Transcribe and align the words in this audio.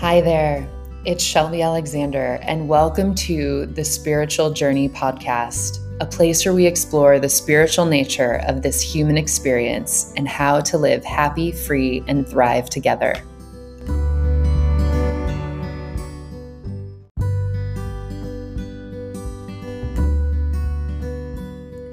Hi 0.00 0.22
there, 0.22 0.66
it's 1.04 1.22
Shelby 1.22 1.60
Alexander, 1.60 2.38
and 2.40 2.70
welcome 2.70 3.14
to 3.16 3.66
the 3.66 3.84
Spiritual 3.84 4.50
Journey 4.50 4.88
Podcast, 4.88 5.78
a 6.00 6.06
place 6.06 6.42
where 6.42 6.54
we 6.54 6.64
explore 6.64 7.18
the 7.18 7.28
spiritual 7.28 7.84
nature 7.84 8.40
of 8.48 8.62
this 8.62 8.80
human 8.80 9.18
experience 9.18 10.14
and 10.16 10.26
how 10.26 10.62
to 10.62 10.78
live 10.78 11.04
happy, 11.04 11.52
free, 11.52 12.02
and 12.08 12.26
thrive 12.26 12.70
together. 12.70 13.12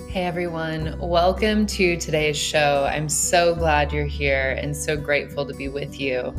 Hey 0.07 0.23
everyone, 0.23 0.97
welcome 0.97 1.65
to 1.65 1.97
today's 1.97 2.37
show. 2.37 2.87
I'm 2.89 3.09
so 3.09 3.53
glad 3.53 3.91
you're 3.91 4.05
here 4.05 4.57
and 4.61 4.73
so 4.73 4.95
grateful 4.95 5.45
to 5.45 5.53
be 5.53 5.67
with 5.67 5.99
you. 5.99 6.33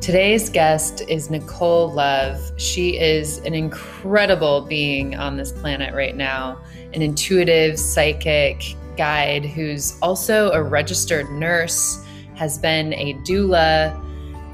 Today's 0.00 0.50
guest 0.50 1.02
is 1.08 1.30
Nicole 1.30 1.90
Love. 1.90 2.52
She 2.58 2.96
is 2.98 3.38
an 3.38 3.54
incredible 3.54 4.60
being 4.60 5.16
on 5.16 5.36
this 5.36 5.50
planet 5.50 5.94
right 5.94 6.14
now, 6.14 6.62
an 6.94 7.02
intuitive 7.02 7.76
psychic 7.78 8.76
guide 8.96 9.44
who's 9.44 9.98
also 10.02 10.52
a 10.52 10.62
registered 10.62 11.28
nurse, 11.30 12.04
has 12.34 12.56
been 12.56 12.92
a 12.92 13.14
doula, 13.24 14.00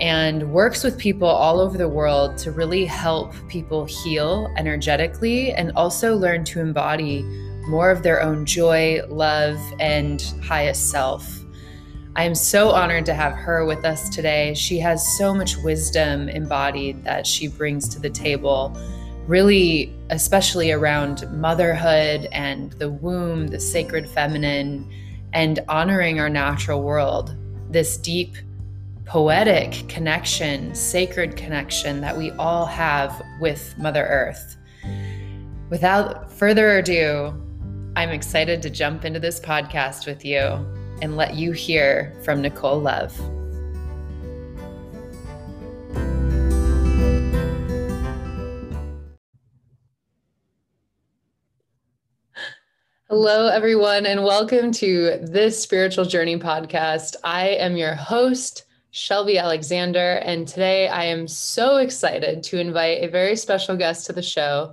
and 0.00 0.50
works 0.52 0.84
with 0.84 0.97
people 0.97 1.28
all 1.28 1.61
over 1.61 1.77
the 1.77 1.88
world 1.88 2.38
to 2.38 2.50
really 2.50 2.86
help 2.86 3.34
people 3.48 3.84
heal 3.84 4.50
energetically 4.56 5.52
and 5.52 5.70
also 5.72 6.16
learn 6.16 6.45
to 6.45 6.61
embody 6.61 7.22
more 7.69 7.91
of 7.91 8.02
their 8.02 8.22
own 8.22 8.47
joy, 8.47 9.00
love, 9.09 9.61
and 9.80 10.22
highest 10.42 10.91
self. 10.91 11.41
I 12.15 12.25
am 12.25 12.34
so 12.34 12.73
honored 12.73 13.07
to 13.07 13.15
have 13.15 13.33
her 13.33 13.65
with 13.65 13.87
us 13.87 14.11
today. 14.11 14.53
She 14.53 14.79
has 14.80 15.17
so 15.17 15.33
much 15.34 15.56
wisdom 15.56 16.28
embodied 16.28 17.05
that 17.05 17.27
she 17.27 17.48
brings 17.48 17.89
to 17.89 17.98
the 17.98 18.11
table, 18.11 18.77
really, 19.27 19.95
especially 20.11 20.73
around 20.73 21.27
motherhood 21.33 22.28
and 22.31 22.73
the 22.75 22.91
womb, 22.91 23.47
the 23.47 23.59
sacred 23.59 24.06
feminine, 24.06 24.92
and 25.33 25.61
honoring 25.69 26.20
our 26.20 26.28
natural 26.28 26.83
world. 26.83 27.34
This 27.70 27.97
deep, 27.97 28.36
poetic 29.06 29.89
connection, 29.89 30.75
sacred 30.75 31.34
connection 31.34 32.03
that 32.03 32.19
we 32.19 32.31
all 32.33 32.67
have 32.67 33.23
with 33.41 33.75
Mother 33.79 34.05
Earth. 34.05 34.58
Without 35.70 36.31
further 36.31 36.77
ado, 36.77 37.33
I'm 37.97 38.11
excited 38.11 38.61
to 38.61 38.69
jump 38.69 39.06
into 39.06 39.19
this 39.19 39.41
podcast 39.41 40.06
with 40.06 40.27
you 40.27 40.62
and 41.03 41.17
let 41.17 41.34
you 41.34 41.50
hear 41.50 42.14
from 42.22 42.41
Nicole 42.41 42.81
Love. 42.81 43.14
Hello, 53.08 53.48
everyone, 53.48 54.06
and 54.06 54.25
welcome 54.25 54.70
to 54.73 55.19
this 55.20 55.61
Spiritual 55.61 56.05
Journey 56.05 56.39
podcast. 56.39 57.17
I 57.25 57.48
am 57.48 57.77
your 57.77 57.95
host, 57.95 58.64
Shelby 58.92 59.39
Alexander, 59.39 60.23
and 60.25 60.47
today 60.47 60.86
I 60.86 61.05
am 61.05 61.27
so 61.27 61.78
excited 61.78 62.45
to 62.45 62.61
invite 62.61 63.03
a 63.03 63.08
very 63.08 63.36
special 63.36 63.77
guest 63.77 64.06
to 64.06 64.12
the 64.12 64.23
show, 64.23 64.73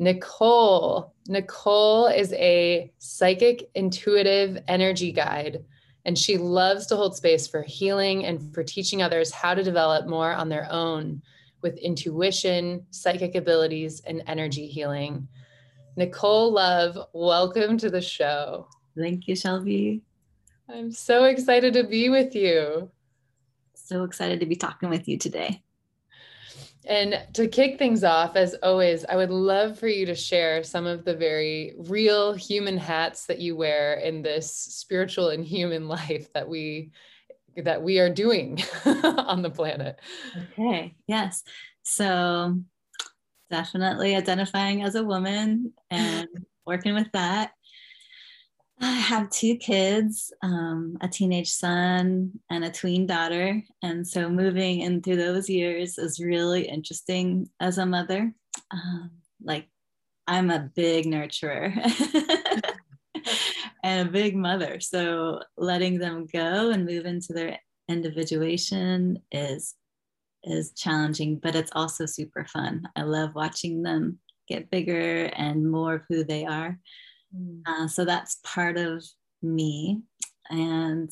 Nicole. 0.00 1.14
Nicole 1.30 2.08
is 2.08 2.32
a 2.32 2.92
psychic 2.98 3.70
intuitive 3.76 4.58
energy 4.66 5.12
guide, 5.12 5.64
and 6.04 6.18
she 6.18 6.36
loves 6.36 6.88
to 6.88 6.96
hold 6.96 7.14
space 7.14 7.46
for 7.46 7.62
healing 7.62 8.24
and 8.24 8.52
for 8.52 8.64
teaching 8.64 9.00
others 9.00 9.30
how 9.30 9.54
to 9.54 9.62
develop 9.62 10.08
more 10.08 10.32
on 10.32 10.48
their 10.48 10.66
own 10.72 11.22
with 11.62 11.78
intuition, 11.78 12.84
psychic 12.90 13.36
abilities, 13.36 14.02
and 14.08 14.24
energy 14.26 14.66
healing. 14.66 15.28
Nicole 15.96 16.50
Love, 16.50 16.98
welcome 17.12 17.78
to 17.78 17.90
the 17.90 18.02
show. 18.02 18.66
Thank 18.98 19.28
you, 19.28 19.36
Shelby. 19.36 20.02
I'm 20.68 20.90
so 20.90 21.26
excited 21.26 21.74
to 21.74 21.84
be 21.84 22.08
with 22.08 22.34
you. 22.34 22.90
So 23.74 24.02
excited 24.02 24.40
to 24.40 24.46
be 24.46 24.56
talking 24.56 24.90
with 24.90 25.06
you 25.06 25.16
today. 25.16 25.62
And 26.86 27.22
to 27.34 27.46
kick 27.46 27.78
things 27.78 28.04
off, 28.04 28.36
as 28.36 28.54
always, 28.62 29.04
I 29.04 29.16
would 29.16 29.30
love 29.30 29.78
for 29.78 29.86
you 29.86 30.06
to 30.06 30.14
share 30.14 30.64
some 30.64 30.86
of 30.86 31.04
the 31.04 31.14
very 31.14 31.74
real 31.76 32.32
human 32.32 32.78
hats 32.78 33.26
that 33.26 33.38
you 33.38 33.54
wear 33.54 33.94
in 33.94 34.22
this 34.22 34.50
spiritual 34.50 35.28
and 35.28 35.44
human 35.44 35.88
life 35.88 36.32
that 36.32 36.48
we 36.48 36.90
that 37.56 37.82
we 37.82 37.98
are 37.98 38.08
doing 38.08 38.62
on 38.84 39.42
the 39.42 39.50
planet. 39.50 39.98
Okay. 40.52 40.94
Yes. 41.06 41.42
So 41.82 42.58
definitely 43.50 44.14
identifying 44.14 44.82
as 44.82 44.94
a 44.94 45.04
woman 45.04 45.72
and 45.90 46.28
working 46.64 46.94
with 46.94 47.10
that. 47.12 47.52
I 48.82 48.92
have 48.92 49.28
two 49.30 49.56
kids, 49.56 50.32
um, 50.42 50.96
a 51.02 51.08
teenage 51.08 51.52
son 51.52 52.32
and 52.48 52.64
a 52.64 52.70
tween 52.70 53.06
daughter. 53.06 53.62
And 53.82 54.06
so 54.06 54.30
moving 54.30 54.80
in 54.80 55.02
through 55.02 55.16
those 55.16 55.50
years 55.50 55.98
is 55.98 56.18
really 56.18 56.66
interesting 56.66 57.50
as 57.60 57.76
a 57.76 57.84
mother. 57.84 58.32
Um, 58.70 59.10
like, 59.42 59.68
I'm 60.26 60.50
a 60.50 60.70
big 60.74 61.04
nurturer 61.06 61.72
and 63.84 64.08
a 64.08 64.10
big 64.10 64.34
mother. 64.34 64.80
So 64.80 65.40
letting 65.58 65.98
them 65.98 66.26
go 66.32 66.70
and 66.70 66.86
move 66.86 67.04
into 67.04 67.32
their 67.32 67.58
individuation 67.88 69.18
is 69.30 69.74
is 70.42 70.72
challenging, 70.72 71.38
but 71.38 71.54
it's 71.54 71.72
also 71.74 72.06
super 72.06 72.46
fun. 72.46 72.88
I 72.96 73.02
love 73.02 73.34
watching 73.34 73.82
them 73.82 74.18
get 74.48 74.70
bigger 74.70 75.24
and 75.36 75.70
more 75.70 75.96
of 75.96 76.02
who 76.08 76.24
they 76.24 76.46
are. 76.46 76.78
Mm. 77.36 77.62
Uh, 77.66 77.88
so 77.88 78.04
that's 78.04 78.40
part 78.44 78.76
of 78.76 79.04
me. 79.42 80.02
And 80.50 81.10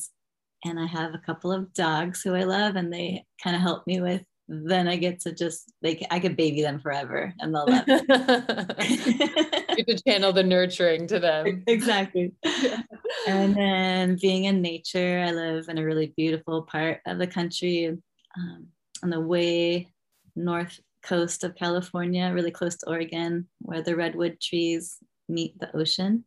and 0.65 0.79
I 0.79 0.85
have 0.87 1.13
a 1.13 1.19
couple 1.19 1.51
of 1.51 1.73
dogs 1.73 2.21
who 2.21 2.35
I 2.35 2.43
love, 2.43 2.75
and 2.75 2.91
they 2.91 3.25
kind 3.41 3.55
of 3.55 3.61
help 3.61 3.87
me 3.87 4.01
with. 4.01 4.23
Then 4.47 4.87
I 4.87 4.95
get 4.95 5.21
to 5.21 5.31
just 5.31 5.71
like 5.81 6.05
I 6.09 6.19
could 6.19 6.35
baby 6.35 6.61
them 6.61 6.79
forever, 6.79 7.33
and 7.39 7.53
they'll 7.53 7.67
love. 7.67 7.83
it. 7.87 9.77
you 9.77 9.85
to 9.85 10.03
channel 10.03 10.33
the 10.33 10.43
nurturing 10.43 11.07
to 11.07 11.19
them. 11.19 11.63
Exactly. 11.67 12.33
and 13.27 13.55
then 13.55 14.17
being 14.19 14.45
in 14.45 14.61
nature, 14.61 15.23
I 15.25 15.31
live 15.31 15.69
in 15.69 15.77
a 15.77 15.85
really 15.85 16.13
beautiful 16.17 16.63
part 16.63 16.99
of 17.05 17.19
the 17.19 17.27
country, 17.27 17.95
um, 18.37 18.67
on 19.03 19.11
the 19.11 19.21
way 19.21 19.87
north 20.35 20.79
coast 21.03 21.43
of 21.43 21.55
California, 21.55 22.31
really 22.33 22.51
close 22.51 22.75
to 22.77 22.89
Oregon, 22.89 23.47
where 23.59 23.81
the 23.81 23.95
redwood 23.95 24.39
trees 24.41 24.97
meet 25.29 25.59
the 25.59 25.75
ocean. 25.75 26.25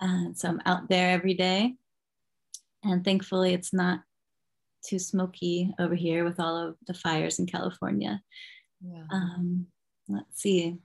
And 0.00 0.36
so 0.36 0.48
I'm 0.48 0.60
out 0.66 0.88
there 0.88 1.10
every 1.10 1.34
day. 1.34 1.74
And 2.82 3.04
thankfully, 3.04 3.54
it's 3.54 3.72
not 3.72 4.00
too 4.86 4.98
smoky 4.98 5.72
over 5.78 5.94
here 5.94 6.24
with 6.24 6.38
all 6.38 6.56
of 6.56 6.76
the 6.86 6.94
fires 6.94 7.38
in 7.38 7.46
California. 7.46 8.20
Yeah. 8.86 9.04
Um, 9.10 9.66
let's 10.08 10.40
see. 10.40 10.76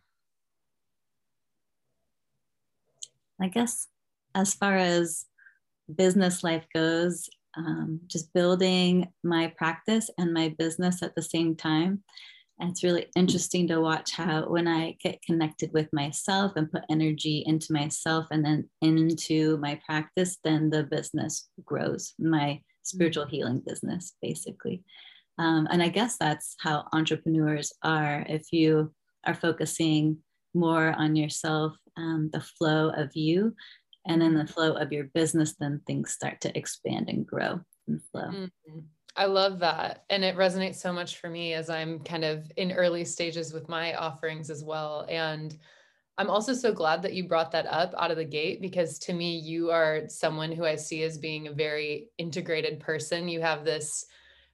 I 3.42 3.48
guess 3.48 3.88
as 4.36 4.54
far 4.54 4.78
as 4.78 5.26
business 5.94 6.44
life 6.44 6.66
goes, 6.74 7.30
um, 7.58 8.02
just 8.08 8.32
building 8.34 9.12
my 9.24 9.54
practice 9.58 10.10
and 10.18 10.34
my 10.34 10.56
business 10.58 11.02
at 11.02 11.16
the 11.16 11.22
same 11.22 11.56
time 11.56 12.04
and 12.60 12.72
it's 12.72 12.84
really 12.84 13.08
interesting 13.16 13.68
to 13.68 13.80
watch 13.80 14.12
how 14.12 14.44
when 14.50 14.68
I 14.68 14.98
get 15.02 15.22
connected 15.22 15.72
with 15.74 15.88
myself 15.94 16.54
and 16.56 16.72
put 16.72 16.84
energy 16.90 17.44
into 17.46 17.72
myself 17.72 18.28
and 18.32 18.44
then 18.44 18.70
into 18.82 19.58
my 19.58 19.80
practice, 19.86 20.38
then 20.44 20.70
the 20.70 20.84
business 20.84 21.50
grows, 21.64 22.14
my 22.20 22.62
spiritual 22.84 23.26
mm. 23.26 23.30
healing 23.30 23.64
business, 23.66 24.14
basically. 24.22 24.84
Um, 25.38 25.68
and 25.72 25.82
I 25.82 25.88
guess 25.88 26.18
that's 26.18 26.56
how 26.60 26.86
entrepreneurs 26.92 27.72
are. 27.84 28.26
If 28.28 28.52
you 28.52 28.94
are 29.26 29.36
focusing 29.36 30.18
more 30.54 30.94
on 30.98 31.16
yourself, 31.16 31.78
um, 31.96 32.30
the 32.34 32.42
flow 32.42 32.90
of 32.90 33.16
you, 33.16 33.56
and 34.06 34.22
then 34.22 34.34
the 34.34 34.48
flow 34.48 34.74
of 34.74 34.92
your 34.92 35.06
business, 35.14 35.56
then 35.60 35.82
things 35.88 36.12
start 36.12 36.42
to 36.42 36.58
expand 36.58 37.10
and 37.10 37.26
grow 37.26 37.62
and 37.88 38.02
flow. 38.12 38.28
Mm-hmm. 38.28 38.80
I 39.16 39.26
love 39.26 39.60
that. 39.60 40.06
And 40.10 40.24
it 40.24 40.38
resonates 40.38 40.76
so 40.76 40.94
much 40.94 41.18
for 41.18 41.30
me 41.30 41.54
as 41.54 41.70
I'm 41.70 42.00
kind 42.00 42.24
of 42.24 42.52
in 42.58 42.72
early 42.72 43.04
stages 43.04 43.54
with 43.54 43.68
my 43.68 43.94
offerings 43.96 44.50
as 44.50 44.64
well. 44.64 45.06
And 45.10 45.58
I'm 46.18 46.30
also 46.30 46.54
so 46.54 46.74
glad 46.74 47.02
that 47.02 47.14
you 47.14 47.28
brought 47.28 47.52
that 47.52 47.66
up 47.68 47.94
out 47.98 48.12
of 48.12 48.18
the 48.18 48.26
gate 48.26 48.62
because 48.62 49.00
to 49.00 49.14
me, 49.14 49.38
you 49.38 49.72
are 49.72 50.02
someone 50.08 50.52
who 50.52 50.66
I 50.66 50.76
see 50.76 51.04
as 51.04 51.18
being 51.18 51.48
a 51.48 51.54
very 51.54 52.10
integrated 52.18 52.80
person. 52.80 53.30
You 53.30 53.42
have 53.42 53.64
this 53.64 54.06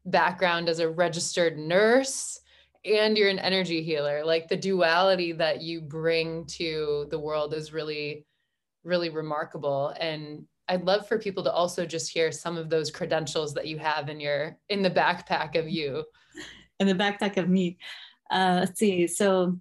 background 0.06 0.69
as 0.69 0.80
a 0.80 0.90
registered 0.90 1.57
nurse 1.57 2.40
and 2.86 3.18
you're 3.18 3.30
an 3.30 3.40
energy 3.40 3.81
healer. 3.81 4.24
Like 4.24 4.48
the 4.48 4.56
duality 4.56 5.31
that 5.34 5.62
you 5.62 5.81
bring 5.81 6.46
to 6.46 7.07
the 7.10 7.19
world 7.19 7.54
is 7.54 7.74
really, 7.74 8.25
really 8.84 9.10
remarkable. 9.10 9.94
And 10.00 10.46
I'd 10.67 10.85
love 10.85 11.07
for 11.07 11.19
people 11.19 11.44
to 11.44 11.51
also 11.51 11.85
just 11.85 12.12
hear 12.12 12.31
some 12.31 12.57
of 12.57 12.69
those 12.69 12.89
credentials 12.89 13.53
that 13.53 13.67
you 13.67 13.77
have 13.77 14.09
in 14.09 14.19
your 14.19 14.57
in 14.69 14.81
the 14.81 14.89
backpack 14.89 15.57
of 15.57 15.69
you. 15.69 16.03
in 16.79 16.88
the 16.88 16.94
backpack 16.94 17.38
of 17.38 17.50
me. 17.50 17.77
Uh, 18.31 18.57
let's 18.62 18.79
see. 18.79 19.07
So 19.07 19.57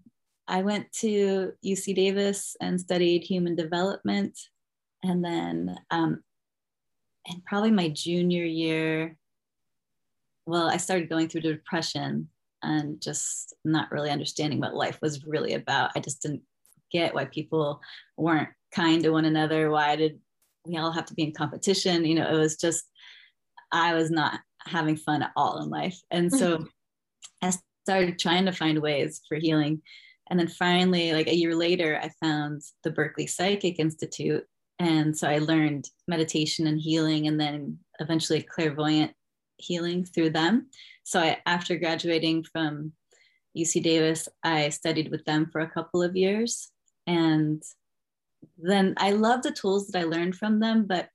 I 0.48 0.62
went 0.62 0.90
to 1.00 1.52
UC 1.64 1.94
Davis 1.94 2.56
and 2.60 2.80
studied 2.80 3.22
human 3.24 3.54
development. 3.54 4.38
And 5.02 5.24
then, 5.24 5.76
um, 5.90 6.22
and 7.26 7.44
probably 7.44 7.70
my 7.70 7.88
junior 7.88 8.44
year, 8.44 9.16
well, 10.46 10.68
I 10.68 10.76
started 10.76 11.08
going 11.08 11.28
through 11.28 11.42
depression 11.42 12.28
and 12.62 13.00
just 13.00 13.54
not 13.64 13.90
really 13.90 14.10
understanding 14.10 14.60
what 14.60 14.74
life 14.74 14.98
was 15.00 15.24
really 15.24 15.54
about. 15.54 15.92
I 15.94 16.00
just 16.00 16.22
didn't 16.22 16.42
get 16.90 17.14
why 17.14 17.26
people 17.26 17.80
weren't 18.16 18.48
kind 18.72 19.02
to 19.02 19.10
one 19.10 19.24
another. 19.24 19.70
Why 19.70 19.96
did 19.96 20.20
we 20.64 20.76
all 20.76 20.92
have 20.92 21.06
to 21.06 21.14
be 21.14 21.24
in 21.24 21.32
competition? 21.32 22.04
You 22.04 22.16
know, 22.16 22.28
it 22.28 22.38
was 22.38 22.56
just, 22.56 22.84
I 23.72 23.94
was 23.94 24.10
not 24.10 24.40
having 24.66 24.96
fun 24.96 25.22
at 25.22 25.32
all 25.36 25.62
in 25.62 25.68
life. 25.68 26.00
And 26.10 26.32
so 26.32 26.58
mm-hmm. 26.58 26.66
I 27.42 27.52
started 27.84 28.18
trying 28.18 28.46
to 28.46 28.52
find 28.52 28.78
ways 28.80 29.20
for 29.28 29.36
healing. 29.36 29.82
And 30.30 30.38
then 30.38 30.48
finally, 30.48 31.12
like 31.12 31.28
a 31.28 31.36
year 31.36 31.54
later, 31.54 32.00
I 32.02 32.10
found 32.24 32.62
the 32.82 32.90
Berkeley 32.90 33.26
Psychic 33.26 33.78
Institute. 33.78 34.44
And 34.78 35.16
so 35.16 35.28
I 35.28 35.38
learned 35.38 35.88
meditation 36.08 36.66
and 36.66 36.80
healing, 36.80 37.28
and 37.28 37.38
then 37.38 37.78
eventually 38.00 38.42
clairvoyant 38.42 39.12
healing 39.58 40.04
through 40.04 40.30
them. 40.30 40.68
So 41.04 41.20
I, 41.20 41.38
after 41.46 41.76
graduating 41.76 42.44
from 42.44 42.92
UC 43.56 43.82
Davis, 43.82 44.28
I 44.42 44.70
studied 44.70 45.10
with 45.10 45.24
them 45.26 45.48
for 45.52 45.60
a 45.60 45.70
couple 45.70 46.02
of 46.02 46.16
years. 46.16 46.70
And 47.06 47.62
then 48.58 48.94
I 48.96 49.12
love 49.12 49.42
the 49.42 49.52
tools 49.52 49.88
that 49.88 49.98
I 49.98 50.04
learned 50.04 50.36
from 50.36 50.60
them, 50.60 50.86
but 50.86 51.08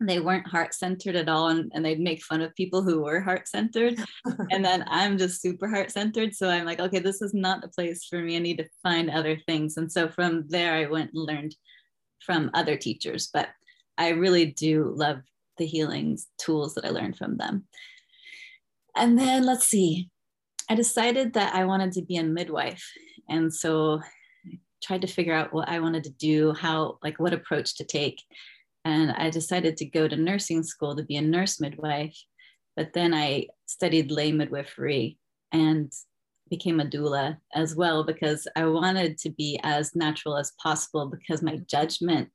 they 0.00 0.20
weren't 0.20 0.46
heart 0.46 0.74
centered 0.74 1.16
at 1.16 1.28
all. 1.28 1.48
And, 1.48 1.70
and 1.74 1.84
they'd 1.84 2.00
make 2.00 2.22
fun 2.22 2.40
of 2.40 2.54
people 2.54 2.82
who 2.82 3.02
were 3.02 3.20
heart 3.20 3.48
centered. 3.48 3.98
and 4.50 4.64
then 4.64 4.84
I'm 4.88 5.18
just 5.18 5.40
super 5.40 5.68
heart 5.68 5.90
centered. 5.90 6.34
So 6.34 6.48
I'm 6.48 6.64
like, 6.64 6.80
okay, 6.80 6.98
this 6.98 7.22
is 7.22 7.34
not 7.34 7.62
the 7.62 7.68
place 7.68 8.04
for 8.04 8.20
me. 8.20 8.36
I 8.36 8.40
need 8.40 8.58
to 8.58 8.68
find 8.82 9.10
other 9.10 9.38
things. 9.46 9.76
And 9.76 9.90
so 9.90 10.08
from 10.08 10.44
there, 10.48 10.74
I 10.74 10.86
went 10.86 11.12
and 11.14 11.24
learned 11.24 11.54
from 12.24 12.50
other 12.54 12.76
teachers. 12.76 13.28
But 13.32 13.48
I 13.98 14.10
really 14.10 14.46
do 14.46 14.92
love 14.96 15.20
the 15.58 15.66
healing 15.66 16.18
tools 16.38 16.74
that 16.74 16.84
I 16.84 16.90
learned 16.90 17.16
from 17.16 17.36
them. 17.36 17.64
And 18.96 19.18
then 19.18 19.44
let's 19.44 19.66
see, 19.66 20.10
I 20.68 20.74
decided 20.74 21.34
that 21.34 21.54
I 21.54 21.64
wanted 21.64 21.92
to 21.92 22.02
be 22.02 22.16
a 22.16 22.24
midwife. 22.24 22.84
And 23.28 23.52
so 23.52 24.00
tried 24.82 25.02
to 25.02 25.06
figure 25.06 25.34
out 25.34 25.52
what 25.52 25.68
I 25.68 25.80
wanted 25.80 26.04
to 26.04 26.10
do, 26.10 26.52
how, 26.52 26.98
like, 27.02 27.18
what 27.18 27.32
approach 27.32 27.76
to 27.76 27.84
take. 27.84 28.22
And 28.84 29.12
I 29.12 29.30
decided 29.30 29.76
to 29.76 29.84
go 29.84 30.08
to 30.08 30.16
nursing 30.16 30.62
school 30.62 30.96
to 30.96 31.04
be 31.04 31.16
a 31.16 31.22
nurse 31.22 31.60
midwife. 31.60 32.16
But 32.76 32.92
then 32.94 33.14
I 33.14 33.46
studied 33.66 34.10
lay 34.10 34.32
midwifery 34.32 35.18
and 35.52 35.92
became 36.50 36.80
a 36.80 36.84
doula 36.84 37.38
as 37.54 37.74
well 37.74 38.04
because 38.04 38.46
I 38.56 38.66
wanted 38.66 39.18
to 39.18 39.30
be 39.30 39.58
as 39.62 39.94
natural 39.94 40.36
as 40.36 40.52
possible 40.62 41.06
because 41.06 41.42
my 41.42 41.58
judgment 41.66 42.28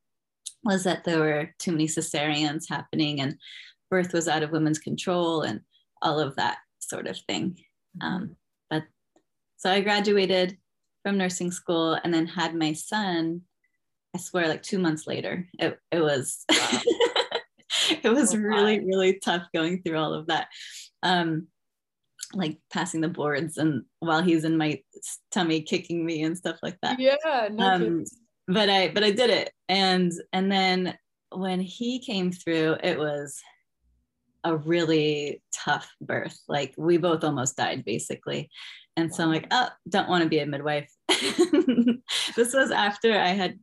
was 0.64 0.84
that 0.86 1.04
there 1.04 1.20
were 1.20 1.54
too 1.60 1.72
many 1.72 1.88
cesareans 1.88 2.64
happening 2.70 3.22
and 3.22 3.38
birth 3.92 4.14
was 4.14 4.28
out 4.28 4.44
of 4.44 4.52
women's 4.52 4.80
control 4.80 5.42
and 5.42 5.62
all 6.02 6.20
of 6.20 6.36
that 6.36 6.58
sort 6.80 7.08
of 7.08 7.18
thing. 7.28 7.58
Mm-hmm. 8.02 8.08
Um, 8.08 8.36
but 8.70 8.84
so 9.58 9.72
I 9.72 9.82
graduated 9.82 10.58
from 11.08 11.18
nursing 11.18 11.52
school 11.52 11.94
and 11.94 12.14
then 12.14 12.28
had 12.28 12.54
my 12.54 12.74
son. 12.74 13.42
I 14.14 14.20
swear, 14.20 14.50
like 14.50 14.62
two 14.62 14.78
months 14.78 15.08
later, 15.08 15.48
it, 15.58 15.80
it 15.90 16.02
was 16.02 16.44
wow. 16.52 16.82
it 18.04 18.10
was 18.10 18.36
oh, 18.36 18.40
really 18.40 18.82
really 18.82 19.18
tough 19.24 19.44
going 19.56 19.82
through 19.82 19.98
all 19.98 20.14
of 20.14 20.28
that. 20.28 20.50
Um, 21.04 21.48
like 22.34 22.58
passing 22.74 23.00
the 23.00 23.08
boards 23.08 23.58
and 23.58 23.84
while 24.00 24.22
he's 24.22 24.44
in 24.44 24.58
my 24.58 24.82
tummy 25.32 25.62
kicking 25.62 26.06
me 26.06 26.24
and 26.24 26.38
stuff 26.38 26.58
like 26.62 26.78
that. 26.82 27.00
Yeah, 27.00 27.48
no 27.54 27.66
um, 27.66 28.04
but 28.50 28.70
I 28.70 28.90
but 28.90 29.06
I 29.06 29.12
did 29.12 29.30
it. 29.30 29.54
And 29.70 30.12
and 30.34 30.52
then 30.52 30.98
when 31.32 31.62
he 31.62 32.00
came 32.00 32.34
through, 32.34 32.76
it 32.84 33.00
was 33.00 33.40
a 34.44 34.58
really 34.58 35.42
tough 35.54 35.90
birth. 36.02 36.38
Like 36.50 36.74
we 36.78 36.98
both 36.98 37.24
almost 37.24 37.56
died 37.56 37.86
basically. 37.86 38.50
And 38.98 39.14
so 39.14 39.24
I'm 39.24 39.30
like, 39.30 39.48
oh, 39.52 39.70
don't 39.88 40.10
want 40.10 40.24
to 40.24 40.30
be 40.30 40.40
a 40.40 40.46
midwife. 40.46 40.92
this 42.36 42.54
was 42.54 42.72
after 42.72 43.18
I 43.18 43.30
had 43.30 43.60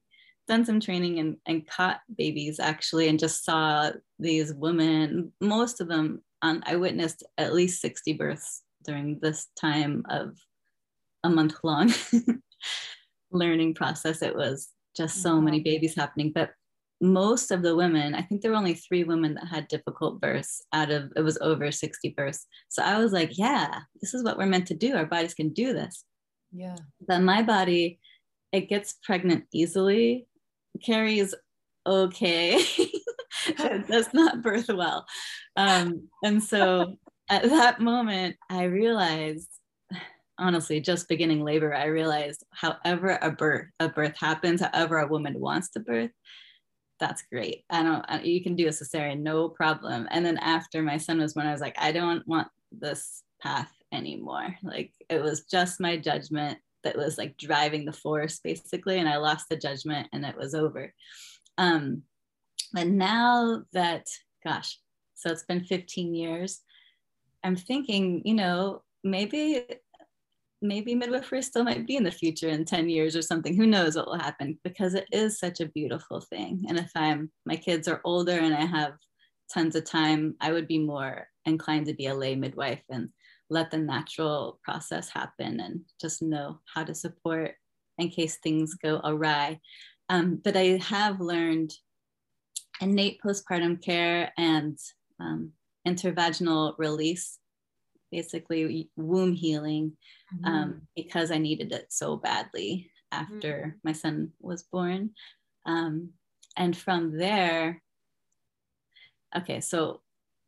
done 0.46 0.64
some 0.64 0.80
training 0.80 1.18
and, 1.18 1.36
and 1.46 1.66
caught 1.66 2.00
babies 2.16 2.60
actually 2.60 3.08
and 3.08 3.18
just 3.18 3.44
saw 3.44 3.90
these 4.18 4.52
women, 4.54 5.32
most 5.40 5.80
of 5.80 5.88
them 5.88 6.22
on 6.42 6.62
I 6.66 6.76
witnessed 6.76 7.24
at 7.38 7.54
least 7.54 7.80
60 7.80 8.12
births 8.14 8.62
during 8.84 9.18
this 9.20 9.48
time 9.58 10.04
of 10.10 10.36
a 11.24 11.30
month 11.30 11.54
long 11.62 11.92
learning 13.32 13.74
process. 13.74 14.22
It 14.22 14.36
was 14.36 14.68
just 14.96 15.22
so 15.22 15.40
many 15.40 15.58
mm-hmm. 15.58 15.64
babies 15.64 15.96
happening. 15.96 16.32
But 16.34 16.50
most 17.00 17.50
of 17.50 17.62
the 17.62 17.74
women, 17.74 18.14
I 18.14 18.22
think 18.22 18.40
there 18.40 18.50
were 18.50 18.56
only 18.56 18.74
three 18.74 19.04
women 19.04 19.34
that 19.34 19.48
had 19.48 19.68
difficult 19.68 20.20
births 20.20 20.62
out 20.72 20.90
of 20.90 21.10
it 21.16 21.22
was 21.22 21.38
over 21.40 21.72
60 21.72 22.10
births. 22.10 22.46
So 22.68 22.82
I 22.82 22.98
was 22.98 23.12
like, 23.12 23.36
yeah, 23.36 23.80
this 24.00 24.14
is 24.14 24.22
what 24.22 24.38
we're 24.38 24.46
meant 24.46 24.66
to 24.68 24.74
do. 24.74 24.94
Our 24.94 25.06
bodies 25.06 25.34
can 25.34 25.52
do 25.52 25.72
this. 25.72 26.04
Yeah. 26.54 26.76
Then 27.06 27.24
my 27.24 27.42
body, 27.42 27.98
it 28.52 28.68
gets 28.68 28.94
pregnant 29.02 29.44
easily, 29.52 30.26
carries 30.84 31.34
okay. 31.86 32.58
it 33.46 33.88
does 33.88 34.08
not 34.14 34.42
birth 34.42 34.68
well. 34.68 35.04
Um, 35.56 36.08
and 36.22 36.42
so 36.42 36.96
at 37.28 37.42
that 37.42 37.80
moment, 37.80 38.36
I 38.48 38.64
realized 38.64 39.48
honestly 40.38 40.80
just 40.80 41.08
beginning 41.08 41.44
labor 41.44 41.72
i 41.72 41.84
realized 41.84 42.44
however 42.50 43.18
a 43.22 43.30
birth 43.30 43.66
a 43.78 43.88
birth 43.88 44.16
happens 44.18 44.60
however 44.60 44.98
a 44.98 45.06
woman 45.06 45.38
wants 45.38 45.70
to 45.70 45.78
birth 45.78 46.10
that's 46.98 47.22
great 47.30 47.64
i 47.70 47.84
don't 47.84 48.26
you 48.26 48.42
can 48.42 48.56
do 48.56 48.66
a 48.66 48.70
cesarean 48.70 49.20
no 49.20 49.48
problem 49.48 50.08
and 50.10 50.26
then 50.26 50.36
after 50.38 50.82
my 50.82 50.96
son 50.96 51.20
was 51.20 51.34
born 51.34 51.46
i 51.46 51.52
was 51.52 51.60
like 51.60 51.76
i 51.78 51.92
don't 51.92 52.26
want 52.26 52.48
this 52.72 53.22
path 53.40 53.70
anymore. 53.94 54.56
Like 54.62 54.92
it 55.08 55.22
was 55.22 55.44
just 55.44 55.80
my 55.80 55.96
judgment 55.96 56.58
that 56.82 56.96
was 56.96 57.16
like 57.16 57.36
driving 57.38 57.84
the 57.84 57.92
force 57.92 58.40
basically 58.40 58.98
and 58.98 59.08
i 59.08 59.16
lost 59.16 59.48
the 59.48 59.56
judgment 59.56 60.06
and 60.12 60.24
it 60.24 60.36
was 60.36 60.54
over. 60.54 60.92
Um 61.58 62.02
but 62.72 62.88
now 62.88 63.62
that 63.72 64.06
gosh 64.44 64.78
so 65.14 65.30
it's 65.30 65.44
been 65.44 65.64
15 65.64 66.14
years 66.14 66.60
i'm 67.44 67.56
thinking 67.56 68.20
you 68.24 68.34
know 68.34 68.82
maybe 69.04 69.64
maybe 70.60 70.94
midwifery 70.94 71.42
still 71.42 71.62
might 71.62 71.86
be 71.86 71.96
in 71.96 72.02
the 72.02 72.10
future 72.10 72.48
in 72.48 72.64
10 72.64 72.88
years 72.88 73.14
or 73.14 73.22
something. 73.22 73.54
Who 73.54 73.66
knows 73.66 73.96
what 73.96 74.06
will 74.06 74.18
happen? 74.18 74.58
Because 74.64 74.94
it 74.94 75.06
is 75.12 75.38
such 75.38 75.60
a 75.60 75.66
beautiful 75.66 76.20
thing. 76.20 76.64
And 76.68 76.78
if 76.78 76.90
i'm 76.96 77.30
my 77.46 77.56
kids 77.56 77.86
are 77.86 78.00
older 78.04 78.32
and 78.32 78.54
i 78.54 78.64
have 78.64 78.94
tons 79.52 79.76
of 79.76 79.84
time 79.84 80.34
i 80.40 80.50
would 80.50 80.66
be 80.66 80.78
more 80.78 81.28
inclined 81.44 81.86
to 81.86 81.94
be 81.94 82.06
a 82.06 82.14
lay 82.14 82.34
midwife 82.34 82.82
and 82.90 83.10
let 83.50 83.70
the 83.70 83.78
natural 83.78 84.58
process 84.62 85.08
happen 85.08 85.60
and 85.60 85.80
just 86.00 86.22
know 86.22 86.60
how 86.72 86.84
to 86.84 86.94
support 86.94 87.52
in 87.98 88.08
case 88.08 88.38
things 88.38 88.74
go 88.74 89.00
awry 89.04 89.58
um, 90.08 90.40
but 90.42 90.56
i 90.56 90.78
have 90.82 91.20
learned 91.20 91.72
innate 92.80 93.18
postpartum 93.24 93.82
care 93.82 94.32
and 94.36 94.78
um, 95.20 95.52
intervaginal 95.86 96.74
release 96.78 97.38
basically 98.14 98.88
womb 98.96 99.32
healing 99.32 99.92
mm-hmm. 100.32 100.46
um, 100.46 100.82
because 100.94 101.32
I 101.32 101.38
needed 101.38 101.72
it 101.72 101.86
so 101.90 102.16
badly 102.16 102.90
after 103.10 103.52
mm-hmm. 103.52 103.78
my 103.82 103.92
son 103.92 104.32
was 104.40 104.62
born. 104.62 105.10
Um, 105.66 106.10
and 106.56 106.76
from 106.76 107.18
there, 107.18 107.82
okay, 109.36 109.60
so 109.60 110.00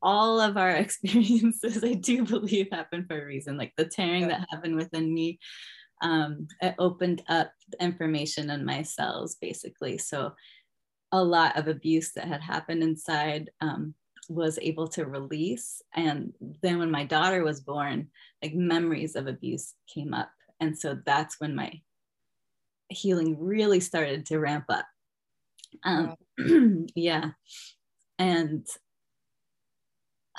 all 0.02 0.40
of 0.40 0.56
our 0.56 0.70
experiences, 0.76 1.82
I 1.84 1.94
do 1.94 2.24
believe, 2.24 2.68
happened 2.70 3.06
for 3.08 3.20
a 3.20 3.26
reason. 3.26 3.56
Like 3.56 3.72
the 3.76 3.86
tearing 3.86 4.22
yeah. 4.22 4.38
that 4.38 4.48
happened 4.50 4.76
within 4.76 5.12
me, 5.12 5.38
um, 6.02 6.48
it 6.60 6.74
opened 6.78 7.22
up 7.28 7.52
information 7.80 8.50
in 8.50 8.64
my 8.64 8.82
cells, 8.82 9.36
basically. 9.40 9.98
So 9.98 10.32
a 11.12 11.22
lot 11.22 11.56
of 11.56 11.68
abuse 11.68 12.12
that 12.12 12.28
had 12.28 12.42
happened 12.42 12.82
inside 12.82 13.50
um, 13.60 13.94
was 14.28 14.58
able 14.60 14.88
to 14.88 15.06
release. 15.06 15.80
And 15.94 16.32
then 16.62 16.78
when 16.78 16.90
my 16.90 17.04
daughter 17.04 17.42
was 17.44 17.60
born, 17.60 18.08
like 18.42 18.54
memories 18.54 19.16
of 19.16 19.26
abuse 19.26 19.74
came 19.92 20.12
up. 20.12 20.30
And 20.60 20.76
so 20.78 20.98
that's 21.04 21.40
when 21.40 21.54
my 21.54 21.80
healing 22.88 23.36
really 23.38 23.80
started 23.80 24.26
to 24.26 24.38
ramp 24.38 24.64
up. 24.68 24.86
Um, 25.84 26.16
yeah. 26.94 27.30
And 28.18 28.66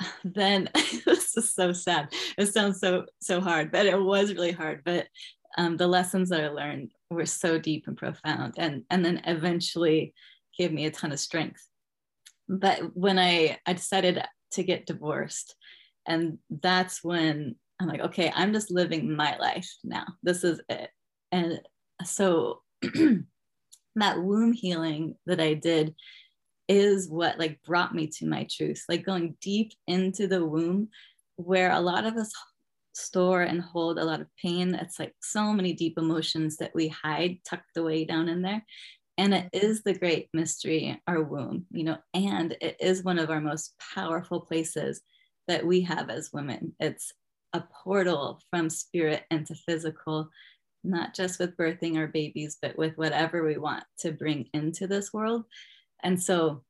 then 0.24 0.68
this 0.74 1.36
is 1.36 1.54
so 1.54 1.72
sad. 1.72 2.12
It 2.36 2.46
sounds 2.46 2.80
so 2.80 3.06
so 3.20 3.40
hard, 3.40 3.70
but 3.70 3.86
it 3.86 4.00
was 4.00 4.32
really 4.32 4.52
hard. 4.52 4.82
But 4.84 5.06
um, 5.56 5.76
the 5.76 5.88
lessons 5.88 6.28
that 6.30 6.44
I 6.44 6.48
learned 6.48 6.92
were 7.10 7.26
so 7.26 7.58
deep 7.58 7.84
and 7.86 7.96
profound, 7.96 8.54
and 8.58 8.84
and 8.90 9.04
then 9.04 9.22
eventually 9.26 10.14
gave 10.56 10.72
me 10.72 10.86
a 10.86 10.90
ton 10.90 11.12
of 11.12 11.20
strength 11.20 11.68
but 12.48 12.96
when 12.96 13.18
I, 13.18 13.58
I 13.66 13.74
decided 13.74 14.22
to 14.52 14.62
get 14.62 14.86
divorced, 14.86 15.54
and 16.06 16.38
that's 16.48 17.04
when 17.04 17.56
I'm 17.78 17.88
like, 17.88 18.00
okay, 18.00 18.32
I'm 18.34 18.52
just 18.52 18.70
living 18.70 19.14
my 19.14 19.36
life 19.36 19.70
now. 19.84 20.06
This 20.22 20.42
is 20.44 20.60
it. 20.68 20.90
And 21.30 21.60
so 22.04 22.62
that 23.96 24.22
womb 24.22 24.52
healing 24.52 25.16
that 25.26 25.40
I 25.40 25.54
did 25.54 25.94
is 26.68 27.08
what 27.08 27.38
like 27.38 27.62
brought 27.64 27.94
me 27.94 28.06
to 28.06 28.26
my 28.26 28.46
truth, 28.50 28.84
like 28.88 29.04
going 29.04 29.36
deep 29.40 29.72
into 29.86 30.26
the 30.26 30.44
womb 30.44 30.88
where 31.36 31.72
a 31.72 31.80
lot 31.80 32.04
of 32.04 32.16
us 32.16 32.32
store 32.92 33.42
and 33.42 33.60
hold 33.60 33.98
a 33.98 34.04
lot 34.04 34.20
of 34.20 34.26
pain. 34.42 34.74
It's 34.74 34.98
like 34.98 35.14
so 35.22 35.52
many 35.52 35.72
deep 35.72 35.96
emotions 35.96 36.56
that 36.56 36.74
we 36.74 36.88
hide 36.88 37.38
tucked 37.48 37.76
away 37.76 38.04
down 38.04 38.28
in 38.28 38.42
there. 38.42 38.64
And 39.16 39.34
it 39.34 39.48
is 39.52 39.82
the 39.82 39.94
great 39.94 40.28
mystery, 40.32 41.00
our 41.06 41.22
womb, 41.22 41.66
you 41.70 41.84
know, 41.84 41.98
and 42.14 42.56
it 42.60 42.76
is 42.80 43.02
one 43.02 43.18
of 43.18 43.30
our 43.30 43.40
most 43.40 43.74
powerful 43.94 44.40
places 44.40 45.00
that 45.48 45.66
we 45.66 45.80
have 45.82 46.10
as 46.10 46.32
women. 46.32 46.74
It's 46.78 47.12
a 47.52 47.62
portal 47.82 48.40
from 48.50 48.70
spirit 48.70 49.24
into 49.30 49.54
physical, 49.54 50.28
not 50.84 51.14
just 51.14 51.40
with 51.40 51.56
birthing 51.56 51.96
our 51.96 52.06
babies, 52.06 52.58
but 52.60 52.78
with 52.78 52.96
whatever 52.96 53.44
we 53.44 53.58
want 53.58 53.84
to 54.00 54.12
bring 54.12 54.48
into 54.52 54.86
this 54.86 55.12
world. 55.12 55.44
And 56.02 56.20
so 56.20 56.62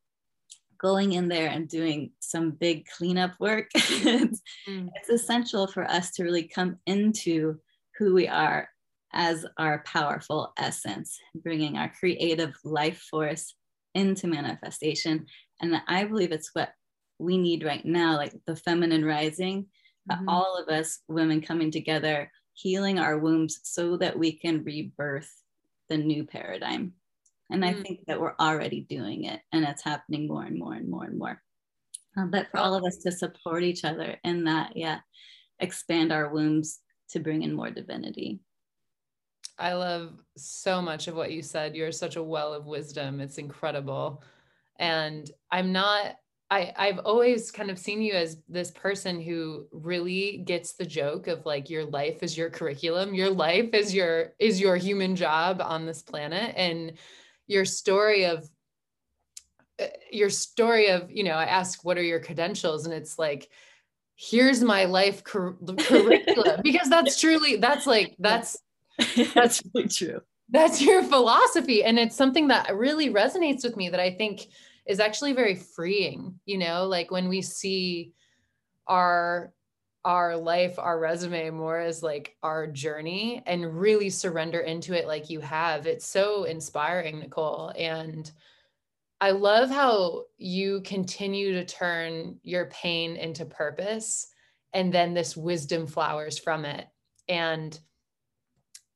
going 0.80 1.12
in 1.12 1.28
there 1.28 1.48
and 1.48 1.68
doing 1.68 2.12
some 2.20 2.52
big 2.52 2.86
cleanup 2.96 3.32
work, 3.40 3.68
it's, 3.74 4.40
mm. 4.68 4.88
it's 4.94 5.08
essential 5.08 5.66
for 5.66 5.84
us 5.84 6.12
to 6.12 6.24
really 6.24 6.46
come 6.46 6.76
into 6.86 7.58
who 7.98 8.14
we 8.14 8.28
are 8.28 8.68
as 9.12 9.44
our 9.56 9.82
powerful 9.84 10.52
essence, 10.58 11.18
bringing 11.34 11.76
our 11.76 11.92
creative 11.98 12.54
life 12.64 13.00
force 13.10 13.54
into 13.94 14.26
manifestation. 14.26 15.26
And 15.60 15.80
I 15.88 16.04
believe 16.04 16.32
it's 16.32 16.50
what 16.52 16.70
we 17.18 17.38
need 17.38 17.64
right 17.64 17.84
now, 17.84 18.16
like 18.16 18.34
the 18.46 18.54
feminine 18.56 19.04
rising, 19.04 19.66
mm-hmm. 20.10 20.28
all 20.28 20.56
of 20.56 20.68
us 20.68 21.00
women 21.08 21.40
coming 21.40 21.70
together, 21.70 22.30
healing 22.52 22.98
our 22.98 23.18
wombs 23.18 23.60
so 23.62 23.96
that 23.96 24.18
we 24.18 24.32
can 24.32 24.62
rebirth 24.62 25.32
the 25.88 25.96
new 25.96 26.24
paradigm. 26.24 26.92
And. 27.50 27.64
I 27.64 27.74
mm. 27.74 27.82
think 27.82 28.00
that 28.06 28.20
we're 28.20 28.34
already 28.38 28.82
doing 28.82 29.24
it 29.24 29.40
and 29.52 29.64
it's 29.64 29.82
happening 29.82 30.28
more 30.28 30.44
and 30.44 30.58
more 30.58 30.74
and 30.74 30.88
more 30.88 31.04
and 31.04 31.18
more. 31.18 31.42
Uh, 32.16 32.26
but 32.26 32.50
for 32.50 32.58
all 32.58 32.74
of 32.74 32.84
us 32.84 32.98
to 32.98 33.12
support 33.12 33.62
each 33.62 33.84
other 33.84 34.16
in 34.24 34.44
that, 34.44 34.76
yeah, 34.76 34.98
expand 35.60 36.12
our 36.12 36.28
wombs 36.28 36.80
to 37.10 37.20
bring 37.20 37.42
in 37.42 37.54
more 37.54 37.70
divinity. 37.70 38.40
I 39.58 39.72
love 39.74 40.12
so 40.36 40.80
much 40.80 41.08
of 41.08 41.14
what 41.16 41.32
you 41.32 41.42
said. 41.42 41.74
You're 41.74 41.92
such 41.92 42.16
a 42.16 42.22
well 42.22 42.54
of 42.54 42.66
wisdom. 42.66 43.20
It's 43.20 43.38
incredible. 43.38 44.22
And 44.78 45.30
I'm 45.50 45.72
not 45.72 46.16
I, 46.50 46.72
I've 46.76 47.00
always 47.00 47.50
kind 47.50 47.70
of 47.70 47.78
seen 47.78 48.00
you 48.00 48.14
as 48.14 48.38
this 48.48 48.70
person 48.70 49.20
who 49.20 49.66
really 49.70 50.38
gets 50.46 50.72
the 50.72 50.86
joke 50.86 51.26
of 51.26 51.44
like 51.44 51.68
your 51.68 51.84
life 51.84 52.22
is 52.22 52.38
your 52.38 52.48
curriculum, 52.48 53.14
your 53.14 53.28
life 53.28 53.74
is 53.74 53.94
your 53.94 54.32
is 54.38 54.58
your 54.58 54.76
human 54.76 55.14
job 55.14 55.60
on 55.60 55.84
this 55.84 56.00
planet, 56.00 56.54
and 56.56 56.92
your 57.48 57.64
story 57.64 58.26
of 58.26 58.48
uh, 59.80 59.86
your 60.12 60.30
story 60.30 60.88
of 60.90 61.10
you 61.10 61.24
know 61.24 61.32
I 61.32 61.44
ask 61.44 61.84
what 61.84 61.98
are 61.98 62.02
your 62.02 62.20
credentials, 62.20 62.84
and 62.84 62.94
it's 62.94 63.18
like 63.18 63.48
here's 64.14 64.62
my 64.62 64.84
life 64.84 65.24
cur- 65.24 65.56
curriculum 65.78 66.60
because 66.62 66.88
that's 66.88 67.20
truly 67.20 67.56
that's 67.56 67.86
like 67.86 68.14
that's 68.18 68.56
that's 69.34 69.62
really 69.74 69.88
true. 69.88 70.20
That's 70.50 70.80
your 70.80 71.02
philosophy, 71.02 71.84
and 71.84 71.98
it's 71.98 72.16
something 72.16 72.48
that 72.48 72.74
really 72.74 73.10
resonates 73.10 73.64
with 73.64 73.76
me 73.76 73.90
that 73.90 74.00
I 74.00 74.14
think 74.14 74.46
is 74.86 75.00
actually 75.00 75.34
very 75.34 75.54
freeing, 75.54 76.40
you 76.46 76.56
know, 76.56 76.86
like 76.86 77.10
when 77.10 77.28
we 77.28 77.42
see 77.42 78.12
our 78.86 79.52
our 80.04 80.36
life, 80.36 80.78
our 80.78 80.98
resume 80.98 81.50
more 81.50 81.78
as 81.78 82.02
like 82.02 82.36
our 82.42 82.66
journey 82.66 83.42
and 83.46 83.78
really 83.78 84.10
surrender 84.10 84.60
into 84.60 84.94
it 84.94 85.06
like 85.06 85.28
you 85.28 85.40
have. 85.40 85.86
It's 85.86 86.06
so 86.06 86.44
inspiring, 86.44 87.18
Nicole. 87.18 87.72
And 87.76 88.30
I 89.20 89.32
love 89.32 89.68
how 89.68 90.24
you 90.36 90.80
continue 90.82 91.52
to 91.54 91.64
turn 91.64 92.38
your 92.42 92.66
pain 92.66 93.16
into 93.16 93.44
purpose 93.44 94.28
and 94.72 94.92
then 94.92 95.14
this 95.14 95.36
wisdom 95.36 95.86
flowers 95.86 96.38
from 96.38 96.64
it. 96.64 96.86
And 97.28 97.78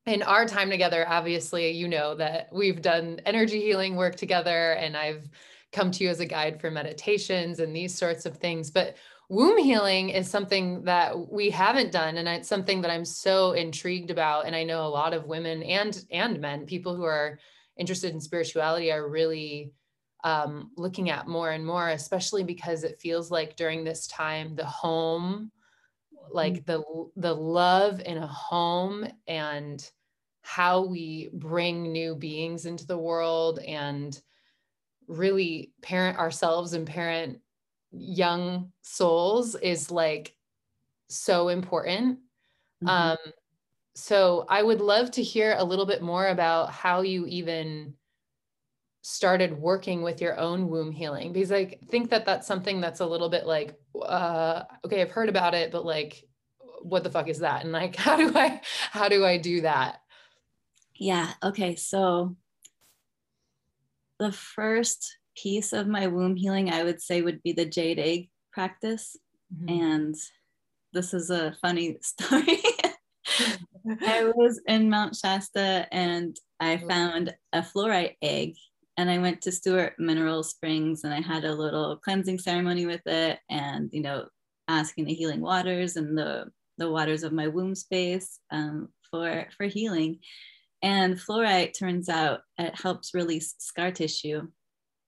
in 0.06 0.22
our 0.22 0.46
time 0.46 0.70
together, 0.70 1.04
obviously, 1.08 1.70
you 1.72 1.88
know 1.88 2.14
that 2.16 2.48
we've 2.52 2.82
done 2.82 3.20
energy 3.26 3.60
healing 3.60 3.96
work 3.96 4.16
together 4.16 4.72
and 4.72 4.96
I've 4.96 5.28
come 5.72 5.90
to 5.90 6.04
you 6.04 6.10
as 6.10 6.20
a 6.20 6.26
guide 6.26 6.60
for 6.60 6.70
meditations 6.70 7.58
and 7.58 7.74
these 7.74 7.94
sorts 7.96 8.26
of 8.26 8.36
things. 8.36 8.70
But 8.70 8.96
womb 9.32 9.56
healing 9.56 10.10
is 10.10 10.28
something 10.28 10.84
that 10.84 11.32
we 11.32 11.48
haven't 11.48 11.90
done 11.90 12.18
and 12.18 12.28
it's 12.28 12.50
something 12.50 12.82
that 12.82 12.90
I'm 12.90 13.06
so 13.06 13.52
intrigued 13.52 14.10
about 14.10 14.44
and 14.44 14.54
I 14.54 14.62
know 14.62 14.84
a 14.84 14.88
lot 14.88 15.14
of 15.14 15.24
women 15.24 15.62
and 15.62 16.04
and 16.10 16.38
men 16.38 16.66
people 16.66 16.94
who 16.94 17.04
are 17.04 17.38
interested 17.78 18.12
in 18.12 18.20
spirituality 18.20 18.92
are 18.92 19.08
really 19.08 19.72
um, 20.22 20.70
looking 20.76 21.08
at 21.08 21.28
more 21.28 21.50
and 21.50 21.64
more 21.64 21.88
especially 21.88 22.44
because 22.44 22.84
it 22.84 23.00
feels 23.00 23.30
like 23.30 23.56
during 23.56 23.84
this 23.84 24.06
time 24.06 24.54
the 24.54 24.66
home 24.66 25.50
like 26.30 26.66
mm-hmm. 26.66 26.70
the 26.70 27.10
the 27.16 27.34
love 27.34 28.02
in 28.04 28.18
a 28.18 28.26
home 28.26 29.06
and 29.26 29.90
how 30.42 30.84
we 30.84 31.30
bring 31.32 31.90
new 31.90 32.14
beings 32.14 32.66
into 32.66 32.86
the 32.86 32.98
world 32.98 33.60
and 33.60 34.20
really 35.08 35.72
parent 35.80 36.18
ourselves 36.18 36.74
and 36.74 36.86
parent 36.86 37.38
young 37.92 38.72
souls 38.82 39.54
is 39.54 39.90
like 39.90 40.34
so 41.08 41.48
important. 41.48 42.18
Mm-hmm. 42.82 42.88
Um, 42.88 43.18
so 43.94 44.46
I 44.48 44.62
would 44.62 44.80
love 44.80 45.10
to 45.12 45.22
hear 45.22 45.54
a 45.58 45.64
little 45.64 45.86
bit 45.86 46.02
more 46.02 46.28
about 46.28 46.70
how 46.70 47.02
you 47.02 47.26
even 47.26 47.94
started 49.02 49.58
working 49.58 50.02
with 50.02 50.20
your 50.20 50.38
own 50.38 50.68
womb 50.68 50.92
healing 50.92 51.32
because 51.32 51.52
I 51.52 51.76
think 51.90 52.10
that 52.10 52.24
that's 52.24 52.46
something 52.46 52.80
that's 52.80 53.00
a 53.00 53.06
little 53.06 53.28
bit 53.28 53.46
like, 53.46 53.74
uh, 54.00 54.62
okay, 54.84 55.02
I've 55.02 55.10
heard 55.10 55.28
about 55.28 55.54
it, 55.54 55.72
but 55.72 55.84
like, 55.84 56.24
what 56.82 57.02
the 57.04 57.10
fuck 57.10 57.28
is 57.28 57.40
that? 57.40 57.64
And 57.64 57.72
like, 57.72 57.96
how 57.96 58.16
do 58.16 58.32
I, 58.34 58.60
how 58.90 59.08
do 59.08 59.24
I 59.24 59.38
do 59.38 59.62
that? 59.62 60.00
Yeah. 60.94 61.30
Okay. 61.42 61.74
So 61.74 62.36
the 64.18 64.32
first 64.32 65.18
piece 65.36 65.72
of 65.72 65.86
my 65.86 66.06
womb 66.06 66.36
healing, 66.36 66.70
I 66.70 66.84
would 66.84 67.00
say, 67.00 67.22
would 67.22 67.42
be 67.42 67.52
the 67.52 67.64
jade 67.64 67.98
egg 67.98 68.30
practice. 68.52 69.16
Mm-hmm. 69.54 69.82
And 69.82 70.14
this 70.92 71.14
is 71.14 71.30
a 71.30 71.56
funny 71.60 71.98
story. 72.02 72.58
I 74.02 74.24
was 74.34 74.60
in 74.66 74.90
Mount 74.90 75.16
Shasta 75.16 75.86
and 75.90 76.36
I 76.60 76.76
found 76.76 77.34
a 77.52 77.62
fluorite 77.62 78.16
egg. 78.22 78.54
And 78.98 79.10
I 79.10 79.18
went 79.18 79.40
to 79.42 79.52
Stewart 79.52 79.94
Mineral 79.98 80.42
Springs 80.42 81.02
and 81.04 81.14
I 81.14 81.20
had 81.20 81.44
a 81.44 81.54
little 81.54 81.96
cleansing 81.96 82.38
ceremony 82.38 82.84
with 82.84 83.00
it 83.06 83.38
and, 83.50 83.88
you 83.90 84.02
know, 84.02 84.26
asking 84.68 85.06
the 85.06 85.14
healing 85.14 85.40
waters 85.40 85.96
and 85.96 86.16
the, 86.16 86.44
the 86.76 86.90
waters 86.90 87.22
of 87.22 87.32
my 87.32 87.48
womb 87.48 87.74
space 87.74 88.38
um, 88.50 88.88
for, 89.10 89.46
for 89.56 89.64
healing. 89.64 90.18
And 90.82 91.16
fluorite 91.16 91.76
turns 91.78 92.08
out 92.08 92.40
it 92.58 92.78
helps 92.78 93.14
release 93.14 93.54
scar 93.58 93.92
tissue. 93.92 94.48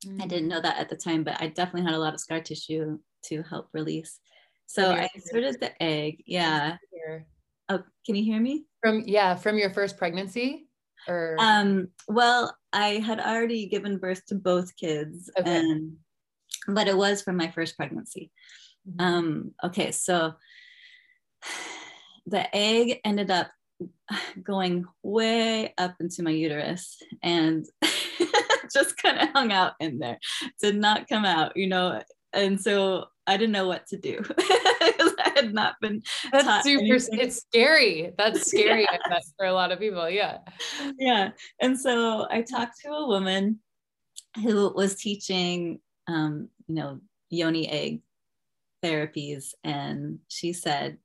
Mm. 0.05 0.23
I 0.23 0.27
didn't 0.27 0.49
know 0.49 0.61
that 0.61 0.79
at 0.79 0.89
the 0.89 0.97
time, 0.97 1.25
but 1.25 1.41
I 1.41 1.49
definitely 1.49 1.91
had 1.91 1.95
a 1.95 1.99
lot 1.99 2.15
of 2.15 2.21
scar 2.21 2.41
tissue 2.41 2.99
to 3.27 3.43
help 3.43 3.69
release. 3.73 4.21
So 4.67 4.91
I 4.91 5.09
inserted 5.15 5.61
the 5.61 5.83
egg. 5.83 6.23
Yeah. 6.27 6.77
Oh, 7.69 7.83
can 8.05 8.15
you 8.15 8.25
hear 8.25 8.41
me? 8.41 8.65
From 8.83 9.03
yeah, 9.07 9.35
from 9.35 9.59
your 9.59 9.71
first 9.71 9.97
pregnancy? 9.97 10.69
Or 11.07 11.37
um, 11.39 11.89
well, 12.09 12.57
I 12.73 12.95
had 12.95 13.21
already 13.21 13.67
given 13.67 13.99
birth 13.99 14.25
to 14.27 14.35
both 14.35 14.75
kids, 14.77 15.31
okay. 15.39 15.59
and 15.59 15.97
but 16.67 16.89
it 16.89 16.97
was 16.97 17.23
from 17.23 17.37
my 17.37 17.51
first 17.51 17.77
pregnancy. 17.77 18.31
Mm-hmm. 18.89 19.01
Um, 19.01 19.51
okay, 19.63 19.93
so 19.93 20.35
the 22.27 22.55
egg 22.55 23.01
ended 23.05 23.31
up 23.31 23.51
going 24.43 24.85
way 25.03 25.75
up 25.77 25.97
into 26.01 26.23
my 26.23 26.31
uterus 26.31 26.97
and 27.23 27.67
just 28.75 28.97
kind 28.97 29.19
of 29.19 29.29
hung 29.31 29.53
out 29.53 29.73
in 29.81 29.99
there 29.99 30.19
did 30.61 30.77
not 30.77 31.09
come 31.09 31.25
out 31.25 31.57
you 31.57 31.67
know 31.67 32.01
and 32.33 32.61
so 32.61 33.05
i 33.27 33.37
didn't 33.37 33.53
know 33.53 33.67
what 33.67 33.87
to 33.87 33.97
do 33.97 34.23
i 34.39 35.33
had 35.35 35.55
not 35.55 35.77
been 35.81 36.03
that's 36.33 36.65
super 36.65 36.83
anything. 36.83 37.21
it's 37.21 37.37
scary 37.37 38.13
that's 38.19 38.47
scary 38.51 38.83
yeah. 38.91 39.19
for 39.37 39.47
a 39.47 39.53
lot 39.53 39.73
of 39.73 39.79
people 39.79 40.09
yeah 40.11 40.39
yeah 40.99 41.31
and 41.61 41.79
so 41.79 42.27
i 42.31 42.43
talked 42.43 42.81
to 42.81 42.91
a 42.91 43.07
woman 43.07 43.59
who 44.43 44.73
was 44.75 44.97
teaching 44.97 45.79
um, 46.07 46.49
you 46.67 46.75
know 46.75 47.01
yoni 47.31 47.69
egg 47.69 48.01
therapies 48.85 49.55
and 49.63 50.19
she 50.29 50.53
said 50.53 50.99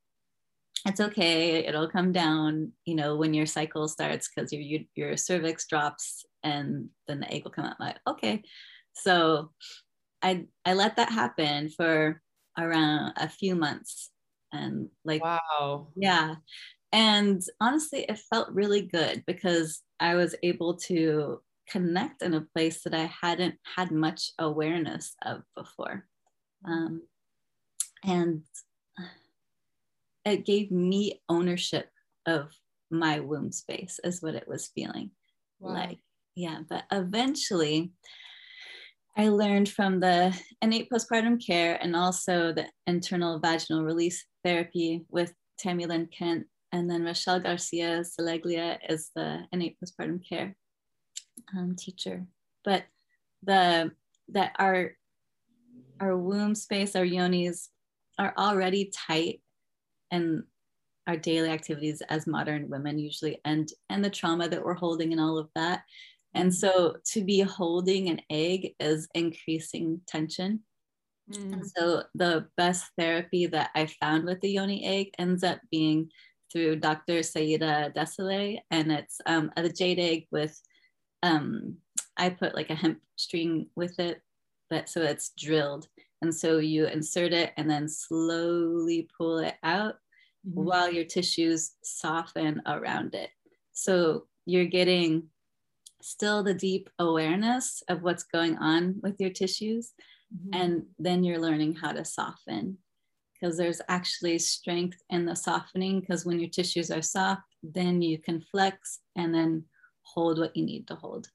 it's 0.85 0.99
okay 0.99 1.65
it'll 1.65 1.89
come 1.89 2.11
down 2.11 2.71
you 2.85 2.95
know 2.95 3.15
when 3.15 3.33
your 3.33 3.45
cycle 3.45 3.87
starts 3.87 4.29
because 4.29 4.51
your 4.51 4.81
your 4.95 5.17
cervix 5.17 5.65
drops 5.67 6.25
and 6.43 6.89
then 7.07 7.19
the 7.19 7.31
egg 7.31 7.43
will 7.43 7.51
come 7.51 7.65
out 7.65 7.79
like 7.79 7.97
okay. 8.07 8.43
So 8.93 9.51
i 10.21 10.45
i 10.65 10.73
let 10.73 10.97
that 10.97 11.11
happen 11.11 11.69
for 11.69 12.21
around 12.57 13.13
a 13.15 13.29
few 13.29 13.55
months 13.55 14.11
and 14.51 14.89
like 15.05 15.23
wow. 15.23 15.87
yeah. 15.95 16.35
And 16.91 17.41
honestly 17.61 18.05
it 18.07 18.19
felt 18.33 18.49
really 18.51 18.81
good 18.81 19.23
because 19.27 19.81
i 19.99 20.15
was 20.15 20.35
able 20.43 20.75
to 20.75 21.41
connect 21.69 22.23
in 22.23 22.33
a 22.33 22.47
place 22.53 22.81
that 22.83 22.95
i 22.95 23.11
hadn't 23.21 23.55
had 23.75 23.91
much 23.91 24.31
awareness 24.39 25.15
of 25.23 25.43
before. 25.55 26.05
Um, 26.65 27.03
and 28.03 28.43
it 30.25 30.45
gave 30.45 30.71
me 30.71 31.21
ownership 31.29 31.89
of 32.25 32.51
my 32.91 33.19
womb 33.19 33.51
space 33.51 33.99
is 34.03 34.21
what 34.21 34.35
it 34.35 34.47
was 34.47 34.71
feeling. 34.75 35.11
Wow. 35.59 35.73
like 35.73 35.99
yeah 36.39 36.59
but 36.69 36.83
eventually 36.91 37.91
i 39.17 39.27
learned 39.27 39.69
from 39.69 39.99
the 39.99 40.35
innate 40.61 40.89
postpartum 40.89 41.43
care 41.45 41.77
and 41.81 41.95
also 41.95 42.53
the 42.53 42.65
internal 42.87 43.39
vaginal 43.39 43.83
release 43.83 44.25
therapy 44.43 45.05
with 45.09 45.33
tami 45.63 45.87
lynn 45.87 46.07
kent 46.07 46.45
and 46.71 46.89
then 46.89 47.03
rochelle 47.03 47.39
garcia 47.39 48.03
saleglia 48.03 48.77
is 48.87 49.11
the 49.15 49.39
innate 49.51 49.77
postpartum 49.79 50.19
care 50.27 50.55
um, 51.57 51.75
teacher. 51.75 52.25
But 52.63 52.83
the 53.43 53.91
that 54.29 54.53
our 54.59 54.91
our 55.99 56.17
womb 56.17 56.55
space 56.55 56.95
our 56.95 57.05
yonis 57.05 57.69
are 58.17 58.33
already 58.37 58.91
tight 59.07 59.41
and 60.11 60.43
our 61.07 61.17
daily 61.17 61.49
activities 61.49 62.01
as 62.09 62.27
modern 62.27 62.69
women 62.69 62.99
usually 62.99 63.39
and 63.45 63.69
and 63.89 64.03
the 64.03 64.09
trauma 64.09 64.47
that 64.49 64.63
we're 64.63 64.73
holding 64.73 65.13
and 65.13 65.21
all 65.21 65.37
of 65.37 65.49
that 65.55 65.81
and 66.33 66.53
so 66.53 66.95
to 67.05 67.23
be 67.23 67.39
holding 67.41 68.09
an 68.09 68.21
egg 68.29 68.75
is 68.79 69.07
increasing 69.13 70.01
tension 70.07 70.59
mm. 71.31 71.53
and 71.53 71.65
so 71.65 72.03
the 72.15 72.45
best 72.57 72.85
therapy 72.97 73.45
that 73.45 73.69
i 73.75 73.85
found 73.85 74.25
with 74.25 74.39
the 74.41 74.51
yoni 74.51 74.85
egg 74.85 75.07
ends 75.17 75.43
up 75.43 75.59
being 75.71 76.09
through 76.51 76.75
dr 76.75 77.23
saida 77.23 77.91
desilets 77.95 78.59
and 78.71 78.91
it's 78.91 79.19
um, 79.25 79.51
a 79.57 79.69
jade 79.69 79.99
egg 79.99 80.27
with 80.31 80.59
um, 81.23 81.75
i 82.17 82.29
put 82.29 82.55
like 82.55 82.69
a 82.69 82.75
hemp 82.75 82.99
string 83.15 83.67
with 83.75 83.99
it 83.99 84.21
but 84.69 84.87
so 84.87 85.01
it's 85.01 85.31
drilled 85.37 85.87
and 86.21 86.35
so 86.35 86.57
you 86.57 86.85
insert 86.85 87.33
it 87.33 87.53
and 87.57 87.69
then 87.69 87.87
slowly 87.87 89.07
pull 89.17 89.39
it 89.39 89.55
out 89.63 89.95
mm-hmm. 90.47 90.63
while 90.63 90.91
your 90.91 91.05
tissues 91.05 91.71
soften 91.83 92.61
around 92.65 93.15
it. 93.15 93.29
So 93.71 94.25
you're 94.45 94.65
getting 94.65 95.27
still 96.01 96.43
the 96.43 96.53
deep 96.53 96.89
awareness 96.99 97.83
of 97.89 98.01
what's 98.01 98.23
going 98.23 98.57
on 98.57 98.95
with 99.01 99.19
your 99.19 99.29
tissues. 99.29 99.93
Mm-hmm. 100.33 100.61
And 100.61 100.83
then 100.97 101.23
you're 101.23 101.39
learning 101.39 101.75
how 101.75 101.91
to 101.91 102.05
soften 102.05 102.77
because 103.33 103.57
there's 103.57 103.81
actually 103.87 104.37
strength 104.39 104.97
in 105.09 105.25
the 105.25 105.35
softening. 105.35 105.99
Because 105.99 106.25
when 106.25 106.39
your 106.39 106.49
tissues 106.49 106.91
are 106.91 107.01
soft, 107.01 107.41
then 107.63 108.01
you 108.01 108.17
can 108.17 108.41
flex 108.41 108.99
and 109.15 109.33
then 109.33 109.63
hold 110.03 110.39
what 110.39 110.55
you 110.55 110.65
need 110.65 110.87
to 110.87 110.95
hold. 110.95 111.27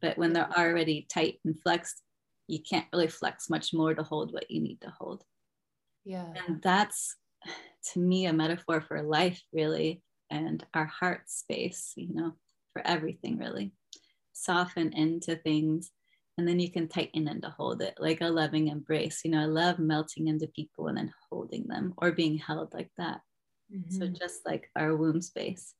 But 0.00 0.16
when 0.16 0.32
they're 0.32 0.50
already 0.56 1.06
tight 1.08 1.40
and 1.44 1.60
flexed, 1.60 2.02
you 2.46 2.60
can't 2.60 2.86
really 2.92 3.08
flex 3.08 3.48
much 3.48 3.72
more 3.72 3.94
to 3.94 4.02
hold 4.02 4.32
what 4.32 4.50
you 4.50 4.60
need 4.60 4.80
to 4.80 4.92
hold. 4.98 5.22
Yeah. 6.04 6.26
And 6.46 6.60
that's 6.62 7.16
to 7.92 8.00
me 8.00 8.26
a 8.26 8.32
metaphor 8.32 8.80
for 8.80 9.02
life, 9.02 9.40
really, 9.52 10.02
and 10.30 10.64
our 10.74 10.86
heart 10.86 11.28
space, 11.28 11.92
you 11.96 12.12
know, 12.12 12.32
for 12.72 12.86
everything, 12.86 13.38
really. 13.38 13.72
Soften 14.40 14.92
into 14.92 15.36
things 15.36 15.90
and 16.38 16.48
then 16.48 16.58
you 16.58 16.70
can 16.70 16.88
tighten 16.88 17.28
and 17.28 17.42
to 17.42 17.50
hold 17.50 17.82
it 17.82 17.94
like 17.98 18.22
a 18.22 18.26
loving 18.28 18.68
embrace. 18.68 19.20
You 19.24 19.32
know, 19.32 19.42
I 19.42 19.44
love 19.44 19.78
melting 19.78 20.28
into 20.28 20.46
people 20.46 20.88
and 20.88 20.96
then 20.96 21.12
holding 21.28 21.66
them 21.68 21.92
or 21.98 22.12
being 22.12 22.38
held 22.38 22.72
like 22.72 22.90
that. 22.96 23.20
Mm-hmm. 23.70 23.94
So 23.94 24.06
just 24.06 24.46
like 24.46 24.70
our 24.74 24.96
womb 24.96 25.20
space. 25.20 25.74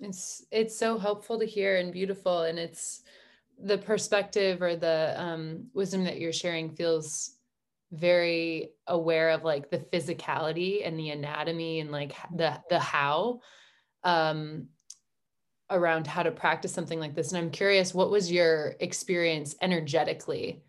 It's 0.00 0.44
it's 0.50 0.76
so 0.76 0.98
helpful 0.98 1.38
to 1.38 1.46
hear 1.46 1.78
and 1.78 1.90
beautiful 1.90 2.42
and 2.42 2.58
it's 2.58 3.02
the 3.58 3.78
perspective 3.78 4.60
or 4.60 4.76
the 4.76 5.14
um, 5.16 5.68
wisdom 5.72 6.04
that 6.04 6.20
you're 6.20 6.32
sharing 6.32 6.74
feels 6.74 7.36
very 7.92 8.72
aware 8.88 9.30
of 9.30 9.44
like 9.44 9.70
the 9.70 9.78
physicality 9.78 10.86
and 10.86 10.98
the 10.98 11.10
anatomy 11.10 11.80
and 11.80 11.90
like 11.90 12.14
the 12.34 12.60
the 12.68 12.78
how 12.78 13.40
um, 14.02 14.66
around 15.74 16.06
how 16.06 16.22
to 16.22 16.30
practice 16.30 16.72
something 16.72 17.00
like 17.00 17.14
this 17.14 17.32
and 17.32 17.38
i'm 17.38 17.50
curious 17.50 17.94
what 17.94 18.10
was 18.10 18.30
your 18.30 18.74
experience 18.80 19.54
energetically 19.60 20.62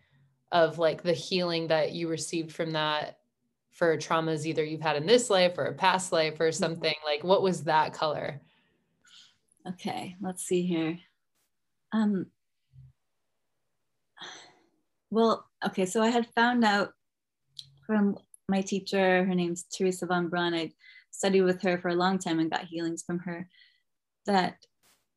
of 0.52 0.78
like 0.78 1.02
the 1.02 1.12
healing 1.12 1.68
that 1.68 1.92
you 1.92 2.08
received 2.08 2.52
from 2.52 2.72
that 2.72 3.18
for 3.72 3.96
traumas 3.96 4.46
either 4.46 4.64
you've 4.64 4.80
had 4.80 4.96
in 4.96 5.06
this 5.06 5.30
life 5.30 5.58
or 5.58 5.64
a 5.66 5.74
past 5.74 6.12
life 6.12 6.40
or 6.40 6.48
mm-hmm. 6.48 6.58
something 6.58 6.94
like 7.04 7.24
what 7.24 7.42
was 7.42 7.64
that 7.64 7.92
color 7.92 8.40
okay 9.68 10.16
let's 10.20 10.44
see 10.44 10.62
here 10.62 10.98
um 11.92 12.26
well, 15.10 15.46
okay, 15.64 15.86
so 15.86 16.02
I 16.02 16.08
had 16.08 16.26
found 16.34 16.64
out 16.64 16.92
from 17.86 18.18
my 18.48 18.60
teacher, 18.60 19.24
her 19.24 19.34
name's 19.34 19.64
Teresa 19.64 20.06
von 20.06 20.28
Braun. 20.28 20.54
I 20.54 20.72
studied 21.10 21.42
with 21.42 21.62
her 21.62 21.78
for 21.78 21.88
a 21.88 21.94
long 21.94 22.18
time 22.18 22.38
and 22.38 22.50
got 22.50 22.64
healings 22.64 23.02
from 23.02 23.20
her. 23.20 23.48
That 24.26 24.56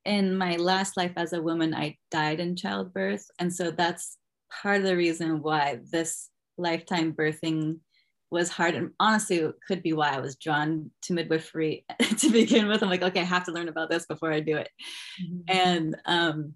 in 0.10 0.36
my 0.36 0.56
last 0.56 0.98
life 0.98 1.14
as 1.18 1.34
a 1.34 1.42
woman, 1.42 1.76
I 1.76 1.96
died 2.10 2.40
in 2.40 2.56
childbirth. 2.56 3.30
And 3.38 3.54
so 3.54 3.70
that's 3.70 4.18
part 4.52 4.78
of 4.78 4.84
the 4.84 4.98
reason 4.98 5.44
why 5.44 5.82
this 5.92 6.30
lifetime 6.58 7.14
birthing 7.14 7.78
was 8.32 8.50
hard. 8.50 8.74
And 8.74 8.90
honestly, 9.00 9.38
it 9.38 9.54
could 9.68 9.84
be 9.84 9.94
why 9.94 10.10
I 10.10 10.20
was 10.20 10.36
drawn 10.36 10.90
to 11.04 11.14
midwifery 11.14 11.86
to 12.18 12.30
begin 12.32 12.68
with. 12.68 12.82
I'm 12.82 12.90
like, 12.90 13.04
okay, 13.04 13.22
I 13.22 13.26
have 13.26 13.46
to 13.46 13.52
learn 13.52 13.70
about 13.70 13.92
this 13.92 14.08
before 14.08 14.34
I 14.34 14.40
do 14.40 14.58
it. 14.58 14.70
Mm-hmm. 15.24 15.42
And 15.48 15.96
um, 16.06 16.54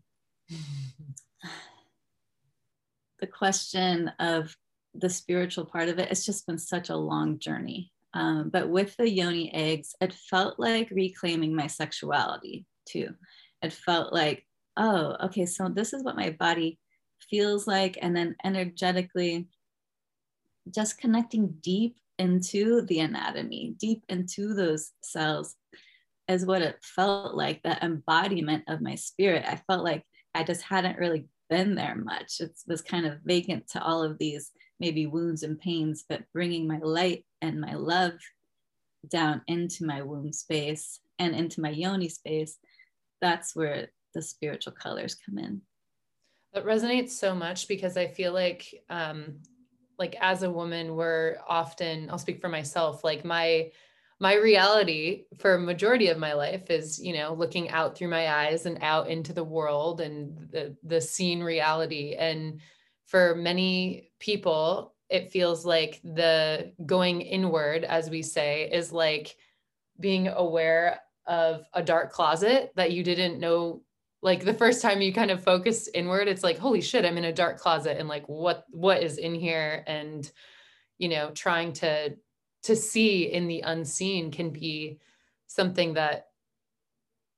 the 3.20 3.28
question 3.28 4.12
of 4.18 4.56
the 4.96 5.12
spiritual 5.12 5.66
part 5.66 5.90
of 5.90 6.00
it, 6.00 6.10
it's 6.10 6.26
just 6.26 6.48
been 6.48 6.58
such 6.58 6.90
a 6.90 6.98
long 6.98 7.38
journey. 7.38 7.92
Um, 8.16 8.50
but 8.50 8.68
with 8.68 8.96
the 8.98 9.10
yoni 9.10 9.54
eggs, 9.54 9.96
it 10.02 10.12
felt 10.12 10.60
like 10.60 10.90
reclaiming 10.90 11.56
my 11.56 11.68
sexuality 11.68 12.66
too. 12.88 13.10
It 13.64 13.74
felt 13.74 14.14
like, 14.14 14.46
oh, 14.78 15.16
okay, 15.24 15.46
so 15.46 15.70
this 15.70 15.94
is 15.94 16.04
what 16.04 16.16
my 16.16 16.32
body 16.32 16.80
feels 17.30 17.66
like. 17.66 17.98
And 18.02 18.16
then 18.16 18.36
energetically, 18.44 19.48
just 20.74 20.98
connecting 20.98 21.56
deep 21.62 21.98
into 22.20 22.82
the 22.84 23.00
anatomy, 23.00 23.76
deep 23.80 24.04
into 24.10 24.54
those 24.54 24.92
cells, 25.02 25.56
is 26.28 26.46
what 26.46 26.62
it 26.62 26.78
felt 26.82 27.36
like 27.36 27.64
the 27.64 27.84
embodiment 27.84 28.64
of 28.68 28.82
my 28.82 28.96
spirit. 28.96 29.44
I 29.48 29.62
felt 29.68 29.84
like 29.84 30.04
I 30.36 30.44
just 30.44 30.62
hadn't 30.62 31.00
really 31.00 31.26
been 31.50 31.76
there 31.76 31.96
much. 31.96 32.40
It 32.40 32.52
was 32.68 32.82
kind 32.82 33.06
of 33.06 33.20
vacant 33.24 33.68
to 33.70 33.84
all 33.84 34.04
of 34.04 34.18
these 34.18 34.52
maybe 34.80 35.06
wounds 35.06 35.44
and 35.44 35.60
pains, 35.60 36.04
but 36.08 36.24
bringing 36.34 36.68
my 36.68 36.80
light 36.80 37.26
and 37.42 37.60
my 37.60 37.76
love 37.76 38.14
down 39.10 39.42
into 39.48 39.86
my 39.86 40.02
womb 40.02 40.32
space 40.32 41.00
and 41.20 41.36
into 41.36 41.62
my 41.62 41.70
yoni 41.70 42.10
space, 42.10 42.58
that's 43.24 43.56
where 43.56 43.88
the 44.14 44.22
spiritual 44.22 44.74
colors 44.74 45.16
come 45.16 45.38
in. 45.38 45.62
That 46.54 46.66
resonates 46.66 47.12
so 47.12 47.34
much 47.34 47.70
because 47.70 47.96
I 47.96 48.08
feel 48.08 48.34
like, 48.34 48.84
um, 48.90 49.40
like 49.98 50.16
as 50.20 50.44
a 50.44 50.52
woman, 50.52 50.96
we're 50.96 51.38
often, 51.48 52.10
I'll 52.10 52.18
speak 52.18 52.42
for 52.42 52.50
myself, 52.50 53.04
like 53.04 53.24
my 53.24 53.72
my 54.20 54.36
reality 54.36 55.26
for 55.40 55.56
a 55.56 55.60
majority 55.60 56.08
of 56.08 56.18
my 56.18 56.34
life 56.34 56.70
is 56.70 56.98
you 56.98 57.14
know 57.14 57.34
looking 57.34 57.70
out 57.72 57.98
through 57.98 58.08
my 58.08 58.32
eyes 58.32 58.66
and 58.66 58.78
out 58.82 59.10
into 59.10 59.34
the 59.34 59.44
world 59.44 60.00
and 60.00 60.50
the 60.52 60.78
the 60.84 61.02
seen 61.02 61.42
reality 61.42 62.16
and 62.18 62.62
for 63.06 63.36
many 63.36 64.12
people 64.20 64.96
it 65.10 65.32
feels 65.32 65.66
like 65.66 66.00
the 66.04 66.72
going 66.86 67.20
inward 67.20 67.84
as 67.84 68.10
we 68.10 68.22
say 68.22 68.70
is 68.72 68.94
like 68.94 69.36
being 70.00 70.30
aware 70.30 71.02
of 71.26 71.66
a 71.74 71.82
dark 71.82 72.12
closet 72.12 72.72
that 72.76 72.92
you 72.92 73.04
didn't 73.04 73.40
know 73.40 73.82
like 74.22 74.46
the 74.46 74.54
first 74.54 74.82
time 74.82 75.02
you 75.02 75.14
kind 75.14 75.32
of 75.32 75.44
focus 75.44 75.90
inward 75.94 76.28
it's 76.28 76.44
like 76.44 76.58
holy 76.58 76.82
shit 76.82 77.06
i'm 77.06 77.18
in 77.18 77.26
a 77.26 77.34
dark 77.34 77.58
closet 77.58 77.98
and 77.98 78.10
like 78.10 78.28
what 78.28 78.66
what 78.70 79.02
is 79.02 79.18
in 79.18 79.34
here? 79.36 79.84
And 79.88 80.30
you 80.98 81.10
know 81.10 81.32
trying 81.32 81.74
to 81.74 82.16
to 82.64 82.76
see 82.76 83.24
in 83.32 83.48
the 83.48 83.62
unseen 83.62 84.32
can 84.32 84.50
be 84.52 85.00
something 85.48 85.94
that 85.96 86.28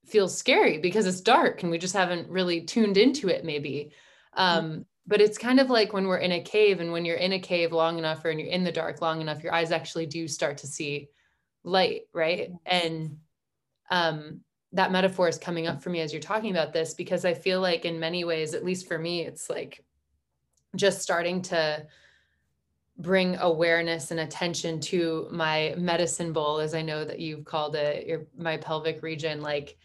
feels 0.05 0.37
scary 0.37 0.77
because 0.77 1.07
it's 1.07 1.21
dark 1.21 1.63
and 1.63 1.71
we 1.71 1.79
just 1.79 1.95
haven't 1.95 2.29
really 2.29 2.61
tuned 2.61 2.97
into 2.97 3.27
it 3.27 3.43
maybe. 3.43 3.91
Um, 4.33 4.65
mm-hmm. 4.65 4.81
but 5.07 5.21
it's 5.21 5.37
kind 5.37 5.59
of 5.59 5.69
like 5.69 5.93
when 5.93 6.07
we're 6.07 6.17
in 6.17 6.33
a 6.33 6.41
cave 6.41 6.79
and 6.79 6.91
when 6.91 7.05
you're 7.05 7.15
in 7.15 7.33
a 7.33 7.39
cave 7.39 7.71
long 7.71 7.97
enough 7.97 8.23
or 8.23 8.31
you're 8.31 8.47
in 8.47 8.63
the 8.63 8.71
dark 8.71 9.01
long 9.01 9.21
enough 9.21 9.43
your 9.43 9.53
eyes 9.53 9.71
actually 9.71 10.05
do 10.05 10.27
start 10.27 10.57
to 10.57 10.67
see 10.67 11.09
light 11.63 12.01
right? 12.13 12.51
And 12.65 13.17
um, 13.89 14.41
that 14.73 14.91
metaphor 14.91 15.27
is 15.27 15.37
coming 15.37 15.67
up 15.67 15.81
for 15.81 15.89
me 15.89 16.01
as 16.01 16.11
you're 16.11 16.21
talking 16.21 16.51
about 16.51 16.73
this 16.73 16.93
because 16.93 17.25
i 17.25 17.33
feel 17.33 17.61
like 17.61 17.85
in 17.85 17.99
many 17.99 18.23
ways 18.23 18.53
at 18.53 18.65
least 18.65 18.87
for 18.87 18.97
me 18.99 19.21
it's 19.21 19.49
like 19.49 19.83
just 20.75 21.01
starting 21.01 21.41
to 21.41 21.85
bring 22.97 23.35
awareness 23.37 24.11
and 24.11 24.19
attention 24.19 24.79
to 24.79 25.27
my 25.31 25.73
medicine 25.77 26.33
bowl 26.33 26.59
as 26.59 26.73
i 26.73 26.81
know 26.81 27.03
that 27.03 27.19
you've 27.19 27.45
called 27.45 27.75
it 27.75 28.07
your 28.07 28.27
my 28.37 28.57
pelvic 28.57 29.01
region. 29.03 29.41
Like 29.41 29.77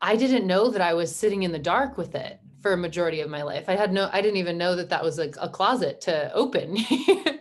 i 0.00 0.16
didn't 0.16 0.46
know 0.46 0.70
that 0.70 0.80
i 0.80 0.94
was 0.94 1.14
sitting 1.14 1.42
in 1.44 1.52
the 1.52 1.58
dark 1.58 1.96
with 1.96 2.14
it 2.14 2.40
for 2.64 2.72
a 2.72 2.78
majority 2.78 3.20
of 3.20 3.28
my 3.28 3.42
life. 3.42 3.68
I 3.68 3.76
had 3.76 3.92
no 3.92 4.08
i 4.10 4.22
didn't 4.22 4.38
even 4.38 4.56
know 4.56 4.74
that 4.74 4.88
that 4.88 5.04
was 5.04 5.18
like 5.18 5.36
a 5.38 5.50
closet 5.50 6.00
to 6.02 6.32
open. 6.32 6.76
Yeah. 6.90 7.32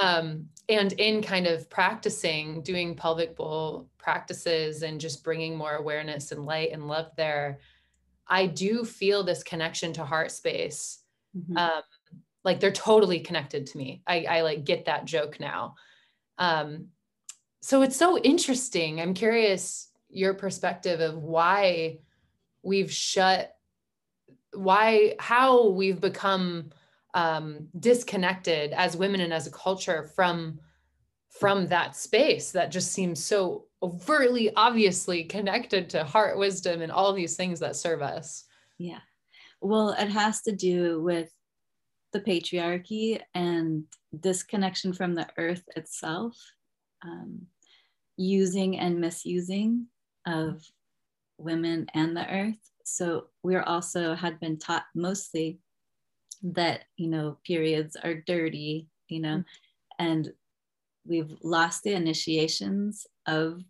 um, 0.00 0.46
and 0.68 0.92
in 0.92 1.20
kind 1.20 1.48
of 1.48 1.68
practicing 1.68 2.62
doing 2.62 2.94
pelvic 2.94 3.34
bowl 3.34 3.88
practices 3.98 4.82
and 4.82 5.00
just 5.00 5.24
bringing 5.24 5.56
more 5.56 5.74
awareness 5.74 6.30
and 6.30 6.46
light 6.46 6.70
and 6.72 6.86
love 6.86 7.10
there 7.16 7.58
i 8.28 8.46
do 8.46 8.84
feel 8.84 9.24
this 9.24 9.42
connection 9.42 9.92
to 9.94 10.04
heart 10.04 10.30
space 10.30 11.00
mm-hmm. 11.36 11.56
um, 11.56 11.82
like 12.44 12.60
they're 12.60 12.72
totally 12.72 13.20
connected 13.20 13.66
to 13.66 13.78
me. 13.78 14.02
I, 14.06 14.24
I 14.28 14.40
like 14.42 14.64
get 14.64 14.86
that 14.86 15.04
joke 15.04 15.38
now. 15.38 15.76
Um, 16.38 16.88
so 17.60 17.82
it's 17.82 17.96
so 17.96 18.18
interesting. 18.18 19.00
I'm 19.00 19.14
curious 19.14 19.90
your 20.08 20.34
perspective 20.34 21.00
of 21.00 21.16
why 21.16 21.98
we've 22.62 22.90
shut 22.90 23.54
why 24.54 25.14
how 25.18 25.68
we've 25.68 26.00
become 26.00 26.70
um, 27.14 27.68
disconnected 27.78 28.72
as 28.72 28.96
women 28.96 29.20
and 29.20 29.32
as 29.32 29.46
a 29.46 29.50
culture 29.50 30.10
from 30.14 30.58
from 31.30 31.66
that 31.68 31.96
space 31.96 32.52
that 32.52 32.70
just 32.70 32.92
seems 32.92 33.22
so 33.22 33.66
overtly 33.82 34.54
obviously 34.54 35.24
connected 35.24 35.88
to 35.90 36.04
heart 36.04 36.38
wisdom 36.38 36.82
and 36.82 36.92
all 36.92 37.12
these 37.12 37.36
things 37.36 37.58
that 37.60 37.76
serve 37.76 38.02
us. 38.02 38.44
Yeah. 38.78 39.00
Well 39.60 39.90
it 39.98 40.08
has 40.08 40.42
to 40.42 40.52
do 40.52 41.02
with 41.02 41.30
the 42.12 42.20
patriarchy 42.20 43.20
and 43.34 43.84
disconnection 44.20 44.92
from 44.92 45.14
the 45.14 45.26
earth 45.38 45.62
itself 45.76 46.36
um, 47.02 47.46
using 48.16 48.78
and 48.78 49.00
misusing 49.00 49.86
of 50.26 50.62
women 51.38 51.86
and 51.94 52.16
the 52.16 52.28
earth. 52.30 52.70
So 52.84 53.28
we're 53.42 53.62
also 53.62 54.14
had 54.14 54.38
been 54.40 54.58
taught 54.58 54.84
mostly 54.94 55.58
that 56.42 56.84
you 56.96 57.08
know 57.08 57.38
periods 57.46 57.96
are 57.96 58.14
dirty 58.14 58.88
you 59.08 59.20
know 59.20 59.38
mm-hmm. 59.38 60.04
and 60.06 60.32
we've 61.06 61.32
lost 61.42 61.82
the 61.82 61.92
initiations 61.92 63.06
of 63.26 63.60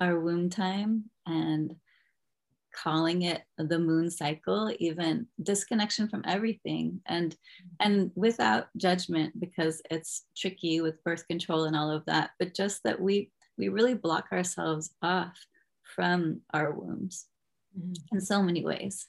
our 0.00 0.18
womb 0.18 0.50
time 0.50 1.04
and 1.26 1.74
calling 2.74 3.22
it 3.22 3.42
the 3.58 3.78
moon 3.78 4.10
cycle 4.10 4.74
even 4.78 5.26
disconnection 5.42 6.08
from 6.08 6.22
everything 6.26 7.00
and 7.06 7.36
and 7.80 8.10
without 8.14 8.68
judgment 8.78 9.38
because 9.38 9.82
it's 9.90 10.24
tricky 10.34 10.80
with 10.80 11.02
birth 11.04 11.26
control 11.28 11.64
and 11.64 11.76
all 11.76 11.90
of 11.90 12.04
that 12.06 12.30
but 12.38 12.54
just 12.54 12.82
that 12.82 12.98
we 12.98 13.30
we 13.58 13.68
really 13.68 13.94
block 13.94 14.26
ourselves 14.32 14.94
off 15.02 15.38
from 15.94 16.40
our 16.54 16.72
wombs 16.72 17.26
mm-hmm. 17.78 17.92
in 18.16 18.20
so 18.20 18.42
many 18.42 18.64
ways 18.64 19.06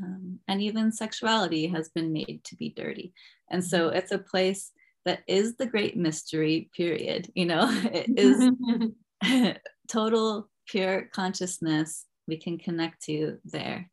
um, 0.00 0.38
and 0.48 0.62
even 0.62 0.92
sexuality 0.92 1.66
has 1.66 1.88
been 1.90 2.12
made 2.12 2.40
to 2.44 2.56
be 2.56 2.70
dirty 2.70 3.12
and 3.50 3.64
so 3.64 3.88
mm-hmm. 3.88 3.96
it's 3.96 4.12
a 4.12 4.18
place 4.18 4.72
that 5.04 5.20
is 5.26 5.56
the 5.56 5.66
great 5.66 5.96
mystery 5.96 6.70
period 6.76 7.30
you 7.34 7.46
know 7.46 7.66
it 7.92 8.06
is 8.16 9.56
total 9.88 10.48
pure 10.66 11.08
consciousness 11.12 12.06
we 12.28 12.36
can 12.36 12.58
connect 12.58 13.02
to 13.02 13.38
there 13.44 13.90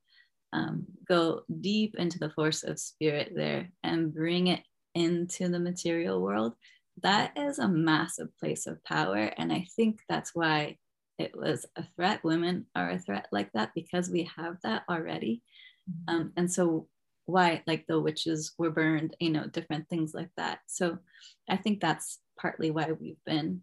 um, 0.51 0.85
go 1.07 1.41
deep 1.61 1.95
into 1.97 2.17
the 2.17 2.31
force 2.31 2.63
of 2.63 2.79
spirit 2.79 3.33
there 3.35 3.69
and 3.83 4.13
bring 4.13 4.47
it 4.47 4.63
into 4.95 5.47
the 5.47 5.59
material 5.59 6.21
world 6.21 6.53
that 7.01 7.31
is 7.37 7.59
a 7.59 7.67
massive 7.67 8.27
place 8.39 8.65
of 8.67 8.83
power 8.83 9.31
and 9.37 9.53
i 9.53 9.65
think 9.75 9.99
that's 10.09 10.33
why 10.33 10.75
it 11.19 11.35
was 11.35 11.65
a 11.75 11.83
threat 11.95 12.23
women 12.23 12.65
are 12.75 12.91
a 12.91 12.97
threat 12.97 13.27
like 13.31 13.51
that 13.51 13.71
because 13.75 14.09
we 14.09 14.29
have 14.37 14.55
that 14.63 14.83
already. 14.89 15.43
Um, 16.07 16.31
and 16.37 16.51
so 16.51 16.87
why 17.25 17.61
like 17.67 17.85
the 17.87 17.99
witches 17.99 18.53
were 18.57 18.71
burned 18.71 19.15
you 19.19 19.29
know 19.29 19.45
different 19.47 19.87
things 19.87 20.13
like 20.13 20.31
that. 20.37 20.59
So 20.67 20.97
i 21.49 21.55
think 21.57 21.79
that's 21.79 22.19
partly 22.39 22.71
why 22.71 22.91
we've 22.91 23.23
been 23.25 23.61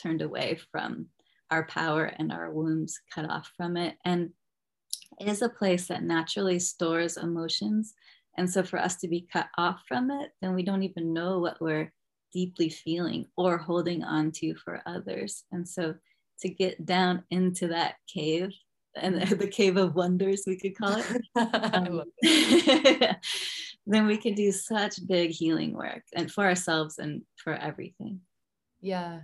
turned 0.00 0.22
away 0.22 0.58
from 0.70 1.06
our 1.50 1.64
power 1.66 2.04
and 2.04 2.32
our 2.32 2.50
wombs 2.50 3.00
cut 3.12 3.28
off 3.28 3.50
from 3.56 3.76
it. 3.76 3.96
And 4.04 4.30
it 5.18 5.28
is 5.28 5.42
a 5.42 5.48
place 5.48 5.88
that 5.88 6.04
naturally 6.04 6.58
stores 6.58 7.16
emotions. 7.16 7.94
And 8.36 8.48
so 8.48 8.62
for 8.62 8.78
us 8.78 8.96
to 8.96 9.08
be 9.08 9.26
cut 9.32 9.48
off 9.58 9.82
from 9.86 10.10
it 10.10 10.30
then 10.40 10.54
we 10.54 10.62
don't 10.62 10.84
even 10.84 11.12
know 11.12 11.40
what 11.40 11.60
we're 11.60 11.92
deeply 12.32 12.68
feeling 12.68 13.26
or 13.36 13.58
holding 13.58 14.04
on 14.04 14.30
to 14.30 14.54
for 14.54 14.82
others. 14.86 15.44
And 15.50 15.68
so 15.68 15.94
to 16.40 16.48
get 16.48 16.86
down 16.86 17.24
into 17.30 17.68
that 17.68 17.96
cave 18.12 18.52
and 18.96 19.20
the 19.38 19.46
cave 19.46 19.76
of 19.76 19.94
wonders 19.94 20.44
we 20.46 20.56
could 20.56 20.76
call 20.76 20.96
it, 20.96 21.22
um, 21.74 22.02
then 23.86 24.06
we 24.06 24.16
can 24.16 24.34
do 24.34 24.52
such 24.52 25.06
big 25.06 25.30
healing 25.30 25.74
work 25.74 26.02
and 26.14 26.30
for 26.30 26.44
ourselves 26.44 26.98
and 26.98 27.22
for 27.36 27.54
everything. 27.54 28.20
Yeah. 28.80 29.20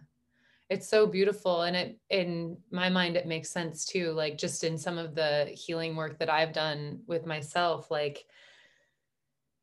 It's 0.69 0.89
so 0.89 1.07
beautiful 1.07 1.63
and 1.63 1.77
it 1.77 1.99
in 2.11 2.57
my 2.73 2.89
mind 2.89 3.17
it 3.17 3.27
makes 3.27 3.51
sense 3.51 3.85
too 3.85 4.11
like 4.11 4.37
just 4.37 4.65
in 4.65 4.77
some 4.77 4.99
of 4.99 5.15
the 5.15 5.45
healing 5.55 5.95
work 5.95 6.19
that 6.19 6.29
i've 6.29 6.53
done 6.53 6.99
with 7.07 7.25
myself 7.25 7.89
like 7.89 8.25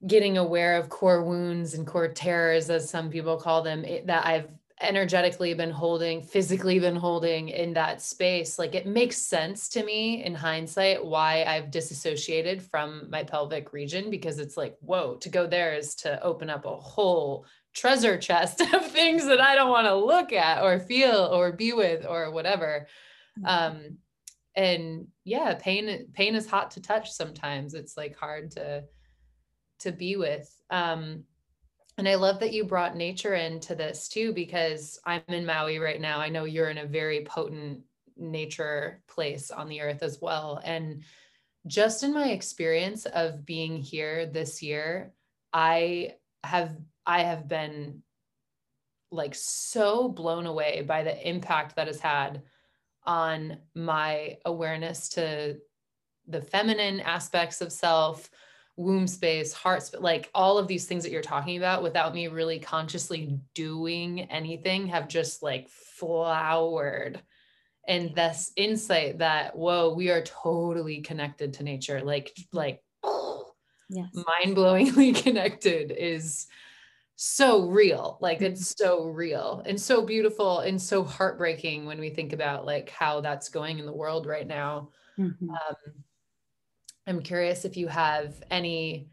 getting 0.08 0.38
aware 0.38 0.78
of 0.78 0.88
core 0.88 1.22
wounds 1.22 1.74
and 1.74 1.86
core 1.86 2.08
terrors 2.08 2.70
as 2.70 2.90
some 2.90 3.10
people 3.10 3.36
call 3.36 3.62
them 3.62 3.84
it, 3.84 4.08
that 4.08 4.26
i've 4.26 4.48
energetically 4.84 5.54
been 5.54 5.72
holding, 5.72 6.22
physically 6.22 6.80
been 6.80 6.96
holding 6.96 7.50
in 7.50 7.74
that 7.74 8.02
space, 8.02 8.60
like 8.60 8.76
it 8.76 8.86
makes 8.86 9.18
sense 9.18 9.70
to 9.70 9.84
me 9.84 10.24
in 10.24 10.36
hindsight 10.36 11.04
why 11.04 11.44
I've 11.44 11.72
disassociated 11.72 12.62
from 12.62 13.10
my 13.10 13.24
pelvic 13.24 13.74
region 13.74 14.10
because 14.10 14.40
it's 14.40 14.58
like, 14.58 14.76
whoa, 14.82 15.16
to 15.16 15.30
go 15.30 15.48
there 15.48 15.74
is 15.74 15.96
to 15.96 16.22
open 16.24 16.50
up 16.50 16.66
a 16.66 16.76
whole 16.76 17.46
treasure 17.74 18.18
chest 18.18 18.62
of 18.74 18.86
things 18.92 19.26
that 19.26 19.42
I 19.42 19.56
don't 19.56 19.72
want 19.72 19.88
to 19.88 19.96
look 19.96 20.32
at 20.32 20.62
or 20.62 20.80
feel 20.80 21.30
or 21.32 21.52
be 21.52 21.74
with 21.74 22.06
or 22.08 22.32
whatever. 22.32 22.88
Mm-hmm. 23.40 23.46
Um, 23.46 23.98
and 24.56 25.08
yeah, 25.24 25.56
pain 25.56 26.08
pain 26.14 26.36
is 26.36 26.48
hot 26.48 26.72
to 26.72 26.82
touch 26.82 27.12
sometimes. 27.12 27.74
It's 27.74 27.98
like 27.98 28.16
hard 28.16 28.52
to 28.52 28.84
to 29.80 29.92
be 29.92 30.16
with. 30.16 30.50
Um, 30.70 31.24
and 31.98 32.08
I 32.08 32.16
love 32.16 32.40
that 32.40 32.54
you 32.54 32.66
brought 32.66 32.96
nature 32.96 33.36
into 33.36 33.76
this 33.76 34.08
too, 34.08 34.34
because 34.34 35.00
I'm 35.06 35.22
in 35.28 35.46
Maui 35.46 35.80
right 35.80 36.02
now. 36.02 36.20
I 36.20 36.30
know 36.30 36.46
you're 36.46 36.70
in 36.70 36.80
a 36.80 36.86
very 36.86 37.24
potent 37.26 37.82
nature 38.18 39.02
place 39.08 39.52
on 39.52 39.70
the 39.70 39.82
earth 39.82 40.04
as 40.04 40.20
well. 40.22 40.62
And 40.64 41.04
just 41.68 42.04
in 42.04 42.14
my 42.14 42.30
experience 42.30 43.06
of 43.06 43.46
being 43.46 43.78
here 43.78 44.26
this 44.26 44.62
year, 44.62 45.14
I 45.54 46.16
have 46.44 46.76
I 47.06 47.24
have 47.24 47.48
been 47.48 48.02
like 49.12 49.36
so 49.36 50.10
blown 50.10 50.46
away 50.46 50.82
by 50.82 51.04
the 51.04 51.28
impact 51.30 51.76
that 51.76 51.88
has 51.88 52.00
had 52.00 52.42
on 53.06 53.58
my 53.76 54.38
awareness 54.46 55.10
to 55.10 55.58
the 56.28 56.42
feminine 56.42 57.00
aspects 57.02 57.62
of 57.62 57.72
self, 57.72 58.30
womb 58.76 59.08
space, 59.08 59.54
heart 59.54 59.84
space, 59.84 60.02
like 60.02 60.30
all 60.34 60.58
of 60.58 60.68
these 60.68 60.86
things 60.86 61.04
that 61.04 61.12
you're 61.12 61.22
talking 61.22 61.58
about 61.58 61.84
without 61.84 62.14
me 62.14 62.28
really 62.28 62.60
consciously 62.60 63.38
doing 63.54 64.22
anything 64.32 64.88
have 64.88 65.08
just 65.08 65.44
like 65.44 65.70
flowered. 65.70 67.22
And 67.88 68.16
this 68.16 68.52
insight 68.56 69.20
that, 69.20 69.56
whoa, 69.56 69.94
we 69.94 70.10
are 70.10 70.22
totally 70.22 71.02
connected 71.02 71.54
to 71.54 71.64
nature, 71.64 72.02
like, 72.02 72.34
like 72.52 72.82
yes. 73.90 74.10
mind-blowingly 74.14 75.16
connected 75.24 75.92
is 75.92 76.48
so 77.16 77.68
real. 77.68 78.18
Like 78.22 78.42
it's 78.42 78.76
so 78.78 79.06
real 79.06 79.64
and 79.66 79.80
so 79.80 80.04
beautiful 80.04 80.60
and 80.60 80.82
so 80.82 81.04
heartbreaking 81.04 81.86
when 81.86 82.00
we 82.00 82.10
think 82.10 82.34
about 82.34 82.66
like 82.66 82.90
how 82.90 83.22
that's 83.22 83.50
going 83.50 83.80
in 83.80 83.86
the 83.86 83.94
world 83.94 84.26
right 84.26 84.48
now. 84.48 84.90
Mm-hmm. 85.20 85.50
Um, 85.50 85.76
I'm 87.06 87.22
curious 87.22 87.66
if 87.66 87.78
you 87.78 87.88
have 87.88 88.42
any, 88.50 89.10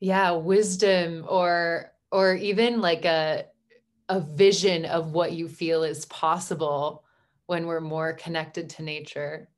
yeah, 0.00 0.32
wisdom 0.32 1.24
or 1.28 1.92
or 2.10 2.34
even 2.34 2.80
like 2.80 3.04
a 3.04 3.46
a 4.08 4.20
vision 4.20 4.84
of 4.84 5.12
what 5.12 5.32
you 5.32 5.48
feel 5.48 5.84
is 5.84 6.04
possible 6.06 7.04
when 7.46 7.66
we're 7.66 7.80
more 7.80 8.12
connected 8.12 8.68
to 8.68 8.82
nature. 8.82 9.48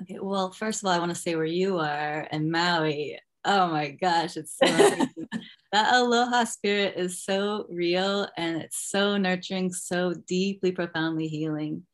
Okay, 0.00 0.18
well, 0.20 0.52
first 0.52 0.82
of 0.82 0.86
all, 0.86 0.92
I 0.92 0.98
want 0.98 1.10
to 1.10 1.20
say 1.20 1.34
where 1.34 1.44
you 1.44 1.78
are 1.78 2.28
in 2.30 2.50
Maui. 2.50 3.18
Oh 3.44 3.68
my 3.68 3.90
gosh, 3.90 4.36
it's 4.36 4.56
so 4.56 4.66
that 5.72 5.94
aloha 5.94 6.44
spirit 6.44 6.94
is 6.96 7.22
so 7.22 7.66
real 7.68 8.28
and 8.36 8.62
it's 8.62 8.88
so 8.88 9.16
nurturing, 9.16 9.72
so 9.72 10.14
deeply, 10.26 10.72
profoundly 10.72 11.28
healing. 11.28 11.84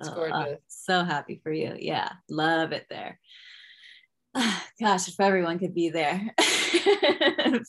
It's 0.00 0.08
oh, 0.08 0.12
uh, 0.12 0.14
gorgeous. 0.14 0.60
so 0.68 1.04
happy 1.04 1.40
for 1.42 1.52
you. 1.52 1.76
Yeah, 1.78 2.10
love 2.28 2.72
it 2.72 2.86
there. 2.90 3.18
gosh, 4.80 5.08
if 5.08 5.20
everyone 5.20 5.58
could 5.58 5.74
be 5.74 5.90
there, 5.90 6.34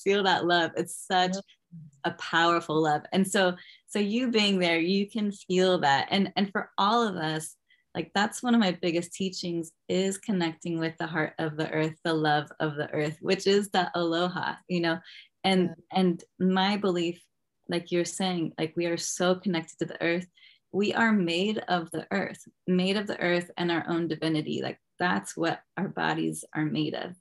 feel 0.04 0.24
that 0.24 0.46
love. 0.46 0.72
It's 0.76 1.06
such 1.06 1.36
a 2.04 2.12
powerful 2.12 2.82
love. 2.82 3.04
And 3.12 3.28
so, 3.28 3.56
so 3.88 4.00
you 4.00 4.32
being 4.32 4.60
there, 4.60 4.80
you 4.80 5.10
can 5.10 5.32
feel 5.32 5.80
that. 5.80 6.08
And 6.12 6.32
and 6.36 6.52
for 6.52 6.72
all 6.78 7.08
of 7.08 7.16
us, 7.16 7.56
like 7.94 8.12
that's 8.14 8.44
one 8.44 8.54
of 8.54 8.60
my 8.60 8.72
biggest 8.72 9.14
teachings 9.14 9.72
is 9.88 10.18
connecting 10.18 10.80
with 10.80 10.98
the 10.98 11.08
heart 11.08 11.34
of 11.40 11.56
the 11.58 11.70
earth, 11.70 11.96
the 12.04 12.14
love 12.14 12.50
of 12.60 12.76
the 12.76 12.90
earth, 12.92 13.18
which 13.22 13.48
is 13.48 13.70
the 13.70 13.90
aloha, 13.96 14.56
you 14.68 14.82
know. 14.82 15.00
And 15.44 15.70
yeah. 15.92 16.00
and 16.00 16.24
my 16.40 16.78
belief, 16.78 17.24
like 17.70 17.92
you're 17.92 18.06
saying, 18.06 18.54
like 18.58 18.74
we 18.76 18.88
are 18.88 18.98
so 18.98 19.36
connected 19.36 19.80
to 19.80 19.86
the 19.86 20.02
earth. 20.02 20.28
We 20.72 20.94
are 20.94 21.12
made 21.12 21.60
of 21.68 21.90
the 21.92 22.06
earth, 22.12 22.48
made 22.68 22.98
of 22.98 23.08
the 23.08 23.20
earth 23.20 23.50
and 23.58 23.72
our 23.72 23.86
own 23.88 24.08
divinity. 24.08 24.62
Like 24.62 24.80
that's 25.00 25.36
what 25.36 25.62
our 25.78 25.88
bodies 25.88 26.44
are 26.54 26.66
made 26.66 26.94
of. 26.94 27.16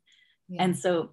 Yeah. 0.48 0.64
And 0.64 0.78
so, 0.78 1.10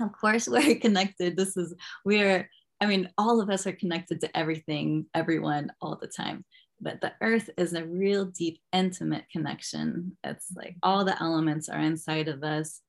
of 0.00 0.12
course, 0.12 0.48
we're 0.48 0.78
connected. 0.78 1.36
This 1.36 1.56
is, 1.56 1.74
we're, 2.04 2.48
I 2.80 2.86
mean, 2.86 3.08
all 3.18 3.40
of 3.40 3.50
us 3.50 3.66
are 3.66 3.72
connected 3.72 4.20
to 4.20 4.36
everything, 4.36 5.06
everyone, 5.14 5.72
all 5.80 5.96
the 5.96 6.08
time. 6.08 6.44
But 6.80 7.00
the 7.00 7.12
earth 7.20 7.50
is 7.56 7.72
a 7.72 7.84
real 7.84 8.26
deep, 8.26 8.58
intimate 8.72 9.24
connection. 9.30 10.16
It's 10.24 10.50
mm-hmm. 10.50 10.60
like 10.60 10.76
all 10.82 11.04
the 11.04 11.20
elements 11.20 11.68
are 11.68 11.80
inside 11.80 12.28
of 12.28 12.42
us. 12.42 12.80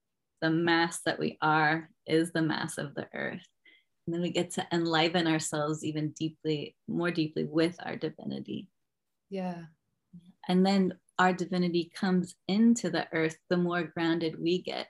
The 0.41 0.49
mass 0.49 1.01
that 1.05 1.17
we 1.17 1.37
are 1.41 1.89
is 2.05 2.31
the 2.31 2.41
mass 2.41 2.77
of 2.77 2.93
the 2.93 3.07
earth. 3.13 3.47
And 4.05 4.13
then 4.13 4.21
we 4.21 4.29
get 4.29 4.51
to 4.51 4.67
enliven 4.71 5.27
ourselves 5.27 5.83
even 5.83 6.09
deeply, 6.09 6.75
more 6.87 7.11
deeply 7.11 7.45
with 7.45 7.75
our 7.83 7.95
divinity. 7.95 8.67
Yeah. 9.29 9.63
And 10.47 10.65
then 10.65 10.93
our 11.17 11.33
divinity 11.33 11.91
comes 11.93 12.35
into 12.47 12.89
the 12.89 13.07
earth, 13.11 13.37
the 13.49 13.57
more 13.57 13.83
grounded 13.83 14.39
we 14.39 14.61
get. 14.61 14.87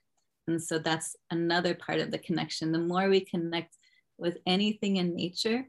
And 0.48 0.62
so 0.62 0.80
that's 0.80 1.16
another 1.32 1.74
part 1.74 2.00
of 2.00 2.12
the 2.12 2.18
connection. 2.18 2.72
The 2.72 2.80
more 2.80 3.10
we 3.10 3.22
connect 3.22 3.78
with 4.18 4.38
anything 4.46 4.98
in 4.98 5.16
nature, 5.16 5.66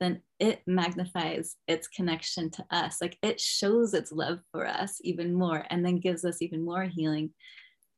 then 0.00 0.20
it 0.38 0.62
magnifies 0.66 1.56
its 1.68 1.88
connection 1.88 2.50
to 2.50 2.64
us. 2.70 3.00
Like 3.00 3.18
it 3.22 3.40
shows 3.40 3.94
its 3.94 4.12
love 4.12 4.40
for 4.52 4.66
us 4.66 4.98
even 5.02 5.34
more 5.34 5.64
and 5.70 5.84
then 5.84 6.00
gives 6.00 6.24
us 6.24 6.42
even 6.42 6.64
more 6.64 6.84
healing. 6.84 7.30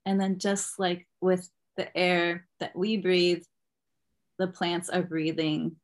And 0.06 0.20
then, 0.20 0.38
just 0.38 0.78
like 0.78 1.06
with 1.20 1.48
the 1.76 1.94
air 1.96 2.46
that 2.60 2.74
we 2.74 2.96
breathe, 2.96 3.42
the 4.38 4.48
plants 4.48 4.88
are 4.88 5.02
breathing 5.02 5.76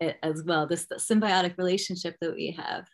it 0.00 0.16
as 0.22 0.42
well. 0.44 0.66
This 0.66 0.86
symbiotic 0.86 1.56
relationship 1.58 2.16
that 2.20 2.34
we 2.34 2.56
have. 2.58 2.86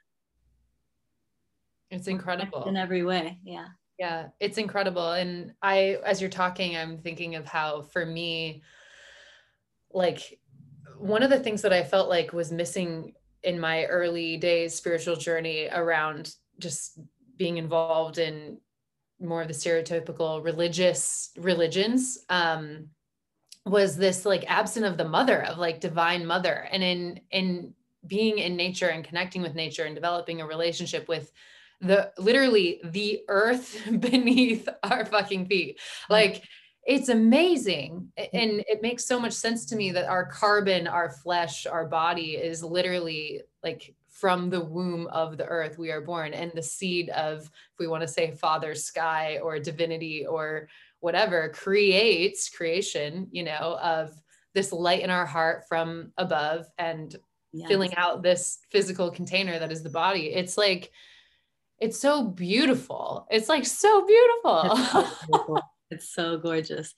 It's 1.91 2.09
incredible 2.09 2.65
in 2.65 2.77
every 2.77 3.03
way. 3.03 3.39
Yeah. 3.45 3.67
Yeah, 3.99 4.29
it's 4.41 4.57
incredible. 4.57 5.13
And 5.13 5.53
I, 5.61 5.99
as 6.07 6.23
you're 6.23 6.31
talking, 6.31 6.75
I'm 6.75 6.99
thinking 6.99 7.35
of 7.35 7.45
how 7.45 7.83
for 7.83 8.07
me, 8.07 8.63
like 9.93 10.41
one 10.97 11.23
of 11.23 11.29
the 11.29 11.39
things 11.39 11.61
that 11.63 11.73
I 11.73 11.83
felt 11.83 12.09
like 12.09 12.33
was 12.33 12.51
missing 12.51 13.13
in 13.43 13.61
my 13.61 13.85
early 13.85 14.39
days 14.39 14.75
spiritual 14.75 15.17
journey 15.17 15.69
around 15.71 16.35
just 16.59 16.99
being 17.37 17.59
involved 17.59 18.19
in 18.19 18.59
more 19.21 19.43
of 19.43 19.49
the 19.49 19.55
stereotypical 19.55 20.43
religious 20.43 21.31
religions 21.37 22.25
um, 22.31 22.89
was 23.67 23.97
this 23.97 24.25
like 24.25 24.45
absent 24.49 24.87
of 24.87 24.97
the 24.97 25.09
mother 25.09 25.45
of 25.45 25.59
like 25.59 25.81
divine 25.81 26.27
mother 26.27 26.69
and 26.71 26.83
in 26.83 27.21
in 27.31 27.75
being 28.07 28.39
in 28.39 28.57
nature 28.57 28.89
and 28.89 29.05
connecting 29.05 29.43
with 29.43 29.55
nature 29.55 29.85
and 29.85 29.95
developing 29.95 30.41
a 30.41 30.47
relationship 30.47 31.07
with 31.09 31.33
the 31.81 32.13
literally 32.19 32.81
the 32.85 33.21
earth 33.29 33.79
beneath 34.01 34.69
our 34.83 35.05
fucking 35.05 35.47
feet. 35.47 35.79
Mm. 35.79 36.11
Like 36.11 36.45
it's 36.85 37.09
amazing. 37.09 38.11
Mm. 38.19 38.29
And 38.33 38.65
it 38.67 38.83
makes 38.83 39.05
so 39.05 39.21
much 39.21 39.33
sense 39.33 39.67
to 39.67 39.77
me 39.77 39.93
that 39.93 40.09
our 40.09 40.27
carbon, 40.27 40.87
our 40.87 41.11
flesh, 41.11 41.67
our 41.67 41.87
body 41.87 42.33
is 42.33 42.63
literally 42.63 43.43
like 43.63 43.95
from 44.09 44.51
the 44.51 44.63
womb 44.63 45.07
of 45.07 45.39
the 45.39 45.47
earth 45.47 45.79
we 45.79 45.91
are 45.91 46.03
born 46.03 46.35
and 46.35 46.53
the 46.55 46.63
seed 46.63 47.09
of 47.11 47.45
if 47.45 47.79
we 47.79 47.87
want 47.87 48.03
to 48.03 48.09
say 48.09 48.31
father 48.33 48.75
sky 48.75 49.39
or 49.43 49.59
divinity 49.59 50.27
or 50.27 50.69
whatever 51.01 51.49
creates 51.51 52.49
creation 52.49 53.29
you 53.31 53.43
know 53.43 53.79
of 53.83 54.11
this 54.55 54.73
light 54.73 55.03
in 55.03 55.11
our 55.11 55.27
heart 55.27 55.65
from 55.69 56.13
above 56.19 56.67
and 56.79 57.17
yes. 57.53 57.69
filling 57.69 57.95
out 57.97 58.23
this 58.23 58.59
physical 58.71 59.11
container 59.11 59.59
that 59.59 59.73
is 59.73 59.83
the 59.83 59.91
body 59.91 60.27
it's 60.29 60.57
like 60.57 60.91
it's 61.81 61.99
so 61.99 62.29
beautiful. 62.29 63.27
It's 63.31 63.49
like 63.49 63.65
so 63.65 64.07
beautiful. 64.07 64.63
It's 64.65 64.91
so, 64.93 65.03
beautiful. 65.27 65.61
it's 65.91 66.15
so 66.15 66.39
gorgeous. 66.39 66.95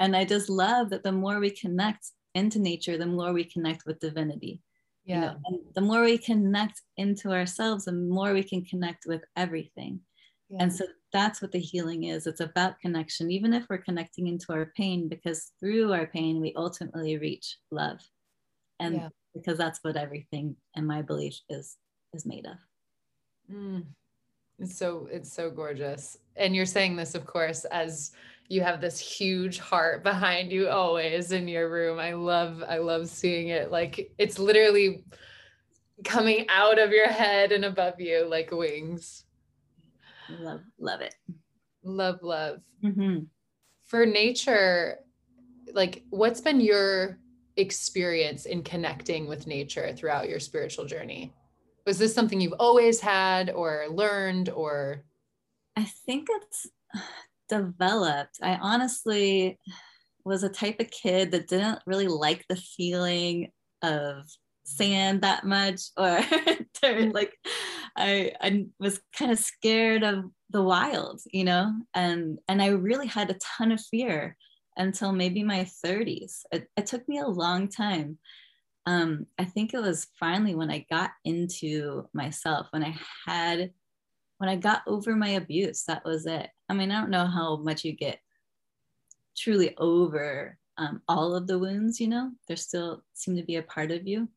And 0.00 0.16
I 0.16 0.24
just 0.24 0.48
love 0.48 0.90
that 0.90 1.04
the 1.04 1.12
more 1.12 1.38
we 1.38 1.50
connect 1.50 2.06
into 2.34 2.58
nature, 2.58 2.96
the 2.96 3.06
more 3.06 3.32
we 3.32 3.44
connect 3.44 3.84
with 3.86 4.00
divinity. 4.00 4.62
Yeah. 5.04 5.14
You 5.14 5.20
know, 5.20 5.36
and 5.44 5.58
the 5.74 5.80
more 5.82 6.02
we 6.02 6.16
connect 6.16 6.80
into 6.96 7.30
ourselves, 7.30 7.84
the 7.84 7.92
more 7.92 8.32
we 8.32 8.42
can 8.42 8.64
connect 8.64 9.04
with 9.06 9.22
everything. 9.36 10.00
Yeah. 10.48 10.62
And 10.62 10.72
so 10.72 10.86
that's 11.12 11.42
what 11.42 11.52
the 11.52 11.58
healing 11.58 12.04
is. 12.04 12.26
It's 12.26 12.40
about 12.40 12.80
connection, 12.80 13.30
even 13.30 13.52
if 13.52 13.64
we're 13.68 13.78
connecting 13.78 14.26
into 14.26 14.52
our 14.52 14.72
pain, 14.76 15.08
because 15.08 15.52
through 15.60 15.92
our 15.92 16.06
pain, 16.06 16.40
we 16.40 16.52
ultimately 16.56 17.18
reach 17.18 17.58
love. 17.70 18.00
And 18.80 18.94
yeah. 18.96 19.08
because 19.34 19.58
that's 19.58 19.80
what 19.82 19.96
everything 19.96 20.56
in 20.74 20.86
my 20.86 21.02
belief 21.02 21.38
is 21.48 21.76
is 22.14 22.26
made 22.26 22.46
of. 22.46 22.56
Mm. 23.52 23.84
It's 24.58 24.76
so 24.76 25.08
it's 25.10 25.32
so 25.32 25.50
gorgeous. 25.50 26.18
And 26.36 26.54
you're 26.56 26.66
saying 26.66 26.96
this, 26.96 27.14
of 27.14 27.26
course, 27.26 27.64
as 27.66 28.12
you 28.52 28.60
have 28.60 28.80
this 28.80 28.98
huge 28.98 29.58
heart 29.58 30.02
behind 30.02 30.52
you 30.52 30.68
always 30.68 31.32
in 31.32 31.48
your 31.48 31.70
room. 31.70 31.98
I 31.98 32.12
love, 32.12 32.62
I 32.68 32.78
love 32.78 33.08
seeing 33.08 33.48
it. 33.48 33.70
Like 33.70 34.12
it's 34.18 34.38
literally 34.38 35.04
coming 36.04 36.46
out 36.50 36.78
of 36.78 36.90
your 36.90 37.08
head 37.08 37.52
and 37.52 37.64
above 37.64 37.98
you 37.98 38.28
like 38.28 38.50
wings. 38.50 39.24
Love, 40.40 40.60
love 40.78 41.00
it. 41.00 41.14
Love, 41.84 42.18
love. 42.22 42.60
Mm-hmm. 42.84 43.24
For 43.84 44.06
nature, 44.06 44.98
like 45.74 46.04
what's 46.10 46.40
been 46.40 46.60
your 46.60 47.18
experience 47.56 48.46
in 48.46 48.62
connecting 48.62 49.28
with 49.28 49.46
nature 49.46 49.92
throughout 49.94 50.28
your 50.28 50.40
spiritual 50.40 50.86
journey? 50.86 51.32
was 51.86 51.98
this 51.98 52.14
something 52.14 52.40
you've 52.40 52.54
always 52.58 53.00
had 53.00 53.50
or 53.50 53.86
learned 53.90 54.48
or 54.48 55.04
i 55.76 55.84
think 56.06 56.28
it's 56.30 56.66
developed 57.48 58.38
i 58.42 58.54
honestly 58.54 59.58
was 60.24 60.42
a 60.42 60.48
type 60.48 60.80
of 60.80 60.90
kid 60.90 61.32
that 61.32 61.48
didn't 61.48 61.80
really 61.86 62.08
like 62.08 62.44
the 62.48 62.56
feeling 62.56 63.50
of 63.82 64.24
sand 64.64 65.22
that 65.22 65.44
much 65.44 65.80
or 65.96 66.20
like 67.12 67.34
I, 67.96 68.32
I 68.40 68.66
was 68.78 69.00
kind 69.16 69.30
of 69.30 69.38
scared 69.38 70.02
of 70.02 70.24
the 70.50 70.62
wild 70.62 71.20
you 71.32 71.44
know 71.44 71.72
and 71.94 72.38
and 72.48 72.62
i 72.62 72.68
really 72.68 73.06
had 73.06 73.30
a 73.30 73.38
ton 73.58 73.72
of 73.72 73.80
fear 73.80 74.36
until 74.76 75.12
maybe 75.12 75.42
my 75.42 75.66
30s 75.84 76.40
it, 76.52 76.68
it 76.76 76.86
took 76.86 77.08
me 77.08 77.18
a 77.18 77.26
long 77.26 77.68
time 77.68 78.18
um, 78.86 79.26
I 79.38 79.44
think 79.44 79.74
it 79.74 79.80
was 79.80 80.08
finally 80.18 80.54
when 80.54 80.70
I 80.70 80.84
got 80.90 81.12
into 81.24 82.08
myself, 82.12 82.66
when 82.70 82.82
I 82.82 82.96
had, 83.26 83.70
when 84.38 84.50
I 84.50 84.56
got 84.56 84.82
over 84.86 85.14
my 85.14 85.30
abuse, 85.30 85.84
that 85.84 86.04
was 86.04 86.26
it. 86.26 86.50
I 86.68 86.74
mean, 86.74 86.90
I 86.90 87.00
don't 87.00 87.10
know 87.10 87.26
how 87.26 87.56
much 87.56 87.84
you 87.84 87.92
get 87.92 88.18
truly 89.36 89.76
over 89.78 90.58
um, 90.78 91.02
all 91.06 91.34
of 91.34 91.46
the 91.46 91.58
wounds, 91.58 92.00
you 92.00 92.08
know, 92.08 92.32
they 92.48 92.56
still 92.56 93.04
seem 93.14 93.36
to 93.36 93.42
be 93.42 93.56
a 93.56 93.62
part 93.62 93.90
of 93.90 94.06
you. 94.06 94.28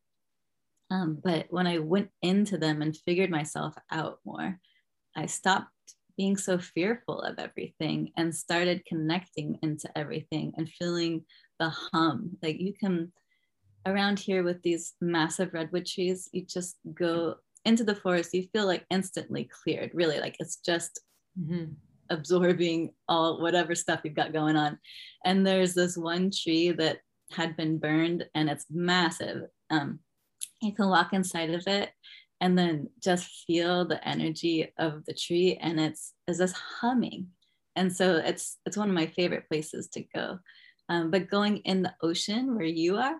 Um, 0.91 1.19
but 1.23 1.47
when 1.49 1.67
I 1.67 1.79
went 1.79 2.09
into 2.21 2.57
them 2.57 2.81
and 2.81 2.95
figured 2.95 3.29
myself 3.31 3.75
out 3.91 4.19
more, 4.25 4.59
I 5.15 5.25
stopped 5.25 5.69
being 6.17 6.37
so 6.37 6.57
fearful 6.57 7.21
of 7.21 7.39
everything 7.39 8.11
and 8.17 8.33
started 8.33 8.85
connecting 8.85 9.57
into 9.61 9.89
everything 9.97 10.53
and 10.57 10.69
feeling 10.69 11.25
the 11.59 11.69
hum. 11.69 12.37
Like 12.41 12.59
you 12.59 12.73
can, 12.79 13.11
around 13.85 14.19
here 14.19 14.43
with 14.43 14.61
these 14.61 14.93
massive 15.01 15.53
redwood 15.53 15.85
trees, 15.85 16.29
you 16.31 16.45
just 16.45 16.77
go 16.93 17.35
into 17.65 17.83
the 17.83 17.95
forest, 17.95 18.33
you 18.33 18.47
feel 18.53 18.67
like 18.67 18.85
instantly 18.89 19.49
cleared, 19.63 19.91
really, 19.93 20.19
like 20.19 20.37
it's 20.39 20.57
just 20.57 21.01
mm-hmm. 21.39 21.71
absorbing 22.09 22.91
all 23.09 23.41
whatever 23.41 23.75
stuff 23.75 24.01
you've 24.03 24.13
got 24.13 24.33
going 24.33 24.55
on. 24.55 24.77
And 25.25 25.45
there's 25.45 25.73
this 25.73 25.97
one 25.97 26.31
tree 26.31 26.71
that 26.71 26.99
had 27.31 27.57
been 27.57 27.79
burned 27.79 28.25
and 28.35 28.49
it's 28.49 28.67
massive. 28.69 29.43
Um, 29.71 29.99
you 30.61 30.73
can 30.73 30.87
walk 30.89 31.13
inside 31.13 31.51
of 31.51 31.63
it 31.67 31.91
and 32.41 32.57
then 32.57 32.89
just 33.01 33.45
feel 33.45 33.85
the 33.85 34.05
energy 34.07 34.71
of 34.77 35.05
the 35.05 35.13
tree 35.13 35.57
and 35.61 35.79
it's 35.79 36.13
is 36.27 36.37
this 36.37 36.53
humming 36.53 37.27
and 37.75 37.95
so 37.95 38.17
it's 38.17 38.57
it's 38.65 38.77
one 38.77 38.89
of 38.89 38.95
my 38.95 39.07
favorite 39.07 39.47
places 39.49 39.87
to 39.87 40.03
go 40.13 40.39
um, 40.89 41.09
but 41.09 41.29
going 41.29 41.57
in 41.59 41.81
the 41.81 41.93
ocean 42.01 42.55
where 42.55 42.65
you 42.65 42.97
are 42.97 43.15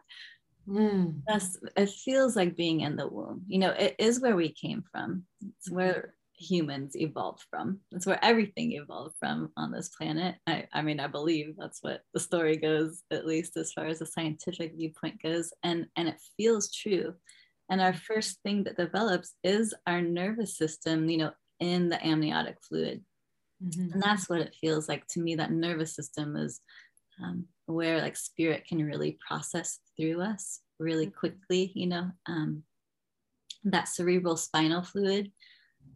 Mm. 0.67 1.21
That's, 1.28 1.58
it 1.78 1.89
feels 1.89 2.36
like 2.36 2.56
being 2.56 2.82
in 2.82 2.95
the 2.95 3.08
womb. 3.08 3.43
You 3.48 3.60
know, 3.60 3.71
it 3.71 3.95
is 4.00 4.19
where 4.19 4.36
we 4.36 4.50
came 4.52 4.84
from. 4.91 5.26
It's 5.58 5.69
where 5.69 6.15
humans 6.38 6.95
evolved 6.95 7.43
from. 7.50 7.80
That's 7.91 8.06
where 8.06 8.24
everything 8.24 8.74
evolved 8.74 9.15
from 9.19 9.52
on 9.58 9.71
this 9.71 9.89
planet. 9.89 10.36
I, 10.48 10.67
I 10.74 10.82
mean, 10.82 11.00
I 11.00 11.08
believe 11.08 11.56
that's 11.58 11.80
what 11.82 12.02
the 12.13 12.19
story 12.19 12.58
goes, 12.58 13.04
at 13.12 13.26
least 13.26 13.58
as 13.58 13.71
far 13.74 13.86
as 13.86 14.00
the 14.00 14.06
scientific 14.06 14.76
viewpoint 14.76 15.21
goes. 15.21 15.54
And, 15.63 15.88
and 15.95 16.08
it 16.08 16.19
feels 16.38 16.71
true. 16.71 17.13
And 17.69 17.82
our 17.82 17.93
first 17.93 18.39
thing 18.43 18.63
that 18.65 18.78
develops 18.78 19.34
is 19.43 19.74
our 19.88 20.02
nervous 20.02 20.58
system, 20.58 21.10
you 21.10 21.17
know, 21.17 21.32
in 21.60 21.89
the 21.89 22.06
amniotic 22.06 22.58
fluid. 22.67 23.04
Mm-hmm. 23.63 23.93
And 23.93 24.02
that's 24.02 24.30
what 24.30 24.41
it 24.41 24.56
feels 24.60 24.88
like 24.88 25.08
to 25.08 25.21
me. 25.21 25.36
That 25.36 25.52
nervous 25.52 25.95
system 25.95 26.36
is 26.36 26.62
um, 27.24 27.45
where 27.65 28.02
like 28.02 28.17
spirit 28.17 28.67
can 28.67 28.84
really 28.84 29.17
process 29.26 29.80
through 29.98 30.21
us 30.21 30.60
really 30.80 31.08
mm-hmm. 31.08 31.19
quickly, 31.19 31.71
you 31.74 31.88
know. 31.88 32.12
Um, 32.28 32.63
that 33.63 33.88
cerebral 33.88 34.38
spinal 34.38 34.84
fluid 34.84 35.32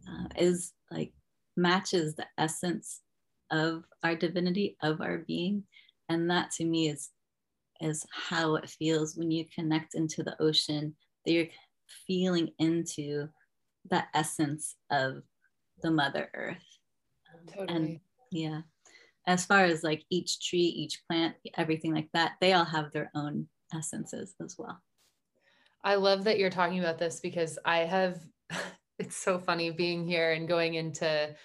uh, 0.08 0.28
is 0.38 0.74
like 0.92 1.14
matches 1.58 2.16
the 2.16 2.26
essence 2.38 3.02
of 3.52 3.84
our 4.04 4.16
divinity 4.16 4.78
of 4.82 5.02
our 5.02 5.20
being. 5.20 5.64
And 6.10 6.30
that 6.30 6.52
to 6.52 6.66
me 6.66 6.90
is 6.90 7.10
is 7.82 8.06
how 8.12 8.56
it 8.56 8.70
feels 8.70 9.16
when 9.16 9.32
you 9.32 9.46
connect 9.56 9.96
into 9.96 10.22
the 10.22 10.42
ocean 10.42 10.94
that 11.26 11.32
you're 11.32 11.48
feeling 12.06 12.50
into 12.60 13.28
that 13.90 14.10
essence 14.14 14.76
of 14.92 15.24
the 15.82 15.90
mother 15.90 16.30
earth. 16.34 16.58
Totally. 17.48 17.68
and 17.68 18.00
yeah 18.32 18.62
as 19.28 19.46
far 19.46 19.64
as 19.64 19.84
like 19.84 20.04
each 20.10 20.40
tree 20.40 20.60
each 20.60 21.02
plant 21.08 21.36
everything 21.58 21.94
like 21.94 22.10
that 22.14 22.34
they 22.42 22.54
all 22.54 22.66
have 22.66 22.92
their 22.92 23.12
own 23.16 23.48
essences 23.74 24.36
as 24.44 24.56
well. 24.58 24.82
I 25.84 25.96
love 25.96 26.24
that 26.26 26.40
you're 26.40 26.50
talking 26.50 26.80
about 26.80 26.98
this 26.98 27.20
because 27.20 27.58
i 27.66 27.80
have 27.80 28.20
it's 29.00 29.16
so 29.16 29.40
funny 29.40 29.72
being 29.72 30.06
here 30.06 30.34
and 30.34 30.48
going 30.48 30.76
into 30.76 31.36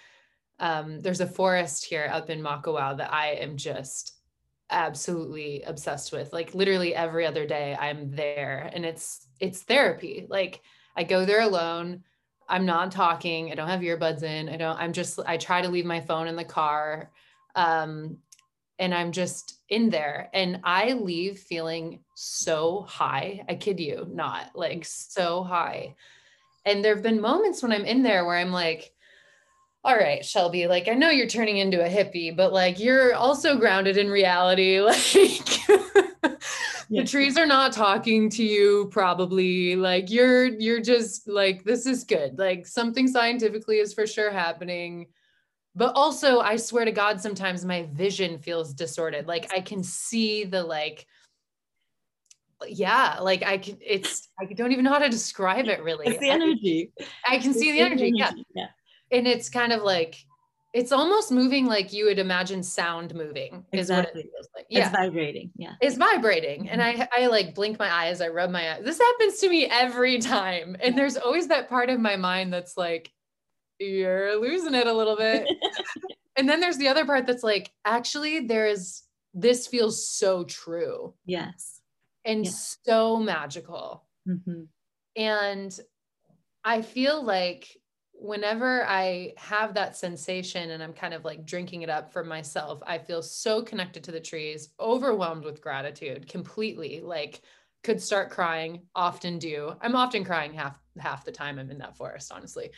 um, 0.59 1.01
there's 1.01 1.21
a 1.21 1.27
forest 1.27 1.85
here 1.85 2.09
up 2.11 2.29
in 2.29 2.41
Makawao 2.41 2.97
that 2.97 3.13
I 3.13 3.31
am 3.31 3.57
just 3.57 4.15
absolutely 4.69 5.63
obsessed 5.63 6.11
with. 6.11 6.31
Like 6.33 6.55
literally 6.55 6.95
every 6.95 7.25
other 7.25 7.45
day 7.45 7.75
I'm 7.79 8.11
there 8.11 8.69
and 8.73 8.85
it's 8.85 9.27
it's 9.39 9.63
therapy. 9.63 10.27
Like 10.29 10.61
I 10.95 11.03
go 11.03 11.25
there 11.25 11.41
alone. 11.41 12.03
I'm 12.47 12.65
not 12.65 12.91
talking. 12.91 13.51
I 13.51 13.55
don't 13.55 13.67
have 13.67 13.81
earbuds 13.81 14.23
in. 14.23 14.49
I 14.49 14.57
don't 14.57 14.77
I'm 14.77 14.93
just 14.93 15.19
I 15.25 15.37
try 15.37 15.61
to 15.61 15.69
leave 15.69 15.85
my 15.85 16.01
phone 16.01 16.27
in 16.27 16.35
the 16.35 16.45
car. 16.45 17.11
Um 17.55 18.17
and 18.79 18.93
I'm 18.93 19.11
just 19.11 19.59
in 19.69 19.89
there 19.89 20.29
and 20.33 20.59
I 20.63 20.93
leave 20.93 21.39
feeling 21.39 21.99
so 22.15 22.85
high. 22.87 23.43
I 23.47 23.55
kid 23.55 23.79
you 23.79 24.07
not, 24.11 24.51
like 24.55 24.83
so 24.85 25.43
high. 25.43 25.95
And 26.65 26.83
there 26.83 26.95
have 26.95 27.03
been 27.03 27.21
moments 27.21 27.61
when 27.61 27.71
I'm 27.71 27.85
in 27.85 28.03
there 28.03 28.25
where 28.25 28.37
I'm 28.37 28.51
like, 28.51 28.91
all 29.83 29.95
right, 29.95 30.25
Shelby, 30.25 30.65
like 30.67 30.87
I 30.87 30.93
know 30.93 31.11
you're 31.11 31.27
turning 31.27 31.57
into 31.57 31.85
a 31.85 31.89
hippie, 31.89 32.35
but 32.35 32.51
like 32.51 32.79
you're 32.79 33.13
also 33.13 33.55
grounded 33.57 33.97
in 33.97 34.09
reality. 34.09 34.79
Like 36.87 37.03
the 37.03 37.03
trees 37.03 37.37
are 37.37 37.47
not 37.47 37.71
talking 37.71 38.29
to 38.31 38.43
you 38.43 38.89
probably. 38.91 39.75
Like 39.75 40.11
you're 40.11 40.45
you're 40.45 40.81
just 40.81 41.27
like 41.27 41.63
this 41.63 41.85
is 41.85 42.03
good. 42.03 42.37
Like 42.37 42.67
something 42.67 43.07
scientifically 43.07 43.77
is 43.77 43.93
for 43.93 44.05
sure 44.05 44.31
happening. 44.31 45.07
But 45.75 45.93
also, 45.95 46.39
I 46.39 46.55
swear 46.55 46.85
to 46.85 46.91
God, 46.91 47.19
sometimes 47.19 47.65
my 47.65 47.87
vision 47.91 48.39
feels 48.39 48.73
distorted. 48.73 49.27
Like 49.27 49.51
I 49.53 49.61
can 49.61 49.83
see 49.83 50.45
the 50.45 50.63
like 50.63 51.05
yeah 52.67 53.17
like 53.21 53.43
i 53.43 53.57
can 53.57 53.77
it's 53.81 54.29
i 54.39 54.45
don't 54.45 54.71
even 54.71 54.83
know 54.83 54.91
how 54.91 54.99
to 54.99 55.09
describe 55.09 55.67
it 55.67 55.83
really 55.83 56.07
it's 56.07 56.19
the 56.19 56.29
energy 56.29 56.91
i, 57.25 57.35
I 57.35 57.37
can 57.39 57.51
it's 57.51 57.59
see 57.59 57.71
the 57.71 57.79
energy, 57.79 58.07
energy. 58.07 58.45
Yeah. 58.55 58.67
yeah 59.11 59.17
and 59.17 59.27
it's 59.27 59.49
kind 59.49 59.71
of 59.71 59.81
like 59.83 60.17
it's 60.75 60.91
almost 60.91 61.31
moving 61.31 61.65
like 61.67 61.93
you 61.93 62.03
would 62.03 62.19
imagine 62.19 62.61
sound 62.61 63.15
moving 63.15 63.65
is 63.71 63.89
exactly. 63.89 64.19
what 64.19 64.25
it 64.25 64.31
feels 64.33 64.49
like. 64.53 64.65
Yeah. 64.69 64.81
It's 64.81 64.91
vibrating. 64.91 65.51
Yeah. 65.55 65.71
It's 65.79 65.95
vibrating. 65.95 66.63
Mm-hmm. 66.65 66.69
And 66.69 66.83
I 66.83 67.07
I 67.15 67.27
like 67.27 67.55
blink 67.55 67.79
my 67.79 67.89
eyes, 67.89 68.19
I 68.19 68.27
rub 68.27 68.49
my 68.49 68.73
eyes. 68.73 68.83
This 68.83 68.99
happens 68.99 69.39
to 69.39 69.49
me 69.49 69.67
every 69.67 70.19
time. 70.19 70.75
And 70.81 70.97
there's 70.97 71.15
always 71.15 71.47
that 71.47 71.69
part 71.69 71.89
of 71.89 72.01
my 72.01 72.17
mind 72.17 72.51
that's 72.51 72.75
like, 72.75 73.09
you're 73.79 74.37
losing 74.41 74.75
it 74.75 74.85
a 74.85 74.91
little 74.91 75.15
bit. 75.15 75.47
and 76.35 76.49
then 76.49 76.59
there's 76.59 76.77
the 76.77 76.89
other 76.89 77.05
part 77.05 77.25
that's 77.25 77.43
like, 77.43 77.71
actually, 77.85 78.41
there's 78.41 79.03
this 79.33 79.67
feels 79.67 80.09
so 80.09 80.43
true. 80.43 81.13
Yes 81.25 81.74
and 82.25 82.47
so 82.47 83.17
magical. 83.17 84.03
Mm-hmm. 84.27 84.63
And 85.15 85.79
I 86.63 86.81
feel 86.81 87.23
like 87.23 87.77
whenever 88.13 88.85
I 88.85 89.33
have 89.37 89.73
that 89.75 89.95
sensation 89.95 90.71
and 90.71 90.81
I'm 90.81 90.93
kind 90.93 91.13
of 91.13 91.25
like 91.25 91.45
drinking 91.45 91.83
it 91.83 91.89
up 91.89 92.11
for 92.11 92.23
myself, 92.23 92.81
I 92.85 92.97
feel 92.97 93.21
so 93.21 93.61
connected 93.61 94.03
to 94.05 94.11
the 94.11 94.19
trees, 94.19 94.69
overwhelmed 94.79 95.45
with 95.45 95.61
gratitude, 95.61 96.27
completely 96.27 97.01
like 97.01 97.41
could 97.83 98.01
start 98.01 98.31
crying, 98.31 98.81
often 98.95 99.37
do. 99.37 99.73
I'm 99.81 99.95
often 99.95 100.23
crying 100.23 100.53
half 100.53 100.79
half 100.97 101.23
the 101.23 101.31
time 101.31 101.59
I'm 101.59 101.69
in 101.69 101.77
that 101.79 101.97
forest, 101.97 102.31
honestly. 102.31 102.71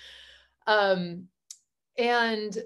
Um 0.66 1.28
and 1.98 2.58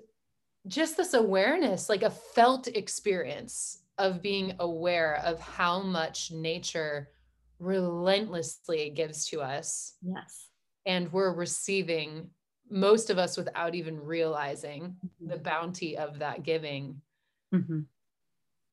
just 0.67 0.97
this 0.97 1.13
awareness, 1.13 1.89
like 1.89 2.03
a 2.03 2.09
felt 2.09 2.67
experience 2.67 3.80
of 4.01 4.21
being 4.21 4.53
aware 4.59 5.21
of 5.23 5.39
how 5.39 5.81
much 5.81 6.31
nature 6.31 7.09
relentlessly 7.59 8.89
gives 8.89 9.27
to 9.27 9.41
us. 9.41 9.93
Yes. 10.01 10.49
And 10.85 11.13
we're 11.13 11.33
receiving 11.33 12.31
most 12.69 13.11
of 13.11 13.19
us 13.19 13.37
without 13.37 13.75
even 13.75 13.99
realizing 13.99 14.95
mm-hmm. 15.05 15.29
the 15.29 15.37
bounty 15.37 15.97
of 15.97 16.19
that 16.19 16.41
giving. 16.43 17.01
Mm-hmm. 17.53 17.81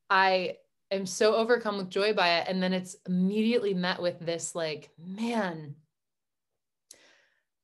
I 0.08 0.56
am 0.90 1.04
so 1.04 1.34
overcome 1.34 1.76
with 1.76 1.90
joy 1.90 2.14
by 2.14 2.38
it. 2.38 2.48
And 2.48 2.62
then 2.62 2.72
it's 2.72 2.96
immediately 3.06 3.74
met 3.74 4.00
with 4.00 4.18
this 4.20 4.54
like, 4.54 4.88
man, 4.98 5.74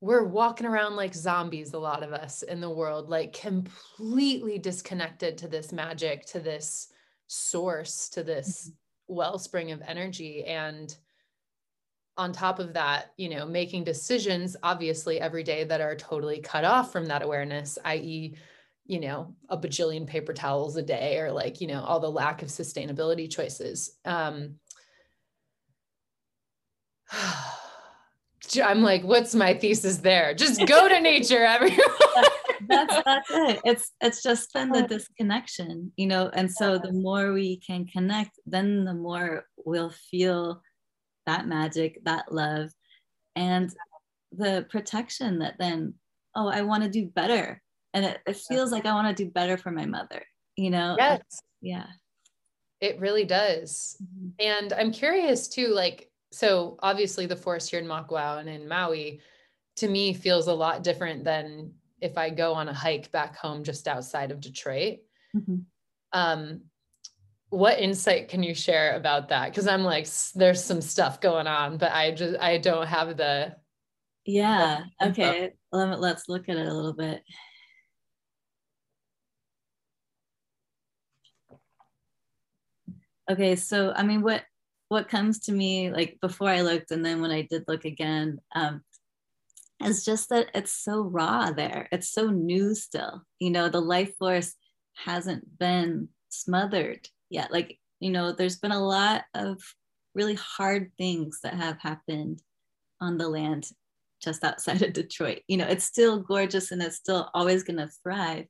we're 0.01 0.25
walking 0.25 0.67
around 0.67 0.95
like 0.95 1.15
zombies, 1.15 1.73
a 1.73 1.79
lot 1.79 2.03
of 2.03 2.13
us 2.13 2.43
in 2.43 2.61
the 2.61 2.69
world, 2.69 3.09
like 3.09 3.33
completely 3.33 4.59
disconnected 4.59 5.39
to 5.39 5.47
this 5.47 5.71
magic, 5.71 6.27
to 6.27 6.39
this 6.39 6.89
source 7.27 8.09
to 8.09 8.23
this 8.23 8.69
mm-hmm. 8.69 9.15
wellspring 9.15 9.71
of 9.71 9.81
energy 9.85 10.43
and 10.45 10.95
on 12.17 12.31
top 12.31 12.59
of 12.59 12.73
that 12.73 13.11
you 13.17 13.29
know 13.29 13.45
making 13.45 13.83
decisions 13.83 14.55
obviously 14.63 15.19
every 15.19 15.43
day 15.43 15.63
that 15.63 15.81
are 15.81 15.95
totally 15.95 16.39
cut 16.39 16.63
off 16.63 16.91
from 16.91 17.05
that 17.05 17.21
awareness 17.21 17.77
i.e 17.85 18.35
you 18.85 18.99
know 18.99 19.35
a 19.49 19.57
bajillion 19.57 20.07
paper 20.07 20.33
towels 20.33 20.77
a 20.77 20.81
day 20.81 21.19
or 21.19 21.31
like 21.31 21.59
you 21.59 21.67
know 21.67 21.83
all 21.83 21.99
the 21.99 22.09
lack 22.09 22.41
of 22.41 22.47
sustainability 22.47 23.29
choices 23.29 23.97
um 24.05 24.55
I'm 28.63 28.81
like, 28.81 29.03
what's 29.03 29.35
my 29.35 29.53
thesis 29.53 29.97
there? 29.97 30.33
Just 30.33 30.65
go 30.67 30.87
to 30.87 31.01
nature, 31.01 31.43
everyone 31.43 31.79
that's 32.67 32.95
that's 33.05 33.31
it. 33.31 33.61
It's 33.63 33.91
it's 34.01 34.23
just 34.23 34.53
been 34.53 34.69
the 34.69 34.83
disconnection 34.83 35.91
you 35.97 36.07
know 36.07 36.29
and 36.33 36.51
so 36.51 36.77
the 36.77 36.91
more 36.91 37.33
we 37.33 37.57
can 37.57 37.85
connect 37.85 38.39
then 38.45 38.85
the 38.85 38.93
more 38.93 39.45
we'll 39.65 39.93
feel 40.11 40.61
that 41.25 41.47
magic 41.47 42.03
that 42.05 42.31
love 42.31 42.69
and 43.35 43.73
the 44.31 44.65
protection 44.69 45.39
that 45.39 45.55
then 45.59 45.93
oh 46.35 46.47
i 46.47 46.61
want 46.61 46.83
to 46.83 46.89
do 46.89 47.05
better 47.05 47.61
and 47.93 48.05
it, 48.05 48.19
it 48.27 48.37
feels 48.37 48.71
like 48.71 48.85
i 48.85 48.93
want 48.93 49.15
to 49.15 49.23
do 49.23 49.29
better 49.31 49.57
for 49.57 49.71
my 49.71 49.85
mother 49.85 50.23
you 50.55 50.69
know? 50.69 50.95
Yes. 50.97 51.21
Yeah. 51.61 51.87
It 52.79 52.99
really 52.99 53.25
does. 53.25 53.97
Mm-hmm. 54.01 54.29
and 54.39 54.73
i'm 54.73 54.91
curious 54.91 55.47
too 55.47 55.67
like 55.67 56.09
so 56.31 56.77
obviously 56.81 57.25
the 57.25 57.35
forest 57.35 57.69
here 57.69 57.79
in 57.79 57.87
Makawao 57.87 58.39
and 58.39 58.49
in 58.49 58.67
Maui 58.67 59.21
to 59.77 59.87
me 59.87 60.13
feels 60.13 60.47
a 60.47 60.53
lot 60.53 60.83
different 60.83 61.23
than 61.23 61.71
if 62.01 62.17
I 62.17 62.29
go 62.29 62.53
on 62.53 62.67
a 62.67 62.73
hike 62.73 63.11
back 63.11 63.35
home 63.35 63.63
just 63.63 63.87
outside 63.87 64.31
of 64.31 64.41
Detroit. 64.41 64.99
Mm-hmm. 65.35 65.55
Um, 66.13 66.61
what 67.49 67.79
insight 67.79 68.29
can 68.29 68.43
you 68.43 68.53
share 68.53 68.95
about 68.95 69.29
that? 69.29 69.49
Because 69.49 69.67
I'm 69.67 69.83
like, 69.83 70.07
there's 70.33 70.63
some 70.63 70.81
stuff 70.81 71.21
going 71.21 71.47
on, 71.47 71.77
but 71.77 71.91
I 71.91 72.11
just 72.11 72.39
I 72.39 72.57
don't 72.57 72.87
have 72.87 73.15
the. 73.17 73.55
Yeah. 74.25 74.83
The 74.99 75.07
okay. 75.09 75.53
Let, 75.71 75.99
let's 75.99 76.27
look 76.27 76.49
at 76.49 76.57
it 76.57 76.67
a 76.67 76.73
little 76.73 76.93
bit. 76.93 77.21
Okay, 83.29 83.55
so 83.55 83.91
I 83.95 84.03
mean, 84.03 84.21
what 84.21 84.43
what 84.89 85.09
comes 85.09 85.39
to 85.39 85.51
me 85.51 85.91
like 85.91 86.19
before 86.21 86.49
I 86.49 86.61
looked, 86.61 86.91
and 86.91 87.03
then 87.03 87.21
when 87.21 87.31
I 87.31 87.41
did 87.41 87.63
look 87.67 87.85
again, 87.85 88.39
um, 88.53 88.83
it's 89.79 90.05
just 90.05 90.29
that 90.29 90.49
it's 90.53 90.71
so 90.71 91.01
raw 91.01 91.51
there. 91.51 91.87
It's 91.91 92.09
so 92.09 92.29
new 92.29 92.75
still. 92.75 93.23
You 93.39 93.51
know, 93.51 93.69
the 93.69 93.81
life 93.81 94.15
force 94.17 94.53
hasn't 94.93 95.57
been 95.59 96.09
smothered 96.29 97.07
yet. 97.29 97.51
Like, 97.51 97.79
you 97.99 98.11
know, 98.11 98.31
there's 98.31 98.57
been 98.57 98.71
a 98.71 98.85
lot 98.85 99.23
of 99.33 99.61
really 100.13 100.35
hard 100.35 100.91
things 100.97 101.39
that 101.43 101.55
have 101.55 101.79
happened 101.79 102.41
on 103.01 103.17
the 103.17 103.27
land 103.27 103.69
just 104.21 104.43
outside 104.43 104.81
of 104.81 104.93
Detroit. 104.93 105.41
You 105.47 105.57
know, 105.57 105.67
it's 105.67 105.85
still 105.85 106.19
gorgeous 106.19 106.71
and 106.71 106.81
it's 106.81 106.95
still 106.95 107.29
always 107.33 107.63
going 107.63 107.77
to 107.77 107.91
thrive. 108.03 108.45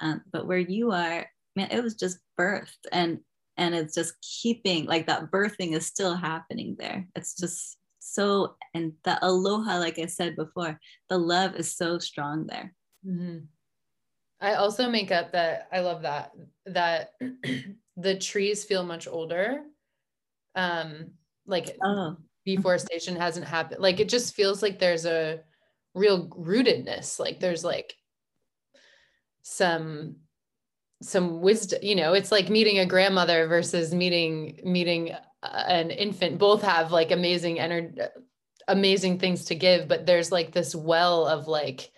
Um, 0.00 0.22
but 0.32 0.46
where 0.46 0.58
you 0.58 0.92
are, 0.92 1.26
man, 1.56 1.68
it 1.70 1.82
was 1.82 1.94
just 1.94 2.18
birthed 2.38 2.86
and 2.92 3.20
and 3.56 3.74
it's 3.74 3.94
just 3.94 4.14
keeping 4.22 4.86
like 4.86 5.06
that 5.06 5.30
birthing 5.30 5.74
is 5.74 5.86
still 5.86 6.14
happening 6.14 6.76
there. 6.78 7.06
It's 7.14 7.34
just 7.36 7.76
so 8.10 8.56
and 8.74 8.92
the 9.04 9.24
aloha, 9.24 9.78
like 9.78 10.00
I 10.00 10.06
said 10.06 10.34
before, 10.34 10.80
the 11.08 11.16
love 11.16 11.54
is 11.54 11.76
so 11.76 12.00
strong 12.00 12.44
there. 12.46 12.74
Mm-hmm. 13.06 13.44
I 14.40 14.54
also 14.54 14.90
make 14.90 15.12
up 15.12 15.30
that 15.30 15.68
I 15.72 15.78
love 15.80 16.02
that 16.02 16.32
that 16.66 17.12
the 17.96 18.18
trees 18.18 18.64
feel 18.64 18.82
much 18.82 19.06
older. 19.06 19.60
Um, 20.56 21.12
like 21.46 21.76
oh. 21.84 22.16
deforestation 22.44 23.14
hasn't 23.14 23.46
happened. 23.46 23.80
Like 23.80 24.00
it 24.00 24.08
just 24.08 24.34
feels 24.34 24.60
like 24.60 24.80
there's 24.80 25.06
a 25.06 25.40
real 25.94 26.28
rootedness. 26.30 27.20
Like 27.20 27.38
there's 27.38 27.62
like 27.62 27.94
some 29.42 30.16
some 31.02 31.40
wisdom 31.40 31.78
you 31.82 31.94
know 31.94 32.12
it's 32.12 32.30
like 32.30 32.50
meeting 32.50 32.80
a 32.80 32.84
grandmother 32.84 33.46
versus 33.46 33.94
meeting 33.94 34.60
meeting 34.64 35.16
an 35.42 35.90
infant 35.90 36.38
both 36.38 36.62
have 36.62 36.92
like 36.92 37.10
amazing 37.10 37.58
energy 37.58 38.00
amazing 38.68 39.18
things 39.18 39.46
to 39.46 39.54
give 39.54 39.88
but 39.88 40.06
there's 40.06 40.30
like 40.30 40.52
this 40.52 40.74
well 40.74 41.26
of 41.26 41.48
like 41.48 41.90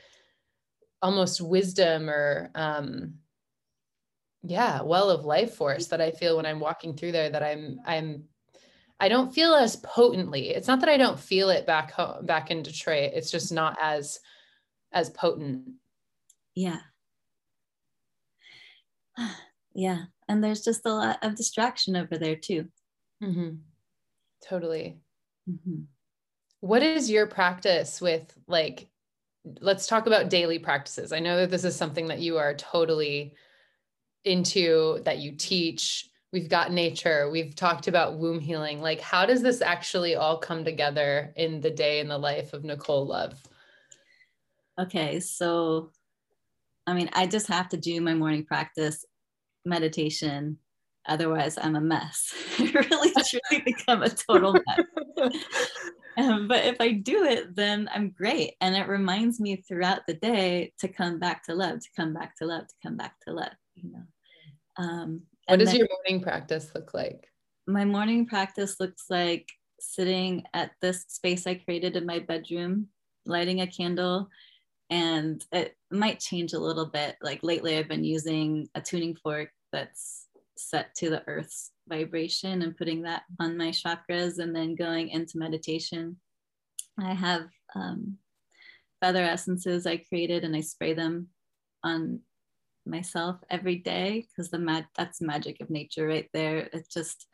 almost 1.03 1.41
wisdom 1.41 2.09
or 2.09 2.51
um 2.55 3.15
yeah 4.45 4.81
well 4.83 5.11
of 5.11 5.25
life 5.25 5.55
force 5.55 5.89
that 5.89 6.01
i 6.01 6.13
feel 6.13 6.37
when 6.37 6.47
i'm 6.47 6.61
walking 6.61 6.95
through 6.95 7.13
there 7.13 7.29
that 7.31 7.43
i'm 7.43 7.81
i'm 7.85 8.25
i 9.03 9.09
don't 9.09 9.35
feel 9.35 9.53
as 9.53 9.75
potently. 9.77 10.51
It's 10.51 10.69
not 10.69 10.79
that 10.81 10.89
i 10.89 10.97
don't 10.97 11.19
feel 11.19 11.51
it 11.51 11.67
back 11.67 11.91
home 11.91 12.25
back 12.25 12.53
in 12.53 12.63
detroit. 12.63 13.11
It's 13.15 13.33
just 13.33 13.51
not 13.53 13.77
as 13.83 14.21
as 14.93 15.11
potent. 15.11 15.69
Yeah. 16.55 16.79
Yeah. 19.75 20.05
And 20.29 20.45
there's 20.45 20.63
just 20.63 20.85
a 20.85 20.93
lot 20.93 21.19
of 21.23 21.35
distraction 21.35 21.97
over 21.97 22.19
there 22.19 22.37
too 22.37 22.69
mm-hmm. 23.23 23.51
totally 24.47 24.99
mm-hmm. 25.49 25.83
what 26.61 26.83
is 26.83 27.11
your 27.11 27.27
practice 27.27 28.01
with 28.01 28.37
like 28.47 28.89
let's 29.61 29.87
talk 29.87 30.07
about 30.07 30.31
daily 30.31 30.59
practices. 30.59 31.13
I 31.13 31.19
know 31.19 31.37
that 31.39 31.51
this 31.51 31.65
is 31.65 31.77
something 31.77 32.09
that 32.09 32.21
you 32.21 32.39
are 32.39 32.55
totally 32.55 33.35
into, 34.25 35.01
that 35.05 35.19
you 35.19 35.33
teach. 35.33 36.09
We've 36.33 36.49
got 36.49 36.73
nature, 36.73 37.29
we've 37.31 37.55
talked 37.55 37.89
about 37.89 38.19
womb 38.19 38.41
healing. 38.41 38.81
Like, 38.81 39.01
how 39.01 39.27
does 39.27 39.43
this 39.43 39.61
actually 39.61 40.15
all 40.15 40.39
come 40.39 40.65
together 40.65 41.33
in 41.37 41.61
the 41.61 41.71
day 41.71 42.01
in 42.01 42.09
the 42.09 42.17
life 42.17 42.53
of 42.53 42.65
Nicole 42.65 43.07
Love? 43.07 43.35
Okay, 44.81 45.21
so 45.21 45.91
I 46.87 46.95
mean, 46.95 47.11
I 47.13 47.27
just 47.27 47.49
have 47.49 47.69
to 47.71 47.77
do 47.77 48.01
my 48.01 48.15
morning 48.15 48.45
practice, 48.45 49.05
meditation. 49.65 50.59
Otherwise, 51.07 51.59
I'm 51.61 51.77
a 51.77 51.81
mess. 51.81 52.33
Really 52.59 53.13
truly 53.13 53.63
become 53.65 54.03
a 54.03 54.09
total 54.09 54.53
mess. 54.53 55.33
Um, 56.19 56.47
but 56.47 56.65
if 56.67 56.77
I 56.79 56.93
do 56.93 57.25
it, 57.25 57.57
then 57.57 57.89
I'm 57.95 58.11
great. 58.11 58.55
And 58.61 58.77
it 58.77 58.87
reminds 58.87 59.41
me 59.41 59.57
throughout 59.57 60.01
the 60.07 60.13
day 60.13 60.73
to 60.81 60.89
come 60.89 61.19
back 61.19 61.43
to 61.45 61.55
love, 61.55 61.81
to 61.81 61.89
come 61.97 62.13
back 62.13 62.37
to 62.37 62.45
love, 62.45 62.69
to 62.69 62.75
come 62.83 62.97
back 62.99 63.15
to 63.27 63.33
love, 63.33 63.53
you 63.75 63.91
know. 63.91 64.03
Um, 64.77 65.23
what 65.47 65.59
does 65.59 65.75
your 65.75 65.89
morning 65.91 66.23
practice 66.23 66.71
look 66.75 66.95
like? 66.95 67.29
My 67.67 67.85
morning 67.85 68.27
practice 68.27 68.79
looks 68.79 69.05
like 69.09 69.49
sitting 69.81 70.45
at 70.55 70.73
this 70.81 71.05
space 71.09 71.47
I 71.47 71.55
created 71.55 71.97
in 71.97 72.07
my 72.07 72.19
bedroom, 72.19 72.89
lighting 73.27 73.61
a 73.61 73.67
candle, 73.67 74.29
and 74.91 75.45
it 75.53 75.77
might 75.91 76.21
change 76.21 76.53
a 76.53 76.59
little 76.59 76.87
bit. 76.87 77.17
Like 77.23 77.41
lately, 77.43 77.77
I've 77.79 77.89
been 77.89 78.05
using 78.05 78.69
a 78.75 78.81
tuning 78.81 79.17
fork 79.17 79.51
that's 79.73 80.22
set 80.69 80.95
to 80.97 81.11
the 81.11 81.23
earth's 81.27 81.73
vibration 81.89 82.63
and 82.63 82.77
putting 82.77 83.03
that 83.03 83.23
on 83.41 83.57
my 83.57 83.69
chakras 83.69 84.39
and 84.39 84.55
then 84.55 84.75
going 84.75 85.09
into 85.09 85.39
meditation. 85.39 86.17
I 86.99 87.15
have 87.15 87.49
um, 87.75 88.19
feather 89.01 89.23
essences 89.23 89.87
I 89.87 89.97
created 89.97 90.45
and 90.45 90.55
I 90.55 90.61
spray 90.61 90.95
them 90.95 91.29
on 91.83 92.21
myself 92.87 93.37
every 93.51 93.77
day 93.77 94.27
because 94.29 94.51
the 94.51 94.59
mag- 94.59 94.87
that's 94.97 95.21
magic 95.21 95.61
of 95.61 95.71
nature 95.71 96.07
right 96.07 96.29
there. 96.33 96.69
It's 96.73 96.93
just 96.93 97.27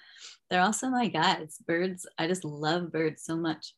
they're 0.50 0.62
also 0.62 0.88
my 0.88 1.08
guides. 1.08 1.58
Birds, 1.66 2.06
I 2.18 2.26
just 2.26 2.44
love 2.44 2.92
birds 2.92 3.24
so 3.24 3.36
much. 3.36 3.74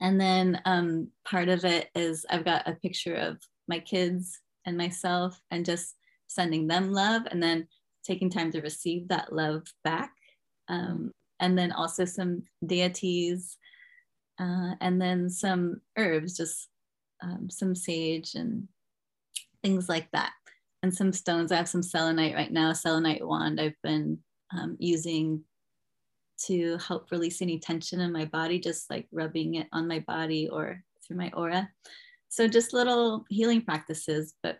And 0.00 0.20
then 0.20 0.60
um, 0.64 1.08
part 1.24 1.48
of 1.48 1.64
it 1.64 1.88
is 1.94 2.24
I've 2.30 2.44
got 2.44 2.68
a 2.68 2.74
picture 2.74 3.14
of 3.14 3.38
my 3.68 3.78
kids 3.78 4.40
and 4.66 4.76
myself 4.76 5.40
and 5.50 5.64
just 5.64 5.94
sending 6.26 6.66
them 6.66 6.92
love 6.92 7.22
and 7.30 7.42
then 7.42 7.66
taking 8.04 8.30
time 8.30 8.50
to 8.52 8.60
receive 8.60 9.08
that 9.08 9.32
love 9.32 9.64
back. 9.84 10.12
Um, 10.68 11.12
and 11.40 11.58
then 11.58 11.72
also 11.72 12.04
some 12.04 12.42
deities, 12.64 13.56
uh, 14.38 14.74
and 14.80 15.00
then 15.00 15.28
some 15.30 15.80
herbs, 15.96 16.36
just 16.36 16.68
um, 17.22 17.48
some 17.50 17.74
sage 17.74 18.34
and 18.34 18.68
things 19.62 19.88
like 19.88 20.10
that. 20.12 20.32
And 20.82 20.94
some 20.94 21.12
stones. 21.12 21.52
I 21.52 21.56
have 21.56 21.68
some 21.68 21.82
selenite 21.82 22.34
right 22.34 22.50
now, 22.50 22.72
selenite 22.72 23.26
wand 23.26 23.60
I've 23.60 23.80
been 23.82 24.18
um, 24.56 24.76
using 24.78 25.42
to 26.46 26.78
help 26.78 27.10
release 27.10 27.42
any 27.42 27.58
tension 27.58 28.00
in 28.00 28.12
my 28.12 28.24
body, 28.24 28.58
just 28.58 28.88
like 28.88 29.06
rubbing 29.12 29.56
it 29.56 29.66
on 29.72 29.86
my 29.86 29.98
body 30.00 30.48
or 30.48 30.82
through 31.06 31.18
my 31.18 31.30
aura. 31.34 31.68
So 32.28 32.48
just 32.48 32.72
little 32.72 33.26
healing 33.28 33.60
practices, 33.62 34.34
but 34.42 34.58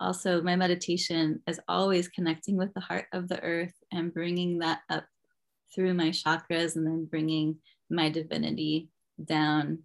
also 0.00 0.42
my 0.42 0.56
meditation 0.56 1.40
is 1.46 1.60
always 1.68 2.08
connecting 2.08 2.56
with 2.56 2.72
the 2.74 2.80
heart 2.80 3.06
of 3.12 3.28
the 3.28 3.40
earth 3.42 3.74
and 3.92 4.12
bringing 4.12 4.58
that 4.58 4.80
up 4.90 5.04
through 5.74 5.94
my 5.94 6.08
chakras 6.10 6.76
and 6.76 6.86
then 6.86 7.06
bringing 7.06 7.56
my 7.90 8.08
divinity 8.08 8.88
down 9.24 9.78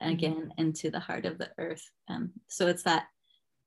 again 0.00 0.50
mm-hmm. 0.50 0.60
into 0.60 0.90
the 0.90 1.00
heart 1.00 1.24
of 1.24 1.38
the 1.38 1.50
earth. 1.58 1.82
Um, 2.08 2.32
so 2.48 2.66
it's 2.66 2.82
that 2.84 3.06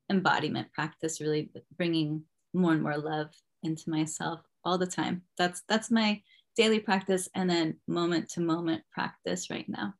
embodiment 0.09 0.71
practice 0.73 1.21
really 1.21 1.51
bringing 1.77 2.23
more 2.53 2.73
and 2.73 2.81
more 2.81 2.97
love 2.97 3.29
into 3.63 3.89
myself 3.89 4.41
all 4.63 4.77
the 4.77 4.87
time. 4.87 5.23
That's 5.37 5.63
that's 5.67 5.91
my 5.91 6.21
daily 6.55 6.79
practice 6.79 7.29
and 7.35 7.49
then 7.49 7.77
moment 7.87 8.29
to 8.29 8.41
moment 8.41 8.83
practice 8.91 9.49
right 9.49 9.67
now 9.69 9.93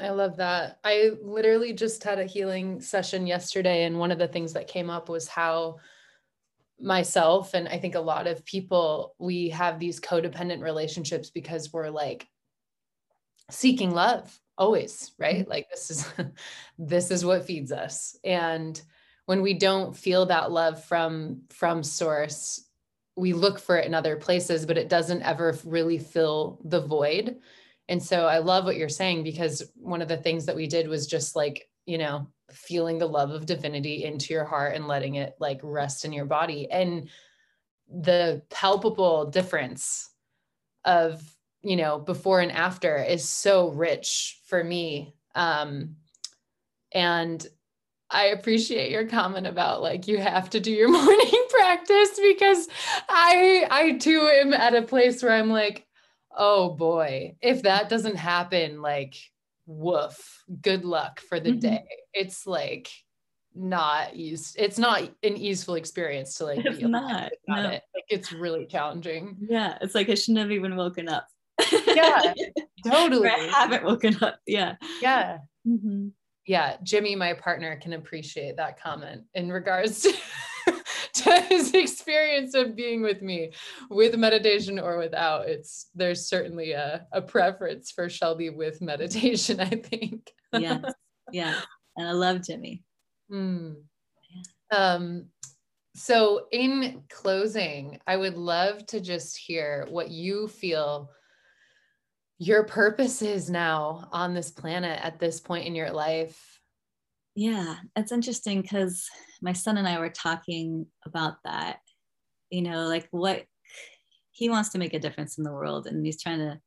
I 0.00 0.10
love 0.10 0.36
that. 0.38 0.78
I 0.84 1.12
literally 1.22 1.72
just 1.72 2.02
had 2.02 2.18
a 2.18 2.24
healing 2.24 2.80
session 2.80 3.26
yesterday, 3.26 3.84
and 3.84 3.98
one 3.98 4.10
of 4.10 4.18
the 4.18 4.28
things 4.28 4.52
that 4.54 4.68
came 4.68 4.90
up 4.90 5.08
was 5.08 5.28
how 5.28 5.78
myself 6.82 7.52
and 7.54 7.68
I 7.68 7.78
think 7.78 7.94
a 7.94 8.00
lot 8.00 8.26
of 8.26 8.44
people, 8.44 9.14
we 9.18 9.50
have 9.50 9.78
these 9.78 10.00
codependent 10.00 10.62
relationships 10.62 11.30
because 11.30 11.72
we're 11.72 11.90
like 11.90 12.26
seeking 13.50 13.90
love 13.90 14.38
always, 14.56 15.12
right? 15.18 15.40
Mm-hmm. 15.40 15.50
Like 15.50 15.68
this 15.70 15.90
is 15.90 16.08
this 16.78 17.10
is 17.10 17.24
what 17.24 17.44
feeds 17.44 17.72
us. 17.72 18.16
And 18.24 18.80
when 19.26 19.42
we 19.42 19.54
don't 19.54 19.96
feel 19.96 20.26
that 20.26 20.50
love 20.50 20.84
from 20.84 21.42
from 21.50 21.82
source, 21.82 22.64
we 23.16 23.32
look 23.32 23.58
for 23.58 23.76
it 23.76 23.86
in 23.86 23.94
other 23.94 24.16
places, 24.16 24.66
but 24.66 24.78
it 24.78 24.88
doesn't 24.88 25.22
ever 25.22 25.56
really 25.64 25.98
fill 25.98 26.60
the 26.64 26.80
void. 26.80 27.38
And 27.90 28.00
so 28.00 28.26
I 28.26 28.38
love 28.38 28.64
what 28.64 28.76
you're 28.76 28.88
saying 28.88 29.24
because 29.24 29.64
one 29.74 30.00
of 30.00 30.06
the 30.06 30.16
things 30.16 30.46
that 30.46 30.54
we 30.54 30.68
did 30.68 30.86
was 30.86 31.08
just 31.08 31.34
like, 31.34 31.68
you 31.86 31.98
know, 31.98 32.28
feeling 32.52 32.98
the 32.98 33.06
love 33.06 33.32
of 33.32 33.46
divinity 33.46 34.04
into 34.04 34.32
your 34.32 34.44
heart 34.44 34.76
and 34.76 34.86
letting 34.86 35.16
it 35.16 35.34
like 35.40 35.58
rest 35.64 36.04
in 36.04 36.12
your 36.12 36.24
body. 36.24 36.70
And 36.70 37.08
the 37.92 38.42
palpable 38.48 39.26
difference 39.26 40.08
of, 40.84 41.20
you 41.62 41.74
know, 41.74 41.98
before 41.98 42.40
and 42.40 42.52
after 42.52 42.96
is 42.96 43.28
so 43.28 43.70
rich 43.70 44.40
for 44.46 44.62
me. 44.62 45.16
Um, 45.34 45.96
and 46.92 47.44
I 48.08 48.26
appreciate 48.26 48.92
your 48.92 49.08
comment 49.08 49.48
about 49.48 49.82
like 49.82 50.06
you 50.06 50.18
have 50.18 50.48
to 50.50 50.60
do 50.60 50.70
your 50.70 50.88
morning 50.92 51.44
practice 51.50 52.20
because 52.22 52.68
I 53.08 53.66
I 53.68 53.92
too 53.98 54.30
am 54.32 54.54
at 54.54 54.76
a 54.76 54.82
place 54.82 55.24
where 55.24 55.32
I'm 55.32 55.50
like 55.50 55.88
oh 56.36 56.70
boy, 56.70 57.36
if 57.40 57.62
that 57.62 57.88
doesn't 57.88 58.16
happen, 58.16 58.82
like, 58.82 59.16
woof, 59.66 60.44
good 60.62 60.84
luck 60.84 61.20
for 61.20 61.40
the 61.40 61.50
mm-hmm. 61.50 61.60
day. 61.60 61.84
It's 62.12 62.46
like 62.46 62.90
not 63.54 64.14
easy. 64.14 64.60
It's 64.60 64.78
not 64.78 65.02
an 65.22 65.36
easeful 65.36 65.74
experience 65.74 66.34
to 66.36 66.44
like. 66.44 66.64
It's 66.64 66.80
not. 66.80 67.30
No. 67.48 67.70
It. 67.70 67.82
Like 67.94 68.04
it's 68.08 68.32
really 68.32 68.66
challenging. 68.66 69.36
Yeah, 69.40 69.78
it's 69.80 69.94
like 69.94 70.08
I 70.08 70.14
shouldn't 70.14 70.38
have 70.38 70.52
even 70.52 70.76
woken 70.76 71.08
up. 71.08 71.26
yeah, 71.86 72.34
totally. 72.86 73.28
I 73.28 73.50
haven't 73.52 73.84
woken 73.84 74.16
up. 74.22 74.40
Yeah. 74.46 74.76
Yeah. 75.00 75.38
Mm-hmm. 75.66 76.08
Yeah, 76.46 76.76
Jimmy, 76.82 77.14
my 77.14 77.34
partner, 77.34 77.76
can 77.76 77.92
appreciate 77.92 78.56
that 78.56 78.80
comment 78.80 79.22
in 79.34 79.52
regards 79.52 80.00
to 80.02 80.12
to 81.14 81.40
his 81.48 81.74
experience 81.74 82.54
of 82.54 82.76
being 82.76 83.02
with 83.02 83.22
me 83.22 83.52
with 83.90 84.16
meditation 84.16 84.78
or 84.78 84.98
without. 84.98 85.48
It's 85.48 85.88
there's 85.94 86.28
certainly 86.28 86.72
a, 86.72 87.06
a 87.12 87.22
preference 87.22 87.90
for 87.90 88.08
Shelby 88.08 88.50
with 88.50 88.80
meditation, 88.80 89.60
I 89.60 89.68
think. 89.68 90.30
yeah. 90.52 90.80
Yeah. 91.32 91.60
And 91.96 92.08
I 92.08 92.12
love 92.12 92.42
Jimmy. 92.42 92.82
Mm. 93.30 93.76
Yeah. 94.30 94.76
Um, 94.76 95.26
so 95.94 96.46
in 96.50 97.02
closing, 97.08 97.98
I 98.06 98.16
would 98.16 98.36
love 98.36 98.86
to 98.86 99.00
just 99.00 99.36
hear 99.36 99.86
what 99.90 100.10
you 100.10 100.48
feel 100.48 101.10
your 102.38 102.64
purpose 102.64 103.20
is 103.20 103.50
now 103.50 104.08
on 104.12 104.32
this 104.32 104.50
planet 104.50 104.98
at 105.02 105.18
this 105.18 105.40
point 105.40 105.66
in 105.66 105.74
your 105.74 105.90
life 105.90 106.50
yeah, 107.34 107.76
it's 107.96 108.12
interesting 108.12 108.60
because 108.60 109.08
my 109.42 109.52
son 109.52 109.78
and 109.78 109.88
I 109.88 109.98
were 109.98 110.10
talking 110.10 110.86
about 111.06 111.36
that. 111.44 111.80
You 112.50 112.62
know, 112.62 112.86
like 112.86 113.08
what 113.10 113.44
he 114.32 114.48
wants 114.48 114.70
to 114.70 114.78
make 114.78 114.94
a 114.94 114.98
difference 114.98 115.38
in 115.38 115.44
the 115.44 115.52
world 115.52 115.86
and 115.86 116.04
he's 116.04 116.22
trying 116.22 116.38
to 116.38 116.60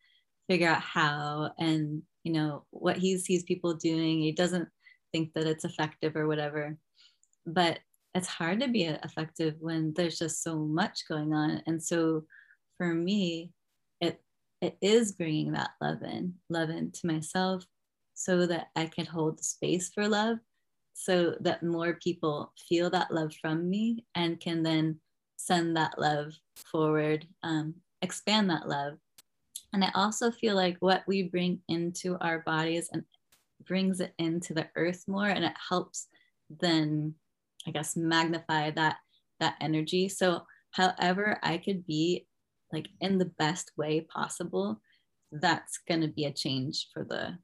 figure 0.49 0.69
out 0.69 0.81
how 0.81 1.51
and, 1.57 2.03
you 2.23 2.33
know, 2.33 2.65
what 2.69 2.97
he 2.97 3.17
sees 3.17 3.43
people 3.43 3.73
doing. 3.73 4.19
He 4.19 4.31
doesn't 4.31 4.67
think 5.11 5.33
that 5.33 5.47
it's 5.47 5.65
effective 5.65 6.15
or 6.15 6.27
whatever. 6.27 6.77
But 7.45 7.79
it's 8.15 8.27
hard 8.27 8.59
to 8.59 8.67
be 8.67 8.83
effective 8.83 9.55
when 9.59 9.93
there's 9.95 10.19
just 10.19 10.43
so 10.43 10.57
much 10.57 11.07
going 11.07 11.33
on. 11.33 11.61
And 11.65 11.81
so 11.81 12.25
for 12.77 12.93
me, 12.93 13.51
it 14.01 14.21
it 14.61 14.77
is 14.81 15.13
bringing 15.13 15.53
that 15.53 15.71
love 15.81 16.03
in, 16.03 16.35
love 16.49 16.69
into 16.69 17.07
myself 17.07 17.65
so 18.13 18.45
that 18.45 18.67
I 18.75 18.85
can 18.85 19.05
hold 19.05 19.39
the 19.39 19.43
space 19.43 19.91
for 19.93 20.07
love 20.07 20.37
so 20.93 21.35
that 21.41 21.63
more 21.63 21.99
people 22.03 22.53
feel 22.69 22.89
that 22.91 23.11
love 23.11 23.33
from 23.41 23.69
me 23.69 24.05
and 24.15 24.39
can 24.39 24.63
then 24.63 24.99
send 25.37 25.75
that 25.75 25.99
love 25.99 26.33
forward, 26.55 27.27
um, 27.43 27.73
expand 28.01 28.49
that 28.49 28.67
love. 28.67 28.93
And 29.73 29.83
I 29.83 29.91
also 29.95 30.31
feel 30.31 30.55
like 30.55 30.77
what 30.79 31.03
we 31.07 31.23
bring 31.23 31.59
into 31.67 32.17
our 32.21 32.39
bodies 32.39 32.89
and 32.93 33.03
brings 33.65 33.99
it 33.99 34.13
into 34.19 34.53
the 34.53 34.67
earth 34.75 35.03
more 35.07 35.27
and 35.27 35.43
it 35.43 35.53
helps 35.69 36.07
then 36.59 37.15
I 37.65 37.71
guess 37.71 37.95
magnify 37.95 38.71
that 38.71 38.97
that 39.39 39.55
energy. 39.61 40.09
So 40.09 40.41
however 40.71 41.39
I 41.41 41.57
could 41.57 41.85
be 41.87 42.27
like 42.71 42.87
in 43.01 43.17
the 43.17 43.31
best 43.37 43.71
way 43.77 44.01
possible, 44.01 44.81
that's 45.31 45.79
going 45.87 46.01
to 46.01 46.07
be 46.07 46.25
a 46.25 46.33
change 46.33 46.89
for 46.93 47.03
the 47.03 47.37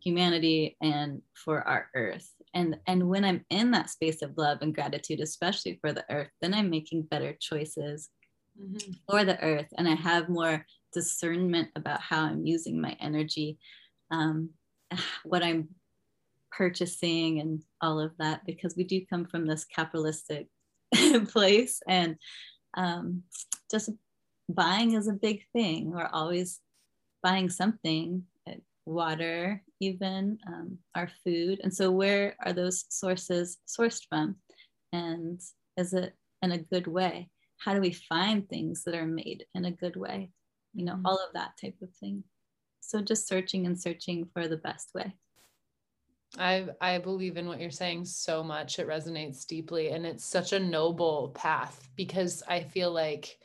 humanity 0.00 0.76
and 0.80 1.22
for 1.34 1.66
our 1.66 1.88
earth 1.94 2.30
and 2.54 2.76
and 2.86 3.08
when 3.08 3.24
i'm 3.24 3.44
in 3.50 3.70
that 3.70 3.90
space 3.90 4.22
of 4.22 4.36
love 4.36 4.58
and 4.60 4.74
gratitude 4.74 5.20
especially 5.20 5.78
for 5.80 5.92
the 5.92 6.04
earth 6.10 6.30
then 6.40 6.54
i'm 6.54 6.70
making 6.70 7.02
better 7.02 7.36
choices 7.40 8.10
mm-hmm. 8.60 8.92
for 9.08 9.24
the 9.24 9.40
earth 9.42 9.68
and 9.78 9.88
i 9.88 9.94
have 9.94 10.28
more 10.28 10.64
discernment 10.92 11.68
about 11.76 12.00
how 12.00 12.24
i'm 12.24 12.46
using 12.46 12.80
my 12.80 12.96
energy 13.00 13.58
um, 14.10 14.50
what 15.24 15.42
i'm 15.42 15.68
purchasing 16.50 17.40
and 17.40 17.62
all 17.80 17.98
of 17.98 18.12
that 18.18 18.44
because 18.44 18.76
we 18.76 18.84
do 18.84 19.00
come 19.08 19.24
from 19.24 19.46
this 19.46 19.64
capitalistic 19.64 20.48
place 21.28 21.80
and 21.88 22.16
um, 22.76 23.22
just 23.70 23.90
buying 24.48 24.92
is 24.92 25.08
a 25.08 25.12
big 25.12 25.42
thing 25.54 25.90
we're 25.90 26.10
always 26.12 26.60
buying 27.22 27.48
something 27.48 28.24
water, 28.84 29.62
even 29.80 30.38
um, 30.46 30.78
our 30.94 31.08
food. 31.24 31.60
And 31.62 31.72
so, 31.72 31.90
where 31.90 32.36
are 32.44 32.52
those 32.52 32.84
sources 32.88 33.58
sourced 33.66 34.02
from? 34.08 34.36
And 34.92 35.40
is 35.76 35.92
it 35.92 36.14
in 36.42 36.52
a 36.52 36.58
good 36.58 36.86
way? 36.86 37.30
How 37.58 37.74
do 37.74 37.80
we 37.80 37.92
find 37.92 38.48
things 38.48 38.84
that 38.84 38.94
are 38.94 39.06
made 39.06 39.46
in 39.54 39.64
a 39.64 39.70
good 39.70 39.96
way? 39.96 40.30
You 40.74 40.84
know, 40.84 40.94
mm-hmm. 40.94 41.06
all 41.06 41.16
of 41.16 41.34
that 41.34 41.52
type 41.60 41.76
of 41.82 41.90
thing. 42.00 42.24
So, 42.80 43.00
just 43.00 43.28
searching 43.28 43.66
and 43.66 43.80
searching 43.80 44.28
for 44.32 44.48
the 44.48 44.56
best 44.56 44.90
way. 44.94 45.14
I 46.38 46.66
I 46.80 46.98
believe 46.98 47.36
in 47.36 47.46
what 47.46 47.60
you're 47.60 47.70
saying 47.70 48.06
so 48.06 48.42
much. 48.42 48.78
It 48.78 48.88
resonates 48.88 49.46
deeply 49.46 49.90
and 49.90 50.06
it's 50.06 50.24
such 50.24 50.52
a 50.52 50.58
noble 50.58 51.32
path 51.34 51.88
because 51.96 52.42
I 52.48 52.60
feel 52.60 52.90
like 52.90 53.36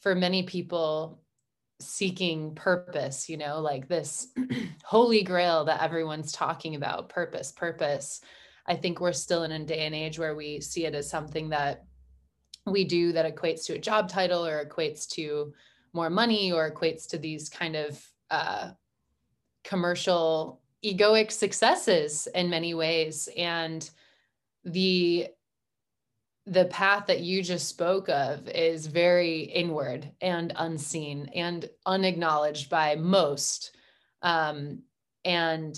for 0.00 0.14
many 0.14 0.42
people 0.42 1.20
seeking 1.80 2.54
purpose, 2.54 3.28
you 3.28 3.36
know, 3.36 3.60
like 3.60 3.88
this 3.88 4.28
holy 4.84 5.22
grail 5.22 5.64
that 5.64 5.82
everyone's 5.82 6.32
talking 6.32 6.74
about 6.74 7.08
purpose, 7.08 7.52
purpose. 7.52 8.20
I 8.66 8.76
think 8.76 9.00
we're 9.00 9.12
still 9.12 9.44
in 9.44 9.52
a 9.52 9.64
day 9.64 9.86
and 9.86 9.94
age 9.94 10.18
where 10.18 10.34
we 10.34 10.60
see 10.60 10.86
it 10.86 10.94
as 10.94 11.08
something 11.08 11.48
that 11.50 11.84
we 12.66 12.84
do 12.84 13.12
that 13.12 13.34
equates 13.34 13.64
to 13.66 13.74
a 13.74 13.78
job 13.78 14.08
title 14.08 14.44
or 14.44 14.64
equates 14.64 15.08
to 15.10 15.52
more 15.92 16.10
money 16.10 16.52
or 16.52 16.70
equates 16.70 17.08
to 17.08 17.18
these 17.18 17.48
kind 17.48 17.76
of 17.76 18.04
uh, 18.30 18.70
commercial 19.64 20.60
egoic 20.84 21.30
successes 21.30 22.28
in 22.34 22.50
many 22.50 22.74
ways. 22.74 23.28
And 23.36 23.88
the 24.64 25.28
the 26.50 26.66
path 26.66 27.06
that 27.06 27.20
you 27.20 27.42
just 27.42 27.68
spoke 27.68 28.08
of 28.08 28.48
is 28.48 28.86
very 28.86 29.40
inward 29.40 30.10
and 30.20 30.52
unseen 30.56 31.30
and 31.34 31.68
unacknowledged 31.84 32.70
by 32.70 32.94
most 32.94 33.76
um, 34.22 34.82
and 35.24 35.76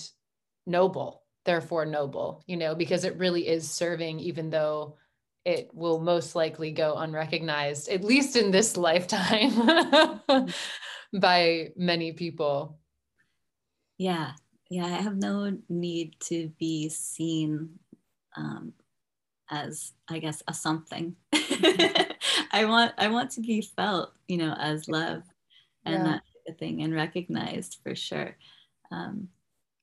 noble 0.66 1.23
therefore 1.45 1.87
noble 1.87 2.45
you 2.47 2.57
know 2.57 2.75
because 2.75 3.05
it 3.05 3.16
really 3.16 3.49
is 3.49 3.68
serving 3.68 4.21
even 4.21 4.51
though 4.51 4.97
it 5.45 5.71
will 5.73 5.99
most 5.99 6.35
likely 6.35 6.71
go 6.71 6.95
unrecognized 6.97 7.89
at 7.89 8.05
least 8.05 8.37
in 8.37 8.51
this 8.51 8.77
lifetime 8.89 10.21
by 11.12 11.68
many 11.77 12.12
people. 12.12 12.79
Yeah. 13.99 14.33
Yeah 14.68 14.85
i 14.85 14.89
have 14.89 15.16
no 15.16 15.59
need 15.68 16.14
to 16.21 16.49
be 16.59 16.89
seen 16.89 17.71
um, 18.37 18.73
as 19.51 19.92
I 20.09 20.18
guess 20.18 20.42
a 20.48 20.55
something. 20.55 21.16
I 21.32 22.64
want 22.64 22.92
I 22.98 23.09
want 23.09 23.30
to 23.32 23.40
be 23.40 23.62
felt, 23.62 24.12
you 24.28 24.36
know, 24.36 24.55
as 24.59 24.88
love 24.88 25.22
and 25.84 26.07
yeah. 26.07 26.18
that 26.46 26.59
thing 26.59 26.82
and 26.82 26.94
recognized 26.94 27.78
for 27.82 27.94
sure. 27.94 28.36
Um, 28.90 29.28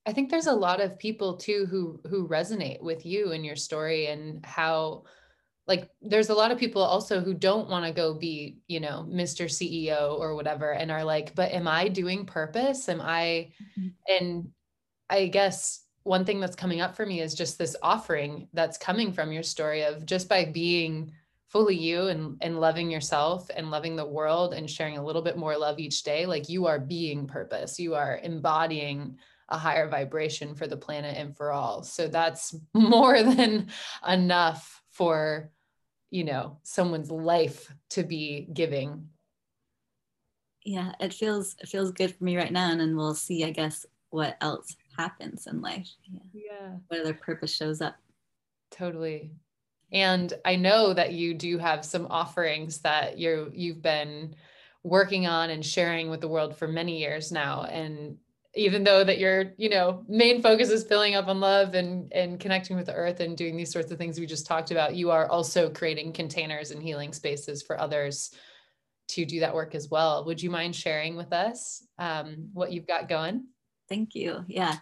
I 0.06 0.14
think 0.14 0.30
there's 0.30 0.48
a 0.48 0.54
lot 0.54 0.82
of 0.82 1.00
people 1.00 1.38
too 1.38 1.68
who 1.70 2.00
who 2.10 2.28
resonate 2.28 2.82
with 2.82 3.06
you 3.06 3.32
and 3.32 3.46
your 3.46 3.56
story 3.56 4.08
and 4.08 4.46
how 4.46 5.04
like 5.68 5.90
there's 6.02 6.30
a 6.30 6.34
lot 6.36 6.52
of 6.52 6.58
people 6.58 6.82
also 6.82 7.20
who 7.20 7.34
don't 7.34 7.70
want 7.70 7.86
to 7.86 7.92
go 7.92 8.14
be, 8.14 8.58
you 8.68 8.80
know, 8.80 9.06
Mr. 9.10 9.46
CEO 9.46 10.18
or 10.18 10.34
whatever 10.34 10.72
and 10.72 10.90
are 10.90 11.04
like, 11.04 11.36
but 11.36 11.52
am 11.52 11.68
I 11.68 11.90
doing 11.90 12.26
purpose? 12.26 12.88
Am 12.88 13.02
I 13.02 13.52
mm-hmm. 13.78 13.88
and 14.08 14.50
I 15.10 15.28
guess 15.28 15.84
one 16.08 16.24
thing 16.24 16.40
that's 16.40 16.56
coming 16.56 16.80
up 16.80 16.96
for 16.96 17.06
me 17.06 17.20
is 17.20 17.36
just 17.36 17.58
this 17.58 17.76
offering 17.84 18.48
that's 18.54 18.78
coming 18.78 19.12
from 19.12 19.32
your 19.32 19.44
story 19.44 19.84
of 19.84 20.06
just 20.06 20.30
by 20.30 20.46
being 20.46 21.12
fully 21.50 21.76
you 21.76 22.08
and, 22.08 22.38
and 22.42 22.60
loving 22.60 22.90
yourself 22.90 23.50
and 23.56 23.70
loving 23.70 23.96
the 23.96 24.06
world 24.06 24.54
and 24.54 24.70
sharing 24.70 24.98
a 24.98 25.04
little 25.04 25.22
bit 25.22 25.38
more 25.38 25.58
love 25.58 25.80
each 25.80 26.04
day 26.04 26.26
like 26.26 26.50
you 26.50 26.66
are 26.66 26.80
being 26.80 27.28
purpose. 27.28 27.78
You 27.78 27.96
are 27.96 28.20
embodying 28.24 29.18
a 29.50 29.58
higher 29.58 29.90
vibration 29.90 30.56
for 30.56 30.66
the 30.66 30.78
planet 30.78 31.18
and 31.18 31.36
for 31.36 31.52
all. 31.52 31.84
So 31.84 32.08
that's 32.08 32.56
more 32.74 33.22
than 33.22 33.68
enough 34.08 34.82
for 34.92 35.52
you 36.10 36.24
know 36.24 36.58
someone's 36.64 37.12
life 37.12 37.70
to 37.90 38.04
be 38.04 38.48
giving. 38.54 39.10
Yeah 40.64 40.94
it 41.02 41.14
feels 41.14 41.56
it 41.60 41.68
feels 41.68 41.92
good 41.92 42.16
for 42.16 42.24
me 42.24 42.38
right 42.38 42.52
now 42.52 42.72
and 42.72 42.80
then 42.80 42.96
we'll 42.96 43.16
see 43.16 43.46
i 43.46 43.52
guess 43.52 43.86
what 44.10 44.36
else 44.42 44.76
happens 44.98 45.48
in 45.48 45.62
life. 45.62 45.90
Yeah. 46.04 46.20
yeah. 46.34 46.70
What 46.88 47.02
other 47.02 47.14
purpose 47.14 47.54
shows 47.54 47.82
up. 47.82 47.96
Totally. 48.72 49.32
And 49.92 50.34
I 50.44 50.56
know 50.56 50.94
that 50.94 51.14
you 51.14 51.34
do 51.34 51.58
have 51.58 51.86
some 51.86 52.08
offerings 52.10 52.80
that 52.80 53.18
you're 53.18 53.50
you've 53.54 53.82
been 53.82 54.36
working 54.84 55.28
on 55.28 55.50
and 55.50 55.66
sharing 55.66 56.10
with 56.10 56.22
the 56.22 56.28
world 56.28 56.58
for 56.58 56.68
many 56.68 57.00
years 57.00 57.32
now. 57.32 57.64
And 57.64 58.18
even 58.56 58.84
though 58.84 59.04
that 59.04 59.20
your, 59.20 59.54
you 59.58 59.70
know, 59.70 60.04
main 60.08 60.42
focus 60.42 60.70
is 60.70 60.84
filling 60.84 61.16
up 61.16 61.28
on 61.28 61.40
love 61.40 61.74
and 61.74 62.12
and 62.12 62.40
connecting 62.40 62.76
with 62.76 62.88
the 62.88 62.94
earth 62.94 63.20
and 63.20 63.38
doing 63.38 63.56
these 63.56 63.72
sorts 63.72 63.92
of 63.92 63.98
things 63.98 64.20
we 64.20 64.26
just 64.26 64.48
talked 64.48 64.72
about, 64.72 64.96
you 64.96 65.12
are 65.12 65.30
also 65.30 65.70
creating 65.70 66.12
containers 66.12 66.72
and 66.72 66.82
healing 66.82 67.14
spaces 67.14 67.62
for 67.62 67.80
others 67.80 68.32
to 69.10 69.26
do 69.26 69.40
that 69.40 69.56
work 69.56 69.74
as 69.74 69.90
well. 69.90 70.26
Would 70.26 70.42
you 70.42 70.50
mind 70.50 70.76
sharing 70.76 71.16
with 71.16 71.32
us 71.32 71.86
um, 71.98 72.50
what 72.54 72.74
you've 72.74 72.88
got 72.88 73.08
going? 73.08 73.46
Thank 73.90 74.16
you. 74.16 74.44
Yeah. 74.48 74.76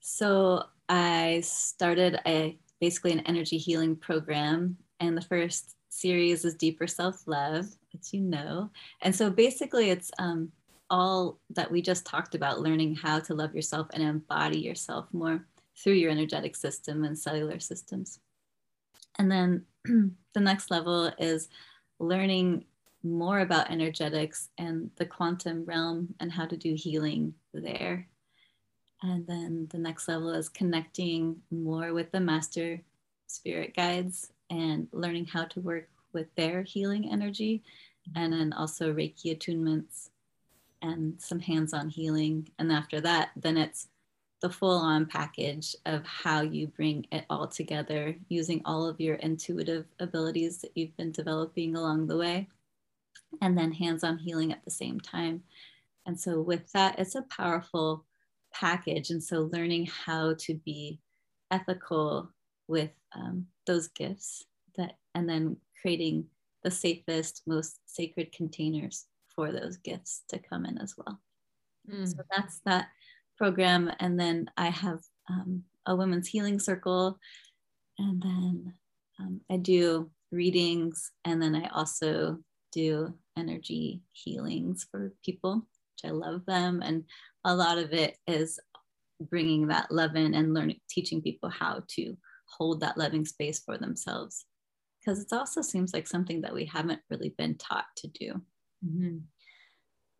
So 0.00 0.64
I 0.88 1.40
started 1.42 2.20
a 2.26 2.56
basically 2.80 3.12
an 3.12 3.20
energy 3.20 3.58
healing 3.58 3.96
program, 3.96 4.76
and 5.00 5.16
the 5.16 5.22
first 5.22 5.76
series 5.88 6.44
is 6.44 6.54
Deeper 6.54 6.86
Self 6.86 7.26
Love, 7.26 7.66
which 7.92 8.12
you 8.12 8.20
know. 8.20 8.70
And 9.02 9.14
so 9.14 9.30
basically, 9.30 9.90
it's 9.90 10.10
um, 10.18 10.50
all 10.90 11.38
that 11.50 11.70
we 11.70 11.82
just 11.82 12.06
talked 12.06 12.34
about 12.34 12.60
learning 12.60 12.94
how 12.94 13.18
to 13.20 13.34
love 13.34 13.54
yourself 13.54 13.88
and 13.92 14.02
embody 14.02 14.60
yourself 14.60 15.06
more 15.12 15.44
through 15.82 15.94
your 15.94 16.10
energetic 16.10 16.56
system 16.56 17.04
and 17.04 17.18
cellular 17.18 17.58
systems. 17.58 18.20
And 19.18 19.30
then 19.30 19.64
the 19.84 20.40
next 20.40 20.70
level 20.70 21.10
is 21.18 21.48
learning 21.98 22.64
more 23.02 23.40
about 23.40 23.70
energetics 23.70 24.48
and 24.58 24.90
the 24.96 25.06
quantum 25.06 25.64
realm 25.64 26.14
and 26.20 26.30
how 26.30 26.46
to 26.46 26.56
do 26.56 26.74
healing 26.74 27.34
there. 27.52 28.08
And 29.02 29.26
then 29.26 29.68
the 29.70 29.78
next 29.78 30.08
level 30.08 30.30
is 30.30 30.48
connecting 30.48 31.42
more 31.50 31.92
with 31.92 32.10
the 32.12 32.20
master 32.20 32.80
spirit 33.26 33.74
guides 33.76 34.32
and 34.50 34.88
learning 34.92 35.26
how 35.26 35.44
to 35.44 35.60
work 35.60 35.88
with 36.12 36.34
their 36.34 36.62
healing 36.62 37.10
energy. 37.12 37.62
And 38.14 38.32
then 38.32 38.52
also 38.52 38.92
Reiki 38.92 39.36
attunements 39.36 40.10
and 40.82 41.20
some 41.20 41.40
hands 41.40 41.74
on 41.74 41.88
healing. 41.88 42.48
And 42.58 42.72
after 42.72 43.00
that, 43.00 43.30
then 43.36 43.56
it's 43.56 43.88
the 44.40 44.50
full 44.50 44.78
on 44.78 45.06
package 45.06 45.74
of 45.86 46.04
how 46.04 46.42
you 46.42 46.66
bring 46.68 47.06
it 47.10 47.24
all 47.30 47.46
together 47.46 48.14
using 48.28 48.60
all 48.64 48.86
of 48.86 49.00
your 49.00 49.16
intuitive 49.16 49.86
abilities 49.98 50.58
that 50.58 50.72
you've 50.74 50.96
been 50.96 51.10
developing 51.10 51.74
along 51.74 52.06
the 52.06 52.16
way, 52.16 52.48
and 53.40 53.56
then 53.56 53.72
hands 53.72 54.04
on 54.04 54.18
healing 54.18 54.52
at 54.52 54.64
the 54.64 54.70
same 54.70 55.00
time. 55.00 55.42
And 56.04 56.20
so, 56.20 56.40
with 56.40 56.70
that, 56.72 56.98
it's 56.98 57.14
a 57.14 57.22
powerful 57.22 58.04
package. 58.58 59.10
And 59.10 59.22
so, 59.22 59.50
learning 59.52 59.86
how 59.86 60.34
to 60.40 60.54
be 60.54 61.00
ethical 61.50 62.30
with 62.68 62.90
um, 63.14 63.46
those 63.66 63.88
gifts 63.88 64.44
that, 64.76 64.96
and 65.14 65.28
then 65.28 65.56
creating 65.80 66.26
the 66.64 66.70
safest, 66.70 67.42
most 67.46 67.78
sacred 67.86 68.32
containers 68.32 69.06
for 69.34 69.52
those 69.52 69.76
gifts 69.76 70.22
to 70.28 70.38
come 70.38 70.64
in 70.64 70.78
as 70.78 70.94
well. 70.96 71.20
Mm. 71.88 72.08
So 72.08 72.22
that's 72.34 72.60
that 72.64 72.88
program. 73.38 73.92
And 74.00 74.18
then 74.18 74.50
I 74.56 74.70
have 74.70 75.00
um, 75.28 75.62
a 75.86 75.94
women's 75.94 76.28
healing 76.28 76.58
circle. 76.58 77.18
And 77.98 78.20
then 78.22 78.74
um, 79.20 79.40
I 79.50 79.58
do 79.58 80.10
readings. 80.32 81.12
And 81.24 81.40
then 81.40 81.54
I 81.54 81.68
also 81.68 82.38
do 82.72 83.14
energy 83.38 84.02
healings 84.12 84.86
for 84.90 85.12
people, 85.24 85.66
which 85.94 86.10
I 86.10 86.12
love 86.12 86.44
them. 86.46 86.82
And 86.82 87.04
a 87.46 87.54
lot 87.54 87.78
of 87.78 87.92
it 87.92 88.18
is 88.26 88.58
bringing 89.20 89.68
that 89.68 89.90
love 89.90 90.16
in 90.16 90.34
and 90.34 90.52
learning, 90.52 90.80
teaching 90.90 91.22
people 91.22 91.48
how 91.48 91.82
to 91.88 92.16
hold 92.58 92.80
that 92.80 92.98
loving 92.98 93.24
space 93.24 93.60
for 93.60 93.78
themselves. 93.78 94.44
Because 95.00 95.20
it 95.22 95.32
also 95.32 95.62
seems 95.62 95.94
like 95.94 96.08
something 96.08 96.40
that 96.42 96.52
we 96.52 96.64
haven't 96.64 97.00
really 97.08 97.32
been 97.38 97.56
taught 97.56 97.86
to 97.98 98.08
do. 98.08 98.42
Mm-hmm. 98.84 99.18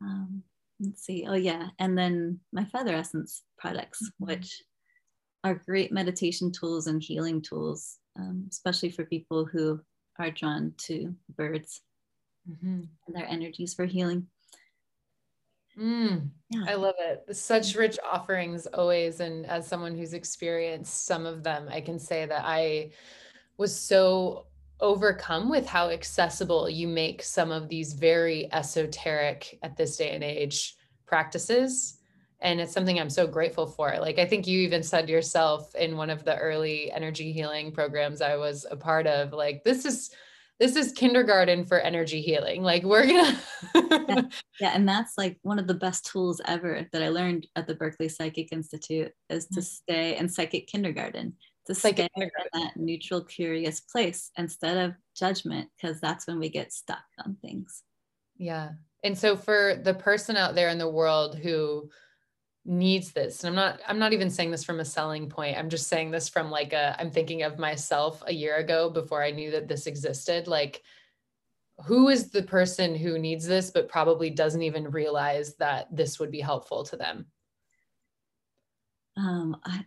Um, 0.07 0.43
let's 0.79 1.05
see. 1.05 1.27
Oh, 1.29 1.35
yeah. 1.35 1.69
And 1.81 1.99
then 1.99 2.39
my 2.53 2.65
feather 2.65 2.95
essence 2.95 3.43
products, 3.59 4.01
mm-hmm. 4.03 4.27
which 4.27 4.63
are 5.43 5.61
great 5.67 5.93
meditation 5.93 6.53
tools 6.53 6.87
and 6.87 7.03
healing 7.03 7.43
tools, 7.43 7.99
um, 8.19 8.47
especially 8.51 8.91
for 8.91 9.05
people 9.05 9.45
who 9.45 9.81
are 10.21 10.31
drawn 10.31 10.73
to 10.79 11.15
birds 11.37 11.83
mm-hmm. 12.49 12.83
and 13.07 13.17
their 13.17 13.27
energies 13.27 13.75
for 13.75 13.85
healing. 13.85 14.29
Mm, 15.79 16.31
yeah. 16.51 16.65
I 16.69 16.75
love 16.75 16.95
it. 16.99 17.37
Such 17.37 17.75
rich 17.75 17.99
offerings 18.11 18.67
always. 18.67 19.21
And 19.21 19.47
as 19.47 19.67
someone 19.67 19.97
who's 19.97 20.15
experienced 20.15 21.07
some 21.07 21.27
of 21.27 21.43
them, 21.43 21.69
I 21.71 21.81
can 21.81 21.99
say 21.99 22.27
that 22.27 22.43
I 22.45 22.93
was 23.59 23.79
so 23.79 24.47
overcome 24.81 25.49
with 25.49 25.67
how 25.67 25.89
accessible 25.89 26.69
you 26.69 26.87
make 26.87 27.23
some 27.23 27.51
of 27.51 27.69
these 27.69 27.95
very 27.95 28.53
esoteric 28.53 29.59
at 29.63 29.77
this 29.77 29.97
day 29.97 30.11
and 30.11 30.23
age 30.23 30.77
practices 31.07 31.99
and 32.41 32.61
it's 32.61 32.73
something 32.73 33.01
i'm 33.01 33.09
so 33.09 33.27
grateful 33.27 33.67
for 33.67 33.97
like 33.99 34.19
i 34.19 34.27
think 34.27 34.47
you 34.47 34.61
even 34.61 34.83
said 34.83 35.09
yourself 35.09 35.75
in 35.77 35.97
one 35.97 36.11
of 36.11 36.25
the 36.25 36.37
early 36.37 36.93
energy 36.93 37.33
healing 37.33 37.73
programs 37.73 38.21
i 38.21 38.37
was 38.37 38.67
a 38.71 38.77
part 38.77 39.07
of 39.07 39.33
like 39.33 39.65
this 39.65 39.87
is 39.87 40.11
this 40.59 40.77
is 40.77 40.93
kindergarten 40.93 41.65
for 41.65 41.79
energy 41.81 42.21
healing 42.21 42.63
like 42.63 42.83
we're 42.83 43.07
gonna 43.07 43.39
yeah. 43.75 44.23
yeah 44.61 44.71
and 44.75 44.89
that's 44.89 45.19
like 45.19 45.39
one 45.43 45.59
of 45.59 45.67
the 45.67 45.75
best 45.75 46.07
tools 46.07 46.41
ever 46.47 46.87
that 46.93 47.03
i 47.03 47.09
learned 47.09 47.47
at 47.57 47.67
the 47.67 47.75
berkeley 47.75 48.09
psychic 48.09 48.53
institute 48.53 49.13
is 49.29 49.47
to 49.47 49.61
mm. 49.61 49.65
stay 49.65 50.17
in 50.17 50.29
psychic 50.29 50.67
kindergarten 50.67 51.35
to 51.67 51.75
stay 51.75 52.09
in 52.17 52.31
that 52.53 52.77
neutral, 52.77 53.23
curious 53.23 53.81
place 53.81 54.31
instead 54.39 54.77
of 54.77 54.95
judgment, 55.17 55.69
because 55.77 56.01
that's 56.01 56.27
when 56.27 56.39
we 56.39 56.49
get 56.49 56.73
stuck 56.73 57.05
on 57.25 57.37
things. 57.43 57.83
Yeah. 58.37 58.71
And 59.05 59.19
so 59.19 59.37
for 59.37 59.81
the 59.83 59.95
person 59.95 60.37
out 60.37 60.55
there 60.55 60.69
in 60.69 60.79
the 60.79 60.89
world 60.89 61.37
who 61.39 61.91
needs 62.67 63.13
this, 63.13 63.45
and 63.45 63.49
I'm 63.49 63.55
not, 63.55 63.81
I'm 63.87 63.99
not 63.99 64.13
even 64.13 64.29
saying 64.29 64.51
this 64.51 64.65
from 64.65 64.81
a 64.81 64.85
selling 64.85 65.29
point. 65.29 65.57
I'm 65.57 65.71
just 65.71 65.87
saying 65.87 66.11
this 66.11 66.29
from 66.29 66.51
like 66.51 66.73
a, 66.73 66.97
I'm 66.99 67.11
thinking 67.11 67.43
of 67.43 67.59
myself 67.59 68.23
a 68.27 68.33
year 68.33 68.57
ago 68.57 68.91
before 68.91 69.23
I 69.23 69.31
knew 69.31 69.53
that 69.53 69.69
this 69.69 69.87
existed. 69.87 70.49
Like, 70.49 70.83
who 71.85 72.09
is 72.09 72.31
the 72.31 72.43
person 72.43 72.95
who 72.95 73.19
needs 73.19 73.47
this, 73.47 73.71
but 73.71 73.89
probably 73.89 74.31
doesn't 74.31 74.63
even 74.63 74.91
realize 74.91 75.57
that 75.57 75.95
this 75.95 76.19
would 76.19 76.31
be 76.31 76.41
helpful 76.41 76.85
to 76.85 76.97
them? 76.97 77.27
Um, 79.17 79.57
I, 79.65 79.85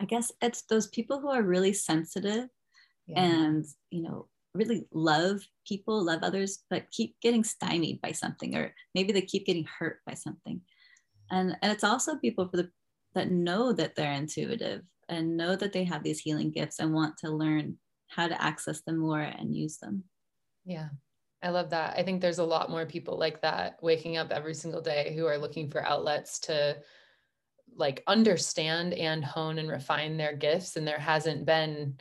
I 0.00 0.04
guess 0.04 0.32
it's 0.40 0.62
those 0.62 0.86
people 0.86 1.20
who 1.20 1.28
are 1.28 1.42
really 1.42 1.72
sensitive 1.72 2.48
yeah. 3.06 3.20
and, 3.20 3.64
you 3.90 4.02
know, 4.02 4.28
really 4.54 4.86
love 4.92 5.40
people, 5.66 6.04
love 6.04 6.22
others, 6.22 6.60
but 6.70 6.90
keep 6.90 7.14
getting 7.20 7.44
stymied 7.44 8.00
by 8.00 8.12
something, 8.12 8.54
or 8.56 8.74
maybe 8.94 9.12
they 9.12 9.22
keep 9.22 9.46
getting 9.46 9.66
hurt 9.78 10.00
by 10.06 10.14
something. 10.14 10.60
And, 11.30 11.56
and 11.62 11.72
it's 11.72 11.84
also 11.84 12.16
people 12.16 12.48
for 12.48 12.56
the, 12.56 12.70
that 13.14 13.30
know 13.30 13.72
that 13.72 13.94
they're 13.94 14.12
intuitive 14.12 14.82
and 15.08 15.36
know 15.36 15.56
that 15.56 15.72
they 15.72 15.84
have 15.84 16.02
these 16.02 16.20
healing 16.20 16.50
gifts 16.50 16.78
and 16.78 16.94
want 16.94 17.18
to 17.18 17.30
learn 17.30 17.76
how 18.08 18.28
to 18.28 18.42
access 18.42 18.80
them 18.82 18.98
more 18.98 19.20
and 19.20 19.54
use 19.54 19.78
them. 19.78 20.04
Yeah. 20.64 20.88
I 21.42 21.48
love 21.50 21.70
that. 21.70 21.96
I 21.96 22.02
think 22.02 22.20
there's 22.20 22.38
a 22.38 22.44
lot 22.44 22.70
more 22.70 22.84
people 22.84 23.18
like 23.18 23.40
that 23.42 23.82
waking 23.82 24.16
up 24.16 24.30
every 24.30 24.54
single 24.54 24.82
day 24.82 25.14
who 25.16 25.26
are 25.26 25.38
looking 25.38 25.70
for 25.70 25.84
outlets 25.84 26.38
to 26.40 26.76
like 27.76 28.02
understand 28.06 28.92
and 28.94 29.24
hone 29.24 29.58
and 29.58 29.70
refine 29.70 30.16
their 30.16 30.36
gifts 30.36 30.76
and 30.76 30.86
there 30.86 30.98
hasn't 30.98 31.46
been 31.46 31.96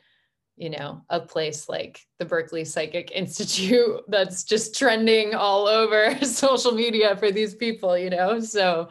you 0.59 0.69
know 0.69 1.01
a 1.09 1.19
place 1.19 1.69
like 1.69 2.05
the 2.19 2.25
berkeley 2.25 2.65
psychic 2.65 3.11
institute 3.15 4.01
that's 4.09 4.43
just 4.43 4.77
trending 4.77 5.33
all 5.33 5.67
over 5.67 6.15
social 6.25 6.73
media 6.73 7.15
for 7.15 7.31
these 7.31 7.55
people 7.55 7.97
you 7.97 8.09
know 8.09 8.39
so 8.39 8.89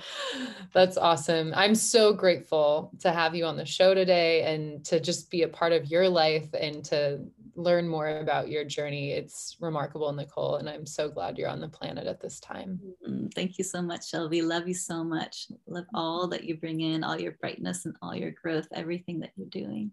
that's 0.73 0.97
awesome 0.97 1.53
i'm 1.55 1.75
so 1.75 2.13
grateful 2.13 2.91
to 2.99 3.13
have 3.13 3.35
you 3.35 3.45
on 3.45 3.57
the 3.57 3.67
show 3.67 3.95
today 3.95 4.55
and 4.55 4.85
to 4.85 4.99
just 4.99 5.31
be 5.31 5.43
a 5.43 5.49
part 5.49 5.73
of 5.73 5.87
your 5.87 6.09
life 6.09 6.49
and 6.59 6.85
to 6.85 7.21
learn 7.59 7.89
more 7.89 8.19
about 8.19 8.49
your 8.49 8.65
journey. 8.65 9.11
It's 9.11 9.57
remarkable, 9.61 10.13
Nicole, 10.13 10.57
and 10.57 10.69
I'm 10.69 10.87
so 10.87 11.09
glad 11.09 11.37
you're 11.37 11.49
on 11.49 11.61
the 11.61 11.69
planet 11.69 12.07
at 12.07 12.21
this 12.21 12.39
time. 12.39 12.81
Mm, 13.07 13.35
thank 13.35 13.59
you 13.59 13.65
so 13.65 13.83
much, 13.83 14.09
Shelby. 14.09 14.43
Love 14.43 14.69
you 14.69 14.75
so 14.75 15.03
much. 15.03 15.49
Love 15.67 15.87
all 15.93 16.29
that 16.29 16.45
you 16.45 16.57
bring 16.57 16.81
in, 16.81 17.03
all 17.03 17.21
your 17.21 17.33
brightness 17.33 17.85
and 17.85 17.97
all 18.01 18.15
your 18.15 18.31
growth, 18.31 18.69
everything 18.73 19.19
that 19.21 19.33
you're 19.37 19.49
doing. 19.49 19.91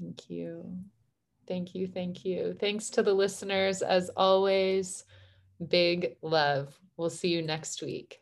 Thank 0.00 0.30
you. 0.30 0.78
Thank 1.46 1.74
you. 1.74 1.86
Thank 1.86 2.24
you. 2.24 2.56
Thanks 2.58 2.90
to 2.90 3.02
the 3.02 3.14
listeners. 3.14 3.82
As 3.82 4.10
always, 4.16 5.04
big 5.68 6.16
love. 6.22 6.78
We'll 6.96 7.10
see 7.10 7.28
you 7.28 7.42
next 7.42 7.82
week. 7.82 8.20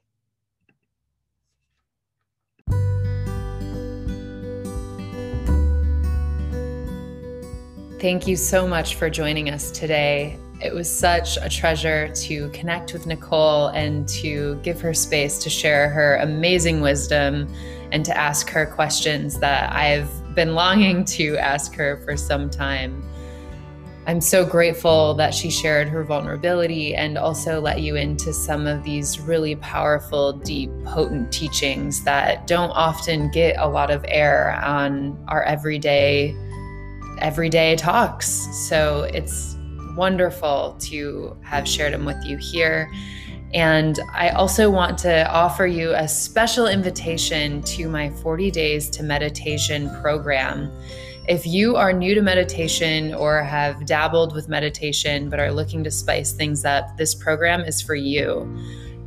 Thank 8.00 8.26
you 8.26 8.36
so 8.36 8.68
much 8.68 8.96
for 8.96 9.08
joining 9.08 9.48
us 9.48 9.70
today. 9.70 10.38
It 10.62 10.74
was 10.74 10.90
such 10.90 11.38
a 11.38 11.48
treasure 11.48 12.12
to 12.14 12.50
connect 12.50 12.92
with 12.92 13.06
Nicole 13.06 13.68
and 13.68 14.06
to 14.08 14.60
give 14.62 14.80
her 14.82 14.92
space 14.92 15.38
to 15.42 15.48
share 15.48 15.88
her 15.88 16.16
amazing 16.16 16.82
wisdom 16.82 17.50
and 17.92 18.04
to 18.04 18.14
ask 18.16 18.50
her 18.50 18.66
questions 18.66 19.38
that 19.38 19.72
I've 19.72 20.10
been 20.34 20.54
longing 20.54 21.04
to 21.04 21.36
ask 21.38 21.74
her 21.74 21.98
for 22.04 22.16
some 22.16 22.50
time. 22.50 23.02
I'm 24.06 24.20
so 24.20 24.44
grateful 24.44 25.14
that 25.14 25.34
she 25.34 25.48
shared 25.48 25.88
her 25.88 26.04
vulnerability 26.04 26.94
and 26.94 27.16
also 27.16 27.58
let 27.60 27.80
you 27.80 27.96
into 27.96 28.34
some 28.34 28.66
of 28.66 28.82
these 28.84 29.18
really 29.18 29.56
powerful, 29.56 30.34
deep, 30.34 30.70
potent 30.84 31.32
teachings 31.32 32.04
that 32.04 32.46
don't 32.46 32.70
often 32.70 33.30
get 33.30 33.56
a 33.58 33.66
lot 33.66 33.90
of 33.90 34.04
air 34.06 34.60
on 34.62 35.18
our 35.28 35.42
everyday 35.44 36.36
everyday 37.20 37.76
talks. 37.76 38.28
So 38.68 39.04
it's 39.04 39.56
wonderful 39.96 40.76
to 40.80 41.36
have 41.42 41.66
shared 41.66 41.94
them 41.94 42.04
with 42.04 42.22
you 42.24 42.36
here. 42.36 42.90
And 43.54 44.00
I 44.12 44.30
also 44.30 44.68
want 44.68 44.98
to 44.98 45.30
offer 45.30 45.64
you 45.64 45.94
a 45.94 46.08
special 46.08 46.66
invitation 46.66 47.62
to 47.62 47.88
my 47.88 48.10
40 48.10 48.50
Days 48.50 48.90
to 48.90 49.04
Meditation 49.04 49.88
program. 50.02 50.72
If 51.28 51.46
you 51.46 51.76
are 51.76 51.92
new 51.92 52.16
to 52.16 52.20
meditation 52.20 53.14
or 53.14 53.44
have 53.44 53.86
dabbled 53.86 54.34
with 54.34 54.48
meditation 54.48 55.30
but 55.30 55.38
are 55.38 55.52
looking 55.52 55.84
to 55.84 55.90
spice 55.92 56.32
things 56.32 56.64
up, 56.64 56.96
this 56.96 57.14
program 57.14 57.60
is 57.60 57.80
for 57.80 57.94
you. 57.94 58.40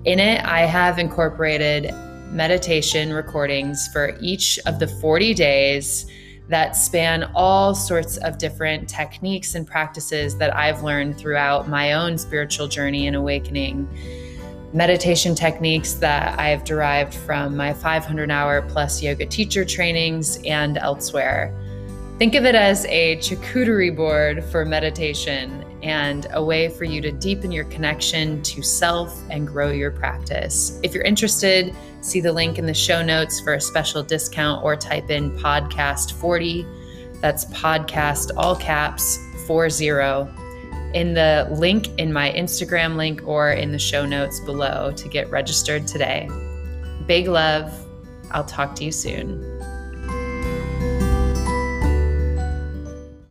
In 0.06 0.18
it, 0.18 0.44
I 0.46 0.62
have 0.62 0.98
incorporated 0.98 1.94
meditation 2.32 3.12
recordings 3.12 3.90
for 3.92 4.18
each 4.22 4.60
of 4.66 4.80
the 4.80 4.88
40 4.88 5.34
days 5.34 6.10
that 6.48 6.78
span 6.78 7.30
all 7.36 7.76
sorts 7.76 8.16
of 8.18 8.38
different 8.38 8.88
techniques 8.88 9.56
and 9.56 9.68
practices 9.68 10.38
that 10.38 10.56
I've 10.56 10.84
learned 10.84 11.18
throughout 11.18 11.68
my 11.68 11.92
own 11.92 12.18
spiritual 12.18 12.70
journey 12.70 13.08
and 13.08 13.16
awakening. 13.18 13.90
Meditation 14.74 15.34
techniques 15.34 15.94
that 15.94 16.38
I 16.38 16.50
have 16.50 16.66
derived 16.66 17.14
from 17.14 17.56
my 17.56 17.74
500 17.74 18.30
hour 18.30 18.62
plus 18.64 19.02
yoga 19.02 19.26
teacher 19.26 19.64
trainings 19.64 20.40
and 20.46 20.78
elsewhere. 20.78 21.54
Think 22.18 22.36
of 22.36 22.46
it 22.46 22.56
as 22.56 22.86
a 22.86 23.18
charcuterie 23.18 23.96
board 23.96 24.44
for 24.44 24.66
meditation 24.66 25.64
and 25.84 26.28
a 26.32 26.44
way 26.44 26.68
for 26.68 26.84
you 26.84 27.00
to 27.02 27.12
deepen 27.12 27.52
your 27.52 27.64
connection 27.66 28.42
to 28.42 28.62
self 28.62 29.18
and 29.30 29.48
grow 29.48 29.70
your 29.70 29.92
practice. 29.92 30.80
If 30.84 30.94
you're 30.94 31.04
interested, 31.04 31.74
see 32.02 32.20
the 32.20 32.34
link 32.34 32.58
in 32.58 32.66
the 32.66 32.74
show 32.74 33.02
notes 33.02 33.40
for 33.40 33.54
a 33.54 33.62
special 33.62 34.04
discount 34.04 34.66
or 34.66 34.76
type 34.76 35.10
in 35.10 35.32
podcast 35.38 36.12
40. 36.14 36.66
That's 37.22 37.46
podcast, 37.46 38.32
all 38.36 38.56
caps, 38.56 39.18
40, 39.46 39.92
in 40.98 41.14
the 41.14 41.48
link 41.52 41.90
in 42.00 42.12
my 42.12 42.32
Instagram 42.32 42.96
link 42.96 43.22
or 43.24 43.52
in 43.52 43.72
the 43.72 43.78
show 43.78 44.04
notes 44.04 44.40
below 44.40 44.92
to 44.94 45.08
get 45.08 45.30
registered 45.30 45.86
today. 45.86 46.28
Big 47.06 47.28
love. 47.28 47.72
I'll 48.32 48.44
talk 48.44 48.74
to 48.78 48.84
you 48.84 48.92
soon. 48.92 49.57